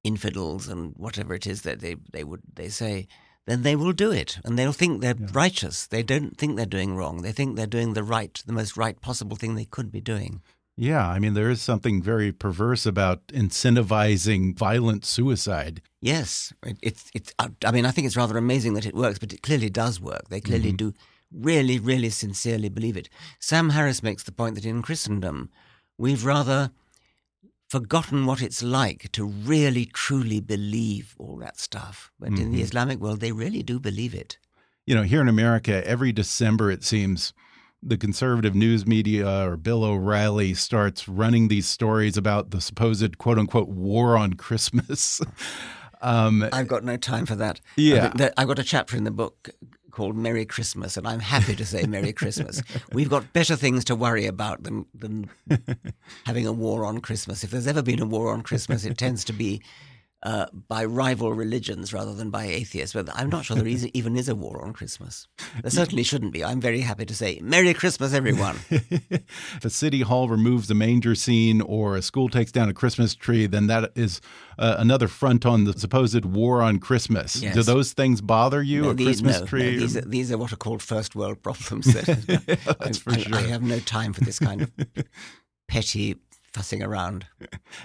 infidels 0.04 0.68
and 0.68 0.94
whatever 0.96 1.34
it 1.34 1.46
is 1.46 1.63
that 1.63 1.82
they, 1.82 1.96
they 2.12 2.24
would 2.24 2.42
they 2.56 2.70
say, 2.70 3.08
then 3.46 3.62
they 3.63 3.76
will 3.76 3.92
do 3.92 4.12
it 4.12 4.40
and 4.44 4.58
they'll 4.58 4.72
think 4.72 5.02
they're 5.02 5.16
yeah. 5.18 5.28
righteous. 5.34 5.88
They 5.88 6.04
don't 6.04 6.38
think 6.38 6.56
they're 6.56 6.66
doing 6.66 6.96
wrong. 6.96 7.22
They 7.22 7.32
think 7.32 7.56
they're 7.56 7.68
doing 7.68 7.94
the 7.94 8.04
right, 8.04 8.42
the 8.46 8.54
most 8.54 8.78
right 8.78 9.00
possible 9.00 9.36
thing 9.36 9.56
they 9.56 9.66
could 9.66 9.92
be 9.92 10.02
doing. 10.02 10.42
Yeah, 10.80 11.08
I 11.08 11.18
mean, 11.18 11.34
there 11.34 11.50
is 11.50 11.60
something 11.60 12.04
very 12.04 12.32
perverse 12.32 12.86
about 12.86 13.28
incentivizing 13.30 14.56
violent 14.56 15.06
suicide. 15.06 15.82
Yes, 16.02 16.54
it, 16.63 16.78
it's. 16.84 17.10
It's. 17.16 17.34
I 17.66 17.72
mean, 17.72 17.86
I 17.86 17.92
think 17.92 18.06
it's 18.06 18.16
rather 18.16 18.38
amazing 18.38 18.76
that 18.76 18.86
it 18.86 18.94
works, 18.94 19.18
but 19.18 19.34
it 19.34 19.42
clearly 19.42 19.72
does 19.72 20.00
work. 20.00 20.30
They 20.30 20.40
clearly 20.40 20.70
mm 20.70 20.78
-hmm. 20.78 20.94
do 20.94 20.94
really, 21.32 21.80
really 21.80 22.12
sincerely 22.12 22.70
believe 22.70 23.00
it. 23.00 23.10
Sam 23.40 23.70
Harris 23.70 24.04
makes 24.04 24.24
the 24.24 24.32
point 24.32 24.56
that 24.56 24.66
in 24.66 24.84
Christendom, 24.84 25.50
we've 25.98 26.24
rather 26.24 26.72
forgotten 27.68 28.26
what 28.26 28.42
it's 28.42 28.62
like 28.62 29.10
to 29.12 29.26
really, 29.26 29.86
truly 29.86 30.42
believe 30.42 31.16
all 31.18 31.40
that 31.40 31.60
stuff. 31.60 32.12
But 32.20 32.30
mm 32.30 32.36
-hmm. 32.36 32.42
in 32.42 32.50
the 32.52 32.58
mm-hmm. 32.58 32.68
Islamic 32.68 33.00
world, 33.00 33.20
they 33.20 33.34
really 33.34 33.63
do 33.63 33.80
believe 33.80 34.18
it. 34.18 34.40
You 34.86 34.96
know, 34.96 35.10
here 35.10 35.22
in 35.22 35.28
America, 35.28 35.84
every 35.86 36.13
December, 36.13 36.72
it 36.72 36.86
seems 36.86 37.34
the 37.84 37.98
conservative 37.98 38.56
news 38.56 38.86
media 38.86 39.48
or 39.48 39.58
Bill 39.58 39.84
O'Reilly 39.84 40.54
starts 40.54 41.08
running 41.08 41.48
these 41.48 41.68
stories 41.68 42.18
about 42.18 42.52
the 42.52 42.62
supposed 42.62 43.18
quote 43.18 43.38
unquote 43.38 43.70
war 43.70 44.18
on 44.18 44.34
Christmas. 44.34 45.22
um, 46.02 46.48
I've 46.52 46.68
got 46.68 46.84
no 46.84 46.98
time 46.98 47.26
for 47.26 47.36
that. 47.36 47.60
Yeah. 47.76 48.12
I've 48.38 48.48
got 48.48 48.60
a 48.60 48.63
chapter 48.63 48.98
in 48.98 49.04
the 49.04 49.12
book 49.12 49.50
called 49.98 50.16
Merry 50.16 50.46
Christmas, 50.46 50.96
and 50.96 51.08
I'm 51.08 51.20
happy 51.20 51.56
to 51.56 51.66
say 51.66 51.88
Merry 51.88 52.13
Christmas. 52.13 52.62
We've 52.94 53.10
got 53.10 53.34
better 53.34 53.56
things 53.56 53.84
to 53.86 53.96
worry 53.96 54.28
about 54.28 54.62
than, 54.62 54.86
than 54.94 55.28
having 56.26 56.46
a 56.46 56.52
war 56.52 56.86
on 56.86 57.00
Christmas. 57.00 57.44
If 57.44 57.50
there's 57.50 57.66
ever 57.66 57.82
been 57.82 58.00
a 58.00 58.06
war 58.06 58.32
on 58.32 58.44
Christmas, 58.44 58.86
it 58.86 58.96
tends 58.98 59.24
to 59.26 59.34
be 59.34 59.60
uh, 60.23 60.47
by 60.67 60.84
rival 60.84 61.34
religions 61.34 61.93
rather 61.93 62.13
than 62.13 62.30
by 62.30 62.45
atheists. 62.45 62.93
But 62.93 63.10
I'm 63.13 63.30
not 63.30 63.45
sure 63.45 63.56
there 63.56 63.67
is, 63.67 63.88
even 63.88 64.17
is 64.17 64.27
a 64.27 64.36
war 64.36 64.65
on 64.65 64.73
Christmas. 64.73 65.27
There 65.62 65.69
certainly 65.69 66.03
shouldn't 66.03 66.34
be. 66.34 66.43
I'm 66.43 66.60
very 66.60 66.82
happy 66.82 67.06
to 67.06 67.15
say 67.15 67.39
Merry 67.41 67.73
Christmas, 67.73 68.13
everyone. 68.13 68.58
if 68.69 69.63
a 69.63 69.69
city 69.69 70.01
hall 70.01 70.27
removes 70.27 70.71
a 70.71 70.75
manger 70.75 71.13
scene 71.13 71.62
or 71.62 71.95
a 71.95 72.01
school 72.01 72.30
takes 72.30 72.51
down 72.51 72.67
a 72.67 72.73
Christmas 72.73 73.13
tree, 73.13 73.45
then 73.45 73.67
that 73.67 73.91
is 73.95 74.19
uh, 74.58 74.75
another 74.80 75.08
front 75.08 75.45
on 75.45 75.65
the 75.65 75.77
supposed 75.77 76.25
war 76.25 76.62
on 76.62 76.80
Christmas. 76.80 77.41
Yes. 77.41 77.53
Do 77.53 77.63
those 77.63 77.93
things 77.93 78.21
bother 78.21 78.62
you? 78.63 78.84
No, 78.84 78.89
a 78.89 78.93
these, 78.95 79.08
Christmas 79.08 79.41
no, 79.41 79.45
tree? 79.45 79.73
No, 79.75 79.80
these, 79.80 79.97
are, 79.97 80.01
these 80.01 80.32
are 80.32 80.38
what 80.38 80.51
are 80.51 80.58
called 80.58 80.82
first 80.82 81.15
world 81.15 81.43
problems. 81.43 81.93
Yeah, 81.93 82.01
that's 82.45 82.97
I, 82.97 83.01
for 83.01 83.19
sure. 83.19 83.36
I, 83.36 83.39
I 83.39 83.47
have 83.47 83.62
no 83.62 83.80
time 83.80 84.13
for 84.13 84.21
this 84.21 84.39
kind 84.39 84.63
of 84.63 84.71
petty 85.67 86.15
fussing 86.58 86.84
around. 86.84 87.26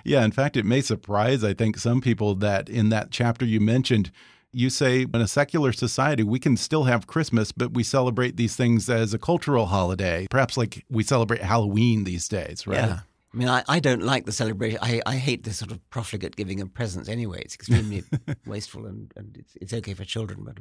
Yeah, 0.04 0.24
in 0.24 0.32
fact, 0.32 0.56
it 0.56 0.64
may 0.64 0.80
surprise, 0.80 1.44
I 1.44 1.54
think, 1.54 1.76
some 1.76 2.00
people 2.00 2.34
that 2.36 2.68
in 2.68 2.88
that 2.88 3.10
chapter 3.10 3.44
you 3.44 3.60
mentioned, 3.60 4.10
you 4.52 4.70
say 4.70 5.02
in 5.02 5.20
a 5.20 5.28
secular 5.28 5.72
society, 5.72 6.22
we 6.22 6.38
can 6.38 6.56
still 6.56 6.84
have 6.84 7.06
Christmas, 7.06 7.52
but 7.52 7.74
we 7.74 7.82
celebrate 7.82 8.36
these 8.36 8.56
things 8.56 8.90
as 8.90 9.14
a 9.14 9.18
cultural 9.18 9.66
holiday, 9.66 10.26
perhaps 10.30 10.56
like 10.56 10.84
we 10.90 11.02
celebrate 11.02 11.42
Halloween 11.42 12.04
these 12.04 12.28
days, 12.28 12.66
right? 12.66 12.78
Yeah. 12.78 12.98
I 13.32 13.38
mean, 13.38 13.48
I, 13.48 13.64
I 13.66 13.80
don't 13.80 14.02
like 14.02 14.26
the 14.26 14.32
celebration. 14.32 14.78
I, 14.82 15.00
I 15.06 15.16
hate 15.16 15.44
this 15.44 15.58
sort 15.58 15.70
of 15.70 15.90
profligate 15.90 16.36
giving 16.36 16.60
of 16.60 16.74
presents 16.74 17.08
anyway. 17.08 17.40
It's 17.40 17.54
extremely 17.54 18.04
wasteful 18.46 18.84
and, 18.84 19.10
and 19.16 19.34
it's, 19.38 19.56
it's 19.58 19.72
okay 19.72 19.94
for 19.94 20.04
children, 20.04 20.44
but 20.44 20.58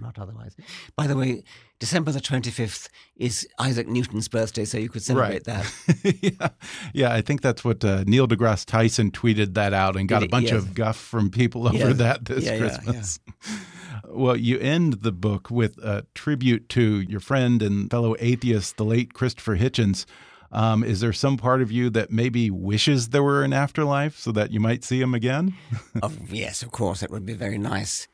not 0.00 0.18
otherwise. 0.18 0.56
By 0.96 1.06
the 1.06 1.16
way, 1.16 1.42
December 1.80 2.12
the 2.12 2.20
25th 2.20 2.88
is 3.16 3.46
Isaac 3.58 3.88
Newton's 3.88 4.28
birthday, 4.28 4.64
so 4.64 4.78
you 4.78 4.88
could 4.88 5.02
celebrate 5.02 5.46
right. 5.46 5.66
that. 5.66 6.16
yeah. 6.40 6.48
yeah, 6.94 7.12
I 7.12 7.20
think 7.20 7.42
that's 7.42 7.62
what 7.62 7.84
uh, 7.84 8.04
Neil 8.06 8.26
deGrasse 8.26 8.64
Tyson 8.64 9.10
tweeted 9.10 9.52
that 9.54 9.74
out 9.74 9.94
and 9.96 10.08
got 10.08 10.22
a 10.22 10.28
bunch 10.28 10.50
yes. 10.50 10.54
of 10.54 10.74
guff 10.74 10.96
from 10.96 11.28
people 11.30 11.68
over 11.68 11.76
yes. 11.76 11.96
that 11.98 12.24
this 12.24 12.44
yeah, 12.44 12.58
Christmas. 12.58 13.20
Yeah, 13.26 13.32
yeah. 13.46 13.58
Well, 14.06 14.36
you 14.36 14.58
end 14.58 15.02
the 15.02 15.10
book 15.12 15.50
with 15.50 15.76
a 15.78 16.06
tribute 16.14 16.68
to 16.70 17.00
your 17.00 17.20
friend 17.20 17.62
and 17.62 17.90
fellow 17.90 18.14
atheist, 18.20 18.76
the 18.76 18.84
late 18.84 19.12
Christopher 19.12 19.56
Hitchens. 19.56 20.04
Um, 20.54 20.84
is 20.84 21.00
there 21.00 21.12
some 21.12 21.36
part 21.36 21.62
of 21.62 21.72
you 21.72 21.90
that 21.90 22.12
maybe 22.12 22.48
wishes 22.48 23.08
there 23.08 23.24
were 23.24 23.42
an 23.42 23.52
afterlife 23.52 24.16
so 24.16 24.30
that 24.32 24.52
you 24.52 24.60
might 24.60 24.84
see 24.84 25.00
him 25.00 25.12
again? 25.12 25.54
oh, 26.02 26.12
yes, 26.30 26.62
of 26.62 26.70
course. 26.70 27.00
That 27.00 27.10
would 27.10 27.26
be 27.26 27.34
very 27.34 27.58
nice. 27.58 28.06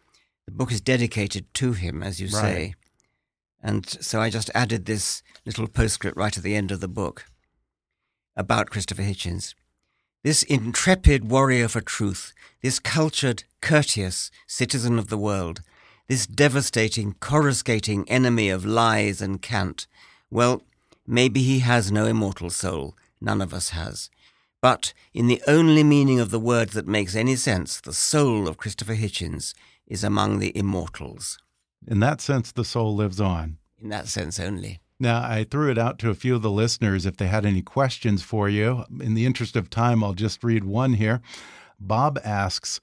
The 0.47 0.53
book 0.53 0.73
is 0.73 0.81
dedicated 0.81 1.53
to 1.55 1.75
him, 1.75 2.03
as 2.03 2.19
you 2.19 2.29
right. 2.29 2.41
say. 2.41 2.75
And 3.63 3.87
so 3.87 4.23
I 4.23 4.31
just 4.31 4.51
added 4.55 4.87
this 4.87 5.23
little 5.45 5.69
postscript 5.69 6.17
right 6.17 6.35
at 6.35 6.43
the 6.43 6.57
end 6.57 6.71
of 6.71 6.81
the 6.81 6.89
book 6.89 7.27
about 8.35 8.71
Christopher 8.71 9.03
Hitchens. 9.03 9.55
This 10.25 10.43
intrepid 10.43 11.31
warrior 11.31 11.69
for 11.69 11.83
truth, 11.83 12.33
this 12.63 12.79
cultured, 12.79 13.45
courteous 13.61 14.31
citizen 14.47 14.99
of 14.99 15.09
the 15.09 15.19
world, 15.19 15.61
this 16.09 16.27
devastating, 16.27 17.17
coruscating 17.21 18.09
enemy 18.09 18.49
of 18.49 18.65
lies 18.65 19.21
and 19.21 19.43
cant, 19.43 19.87
well, 20.31 20.63
Maybe 21.07 21.43
he 21.43 21.61
has 21.61 21.91
no 21.91 22.07
immortal 22.07 22.51
soul. 22.51 22.97
None 23.21 23.41
of 23.41 23.53
us 23.53 23.71
has. 23.71 24.11
But 24.63 24.93
in 25.15 25.27
the 25.27 25.43
only 25.49 25.83
meaning 25.83 26.21
of 26.21 26.31
the 26.31 26.41
word 26.41 26.71
that 26.71 26.87
makes 26.87 27.17
any 27.17 27.37
sense, 27.37 27.81
the 27.81 27.93
soul 27.93 28.47
of 28.47 28.59
Christopher 28.59 28.95
Hitchens 28.95 29.55
is 29.87 30.05
among 30.05 30.39
the 30.39 30.57
immortals. 30.57 31.39
In 31.87 32.01
that 32.01 32.21
sense, 32.21 32.53
the 32.53 32.65
soul 32.65 32.95
lives 32.95 33.21
on. 33.21 33.59
In 33.79 33.89
that 33.89 34.09
sense 34.09 34.39
only. 34.39 34.81
Now, 34.99 35.23
I 35.23 35.45
threw 35.45 35.71
it 35.71 35.79
out 35.79 35.99
to 36.01 36.11
a 36.11 36.15
few 36.15 36.35
of 36.35 36.43
the 36.43 36.51
listeners 36.51 37.07
if 37.07 37.17
they 37.17 37.27
had 37.27 37.47
any 37.47 37.63
questions 37.63 38.23
for 38.23 38.51
you. 38.51 38.85
In 39.01 39.15
the 39.15 39.25
interest 39.25 39.57
of 39.57 39.71
time, 39.71 40.05
I'll 40.05 40.13
just 40.13 40.45
read 40.45 40.65
one 40.65 40.93
here. 40.93 41.23
Bob 41.81 42.19
asks, 42.23 42.81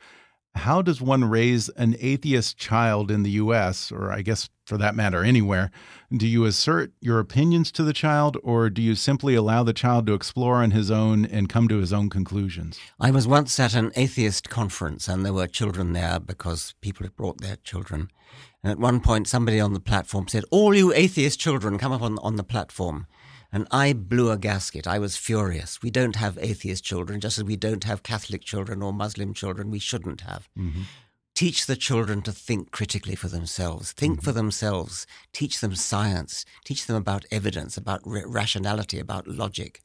how 0.57 0.81
does 0.81 1.01
one 1.01 1.25
raise 1.25 1.69
an 1.69 1.95
atheist 1.99 2.57
child 2.57 3.09
in 3.09 3.23
the 3.23 3.31
U.S., 3.31 3.91
or 3.91 4.11
I 4.11 4.21
guess 4.21 4.49
for 4.65 4.77
that 4.77 4.95
matter, 4.95 5.23
anywhere? 5.23 5.71
Do 6.15 6.27
you 6.27 6.45
assert 6.45 6.91
your 6.99 7.19
opinions 7.19 7.71
to 7.73 7.83
the 7.83 7.93
child, 7.93 8.37
or 8.43 8.69
do 8.69 8.81
you 8.81 8.95
simply 8.95 9.35
allow 9.35 9.63
the 9.63 9.73
child 9.73 10.07
to 10.07 10.13
explore 10.13 10.57
on 10.57 10.71
his 10.71 10.91
own 10.91 11.25
and 11.25 11.49
come 11.49 11.67
to 11.67 11.77
his 11.77 11.93
own 11.93 12.09
conclusions? 12.09 12.79
I 12.99 13.11
was 13.11 13.27
once 13.27 13.59
at 13.59 13.73
an 13.73 13.91
atheist 13.95 14.49
conference, 14.49 15.07
and 15.07 15.25
there 15.25 15.33
were 15.33 15.47
children 15.47 15.93
there 15.93 16.19
because 16.19 16.75
people 16.81 17.05
had 17.05 17.15
brought 17.15 17.41
their 17.41 17.57
children. 17.57 18.09
And 18.63 18.71
at 18.71 18.79
one 18.79 18.99
point, 18.99 19.27
somebody 19.27 19.59
on 19.59 19.73
the 19.73 19.79
platform 19.79 20.27
said, 20.27 20.43
All 20.51 20.75
you 20.75 20.93
atheist 20.93 21.39
children, 21.39 21.77
come 21.77 21.91
up 21.91 22.01
on, 22.01 22.17
on 22.19 22.35
the 22.35 22.43
platform. 22.43 23.07
And 23.51 23.67
I 23.71 23.93
blew 23.93 24.29
a 24.29 24.37
gasket. 24.37 24.87
I 24.87 24.99
was 24.99 25.15
furious. 25.15 25.81
We 25.81 25.89
don't 25.89 26.17
have 26.17 26.37
atheist 26.41 26.83
children, 26.83 27.21
just 27.21 27.37
as 27.37 27.43
we 27.43 27.55
don't 27.55 27.85
have 27.85 28.03
Catholic 28.03 28.43
children 28.43 28.83
or 28.83 28.91
Muslim 28.91 29.33
children. 29.33 29.71
We 29.71 29.79
shouldn't 29.79 30.21
have. 30.21 30.49
Mm-hmm. 30.57 30.81
Teach 31.33 31.65
the 31.65 31.75
children 31.75 32.21
to 32.23 32.31
think 32.31 32.71
critically 32.71 33.15
for 33.15 33.27
themselves, 33.27 33.91
think 33.91 34.17
mm-hmm. 34.17 34.25
for 34.25 34.31
themselves, 34.31 35.05
teach 35.33 35.59
them 35.59 35.75
science, 35.75 36.45
teach 36.65 36.87
them 36.87 36.95
about 36.95 37.25
evidence, 37.31 37.77
about 37.77 38.01
rationality, 38.03 38.99
about 38.99 39.27
logic. 39.27 39.81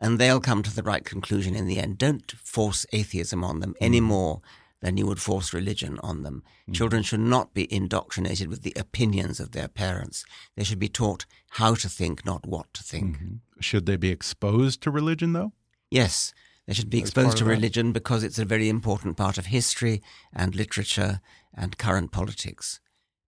And 0.00 0.18
they'll 0.18 0.40
come 0.40 0.62
to 0.62 0.74
the 0.74 0.82
right 0.82 1.04
conclusion 1.04 1.54
in 1.54 1.66
the 1.66 1.78
end. 1.78 1.98
Don't 1.98 2.32
force 2.32 2.86
atheism 2.92 3.44
on 3.44 3.60
them 3.60 3.70
mm-hmm. 3.74 3.84
any 3.84 4.00
more 4.00 4.40
than 4.80 4.96
you 4.96 5.06
would 5.06 5.20
force 5.20 5.52
religion 5.52 5.98
on 6.02 6.22
them. 6.22 6.42
Mm-hmm. 6.62 6.72
Children 6.72 7.02
should 7.02 7.20
not 7.20 7.54
be 7.54 7.72
indoctrinated 7.72 8.48
with 8.48 8.62
the 8.62 8.72
opinions 8.76 9.40
of 9.40 9.52
their 9.52 9.68
parents. 9.68 10.24
They 10.56 10.64
should 10.64 10.78
be 10.78 10.88
taught 10.88 11.26
how 11.50 11.74
to 11.74 11.88
think, 11.88 12.24
not 12.24 12.46
what 12.46 12.72
to 12.74 12.82
think. 12.82 13.18
Mm-hmm. 13.18 13.34
Should 13.60 13.86
they 13.86 13.96
be 13.96 14.10
exposed 14.10 14.82
to 14.82 14.90
religion, 14.90 15.32
though? 15.32 15.52
Yes, 15.90 16.32
they 16.66 16.74
should 16.74 16.90
be 16.90 17.00
exposed 17.00 17.36
to 17.38 17.44
religion 17.44 17.92
because 17.92 18.22
it's 18.22 18.38
a 18.38 18.44
very 18.44 18.68
important 18.68 19.16
part 19.16 19.38
of 19.38 19.46
history 19.46 20.02
and 20.32 20.54
literature 20.54 21.20
and 21.52 21.76
current 21.76 22.12
politics, 22.12 22.80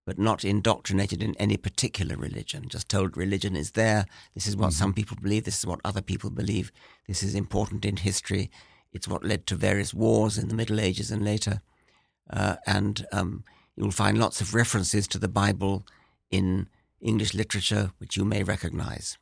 but 0.05 0.17
not 0.17 0.45
indoctrinated 0.45 1.21
in 1.21 1.35
any 1.35 1.57
particular 1.57 2.15
religion. 2.15 2.69
Just 2.69 2.89
told 2.89 3.17
religion 3.17 3.55
is 3.55 3.71
there. 3.71 4.05
This 4.33 4.47
is 4.47 4.55
what 4.55 4.69
mm-hmm. 4.69 4.79
some 4.79 4.93
people 4.93 5.17
believe. 5.21 5.43
This 5.43 5.59
is 5.59 5.65
what 5.65 5.81
other 5.83 6.01
people 6.01 6.29
believe. 6.29 6.71
This 7.07 7.21
is 7.21 7.35
important 7.35 7.85
in 7.85 7.97
history 7.97 8.49
it's 8.93 9.07
what 9.07 9.25
led 9.25 9.47
to 9.47 9.55
various 9.55 9.93
wars 9.93 10.37
in 10.37 10.47
the 10.47 10.55
Middle 10.55 10.79
Ages 10.79 11.11
and 11.11 11.25
later. 11.25 11.61
Uh, 12.29 12.55
and 12.65 13.05
um, 13.11 13.43
you'll 13.75 13.91
find 13.91 14.17
lots 14.17 14.39
of 14.39 14.53
references 14.53 15.07
to 15.09 15.19
the 15.19 15.27
Bible 15.27 15.85
in 16.31 16.69
English 17.01 17.33
literature, 17.33 17.91
which 17.97 18.15
you 18.15 18.23
may 18.23 18.43
recognize. 18.43 19.17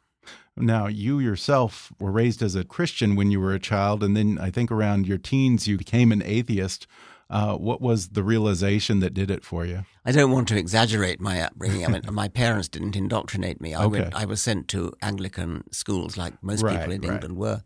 Now, 0.56 0.88
you 0.88 1.20
yourself 1.20 1.92
were 2.00 2.12
raised 2.12 2.44
as 2.44 2.56
a 2.56 2.64
Christian 2.64 3.16
when 3.16 3.32
you 3.32 3.40
were 3.40 3.54
a 3.54 3.60
child, 3.60 4.04
and 4.04 4.16
then 4.16 4.38
I 4.40 4.52
think 4.52 4.72
around 4.72 5.08
your 5.08 5.18
teens 5.18 5.68
you 5.68 5.78
became 5.78 6.12
an 6.12 6.22
atheist. 6.24 6.86
Uh, 7.30 7.56
what 7.56 7.82
was 7.82 8.10
the 8.10 8.24
realization 8.24 9.00
that 9.00 9.14
did 9.14 9.32
it 9.32 9.46
for 9.46 9.66
you? 9.66 9.86
I 10.04 10.12
don't 10.12 10.32
want 10.32 10.50
to 10.50 10.58
exaggerate 10.58 11.22
my 11.22 11.42
upbringing. 11.42 11.86
I 11.86 11.88
mean, 11.88 12.02
my 12.12 12.28
parents 12.28 12.68
didn't 12.68 12.98
indoctrinate 12.98 13.62
me. 13.62 13.74
I 13.74 13.86
okay. 13.86 14.02
went. 14.02 14.16
I 14.16 14.26
was 14.26 14.42
sent 14.42 14.68
to 14.70 14.92
Anglican 15.02 15.64
schools, 15.72 16.18
like 16.18 16.34
most 16.44 16.62
right, 16.62 16.78
people 16.78 16.92
in 16.92 17.02
right. 17.02 17.14
England 17.14 17.38
were 17.38 17.64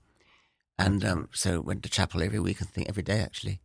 and 0.77 1.03
um, 1.05 1.29
so 1.33 1.61
went 1.61 1.83
to 1.83 1.89
chapel 1.89 2.21
every 2.21 2.39
week 2.39 2.59
and 2.59 2.69
think 2.69 2.89
every 2.89 3.03
day 3.03 3.19
actually. 3.19 3.59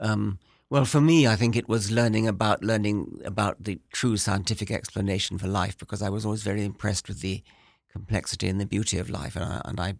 Um, 0.00 0.38
well, 0.68 0.84
for 0.84 1.00
me, 1.00 1.28
I 1.28 1.36
think 1.36 1.54
it 1.54 1.68
was 1.68 1.92
learning 1.92 2.26
about 2.26 2.64
learning 2.64 3.20
about 3.24 3.62
the 3.62 3.78
true 3.92 4.16
scientific 4.16 4.70
explanation 4.70 5.38
for 5.38 5.46
life 5.46 5.78
because 5.78 6.02
I 6.02 6.08
was 6.08 6.24
always 6.24 6.42
very 6.42 6.64
impressed 6.64 7.08
with 7.08 7.20
the 7.20 7.42
complexity 7.90 8.48
and 8.48 8.60
the 8.60 8.66
beauty 8.66 8.98
of 8.98 9.08
life, 9.08 9.36
and 9.36 9.44
I, 9.44 9.62
and 9.64 9.80
I 9.80 9.94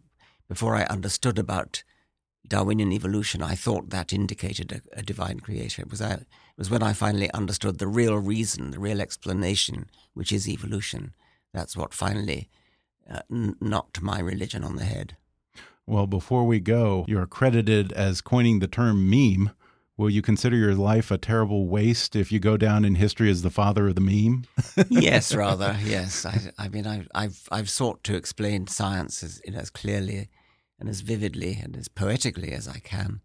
before 0.49 0.75
I 0.77 0.83
understood 0.85 1.39
about 1.39 1.83
Darwinian 2.47 2.93
evolution, 2.93 3.43
I 3.43 3.55
thought 3.55 3.91
that 3.91 4.13
indicated 4.13 4.73
a, 4.73 4.99
a 4.99 5.03
divine 5.03 5.41
creator. 5.41 5.83
It 5.83 5.91
was, 5.91 6.01
I, 6.01 6.13
it 6.13 6.27
was 6.57 6.71
when 6.71 6.83
I 6.83 6.93
finally 6.93 7.31
understood 7.33 7.79
the 7.79 7.89
real 7.89 8.17
reason, 8.19 8.71
the 8.71 8.79
real 8.79 9.01
explanation, 9.01 9.91
which 10.15 10.33
is 10.33 10.49
evolution. 10.49 11.15
That's 11.53 11.77
what 11.77 11.93
finally 11.93 12.49
uh, 13.11 13.23
knocked 13.31 14.03
my 14.03 14.21
religion 14.21 14.63
on 14.63 14.77
the 14.77 14.85
head. 14.85 15.17
Well, 15.87 16.07
before 16.07 16.45
we 16.45 16.59
go, 16.59 17.05
you're 17.07 17.27
credited 17.27 17.93
as 17.93 18.21
coining 18.21 18.59
the 18.59 18.67
term 18.67 19.09
meme. 19.09 19.51
Will 19.97 20.11
you 20.11 20.21
consider 20.21 20.57
your 20.57 20.75
life 20.75 21.11
a 21.11 21.17
terrible 21.17 21.69
waste 21.69 22.17
if 22.17 22.31
you 22.31 22.39
go 22.39 22.57
down 22.57 22.85
in 22.85 22.97
history 22.97 23.31
as 23.31 23.43
the 23.43 23.51
father 23.51 23.89
of 23.89 23.95
the 23.95 24.01
meme? 24.01 24.47
yes, 24.91 25.35
rather. 25.35 25.77
Yes. 25.83 26.27
I, 26.27 26.53
I 26.59 26.69
mean, 26.69 26.87
I, 26.87 27.23
have 27.23 27.39
I've 27.51 27.71
sought 27.71 28.03
to 28.05 28.17
explain 28.17 28.67
science 28.67 29.23
as, 29.23 29.41
you 29.47 29.53
know, 29.53 29.61
as 29.61 29.71
clearly 29.71 30.29
and 30.79 30.89
as 30.89 31.01
vividly 31.01 31.59
and 31.63 31.77
as 31.77 31.89
poetically 31.89 32.53
as 32.53 32.69
I 32.69 32.81
can, 32.81 33.21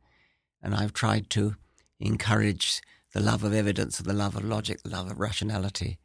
and 0.61 0.73
I've 0.73 0.93
tried 0.93 1.29
to 1.31 1.55
encourage 1.99 2.81
the 3.13 3.19
love 3.19 3.43
of 3.43 3.53
evidence 3.53 3.99
and 3.99 4.07
the 4.07 4.13
love 4.13 4.35
of 4.35 4.45
logic, 4.45 4.83
the 4.83 4.89
love 4.89 5.11
of 5.11 5.19
rationality, 5.19 5.99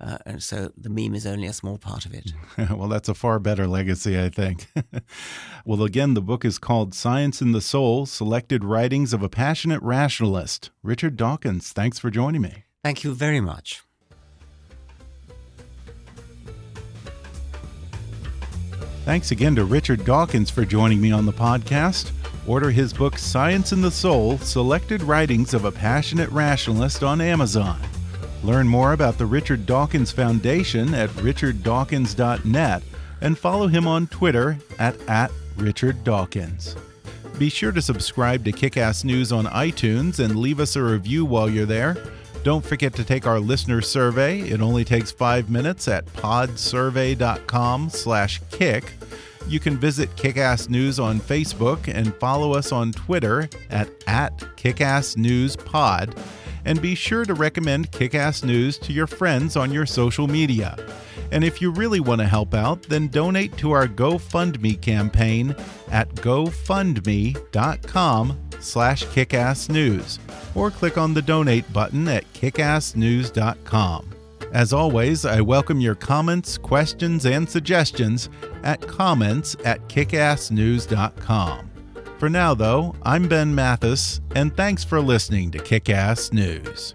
uh, 0.00 0.18
and 0.26 0.42
so 0.42 0.70
the 0.76 0.90
meme 0.90 1.14
is 1.14 1.26
only 1.26 1.46
a 1.46 1.52
small 1.52 1.78
part 1.78 2.04
of 2.04 2.12
it. 2.12 2.32
well, 2.70 2.88
that's 2.88 3.08
a 3.08 3.14
far 3.14 3.38
better 3.38 3.66
legacy, 3.66 4.20
I 4.20 4.28
think. 4.28 4.66
well, 5.64 5.82
again, 5.82 6.14
the 6.14 6.20
book 6.20 6.44
is 6.44 6.58
called 6.58 6.94
Science 6.94 7.40
in 7.40 7.52
the 7.52 7.62
Soul 7.62 8.04
Selected 8.04 8.62
Writings 8.62 9.12
of 9.14 9.22
a 9.22 9.28
Passionate 9.28 9.82
Rationalist. 9.82 10.70
Richard 10.82 11.16
Dawkins, 11.16 11.72
thanks 11.72 11.98
for 11.98 12.10
joining 12.10 12.42
me. 12.42 12.64
Thank 12.84 13.04
you 13.04 13.14
very 13.14 13.40
much. 13.40 13.82
Thanks 19.06 19.30
again 19.30 19.54
to 19.54 19.64
Richard 19.64 20.04
Dawkins 20.04 20.50
for 20.50 20.64
joining 20.64 21.00
me 21.00 21.12
on 21.12 21.26
the 21.26 21.32
podcast. 21.32 22.10
Order 22.46 22.70
his 22.70 22.92
book, 22.92 23.18
Science 23.18 23.72
in 23.72 23.80
the 23.80 23.90
Soul 23.90 24.36
Selected 24.38 25.02
Writings 25.02 25.54
of 25.54 25.64
a 25.64 25.72
Passionate 25.72 26.28
Rationalist, 26.30 27.02
on 27.02 27.20
Amazon. 27.20 27.80
Learn 28.42 28.68
more 28.68 28.92
about 28.92 29.18
the 29.18 29.26
Richard 29.26 29.66
Dawkins 29.66 30.12
Foundation 30.12 30.94
at 30.94 31.10
richarddawkins.net 31.10 32.82
and 33.20 33.38
follow 33.38 33.66
him 33.66 33.86
on 33.86 34.06
Twitter 34.06 34.58
at, 34.78 34.96
at 35.08 35.30
Richard 35.56 36.04
Dawkins. 36.04 36.76
Be 37.38 37.48
sure 37.48 37.72
to 37.72 37.82
subscribe 37.82 38.44
to 38.44 38.52
Kickass 38.52 39.04
News 39.04 39.32
on 39.32 39.46
iTunes 39.46 40.24
and 40.24 40.38
leave 40.38 40.60
us 40.60 40.76
a 40.76 40.82
review 40.82 41.24
while 41.24 41.48
you're 41.50 41.66
there. 41.66 41.96
Don't 42.44 42.64
forget 42.64 42.94
to 42.94 43.04
take 43.04 43.26
our 43.26 43.40
listener 43.40 43.80
survey. 43.80 44.40
It 44.40 44.60
only 44.60 44.84
takes 44.84 45.10
five 45.10 45.50
minutes 45.50 45.88
at 45.88 46.06
podsurvey.com 46.06 47.90
slash 47.90 48.40
kick. 48.50 48.92
You 49.48 49.60
can 49.60 49.76
visit 49.76 50.14
Kickass 50.16 50.68
News 50.68 50.98
on 50.98 51.20
Facebook 51.20 51.92
and 51.92 52.14
follow 52.16 52.54
us 52.54 52.72
on 52.72 52.92
Twitter 52.92 53.48
at, 53.70 53.88
at 54.06 54.38
KickassNewsPod 54.56 56.16
and 56.66 56.82
be 56.82 56.94
sure 56.94 57.24
to 57.24 57.32
recommend 57.32 57.90
Kickass 57.92 58.44
News 58.44 58.76
to 58.78 58.92
your 58.92 59.06
friends 59.06 59.56
on 59.56 59.72
your 59.72 59.86
social 59.86 60.26
media. 60.26 60.76
And 61.32 61.42
if 61.42 61.62
you 61.62 61.70
really 61.70 62.00
want 62.00 62.20
to 62.20 62.26
help 62.26 62.52
out, 62.52 62.82
then 62.82 63.08
donate 63.08 63.56
to 63.58 63.72
our 63.72 63.86
GoFundMe 63.88 64.78
campaign 64.80 65.56
at 65.90 66.14
gofundme.com 66.16 67.38
slash 68.60 69.04
kickassnews 69.06 70.18
or 70.54 70.70
click 70.70 70.98
on 70.98 71.14
the 71.14 71.22
donate 71.22 71.72
button 71.72 72.06
at 72.08 72.30
kickassnews.com. 72.34 74.10
As 74.52 74.72
always, 74.72 75.24
I 75.24 75.40
welcome 75.40 75.80
your 75.80 75.94
comments, 75.94 76.58
questions, 76.58 77.26
and 77.26 77.48
suggestions 77.48 78.28
at 78.62 78.80
comments 78.86 79.56
at 79.64 79.86
kickassnews.com. 79.88 81.70
For 82.18 82.30
now, 82.30 82.54
though, 82.54 82.94
I'm 83.02 83.28
Ben 83.28 83.54
Mathis, 83.54 84.22
and 84.34 84.56
thanks 84.56 84.82
for 84.82 85.02
listening 85.02 85.50
to 85.50 85.58
Kick 85.58 85.90
Ass 85.90 86.32
News. 86.32 86.94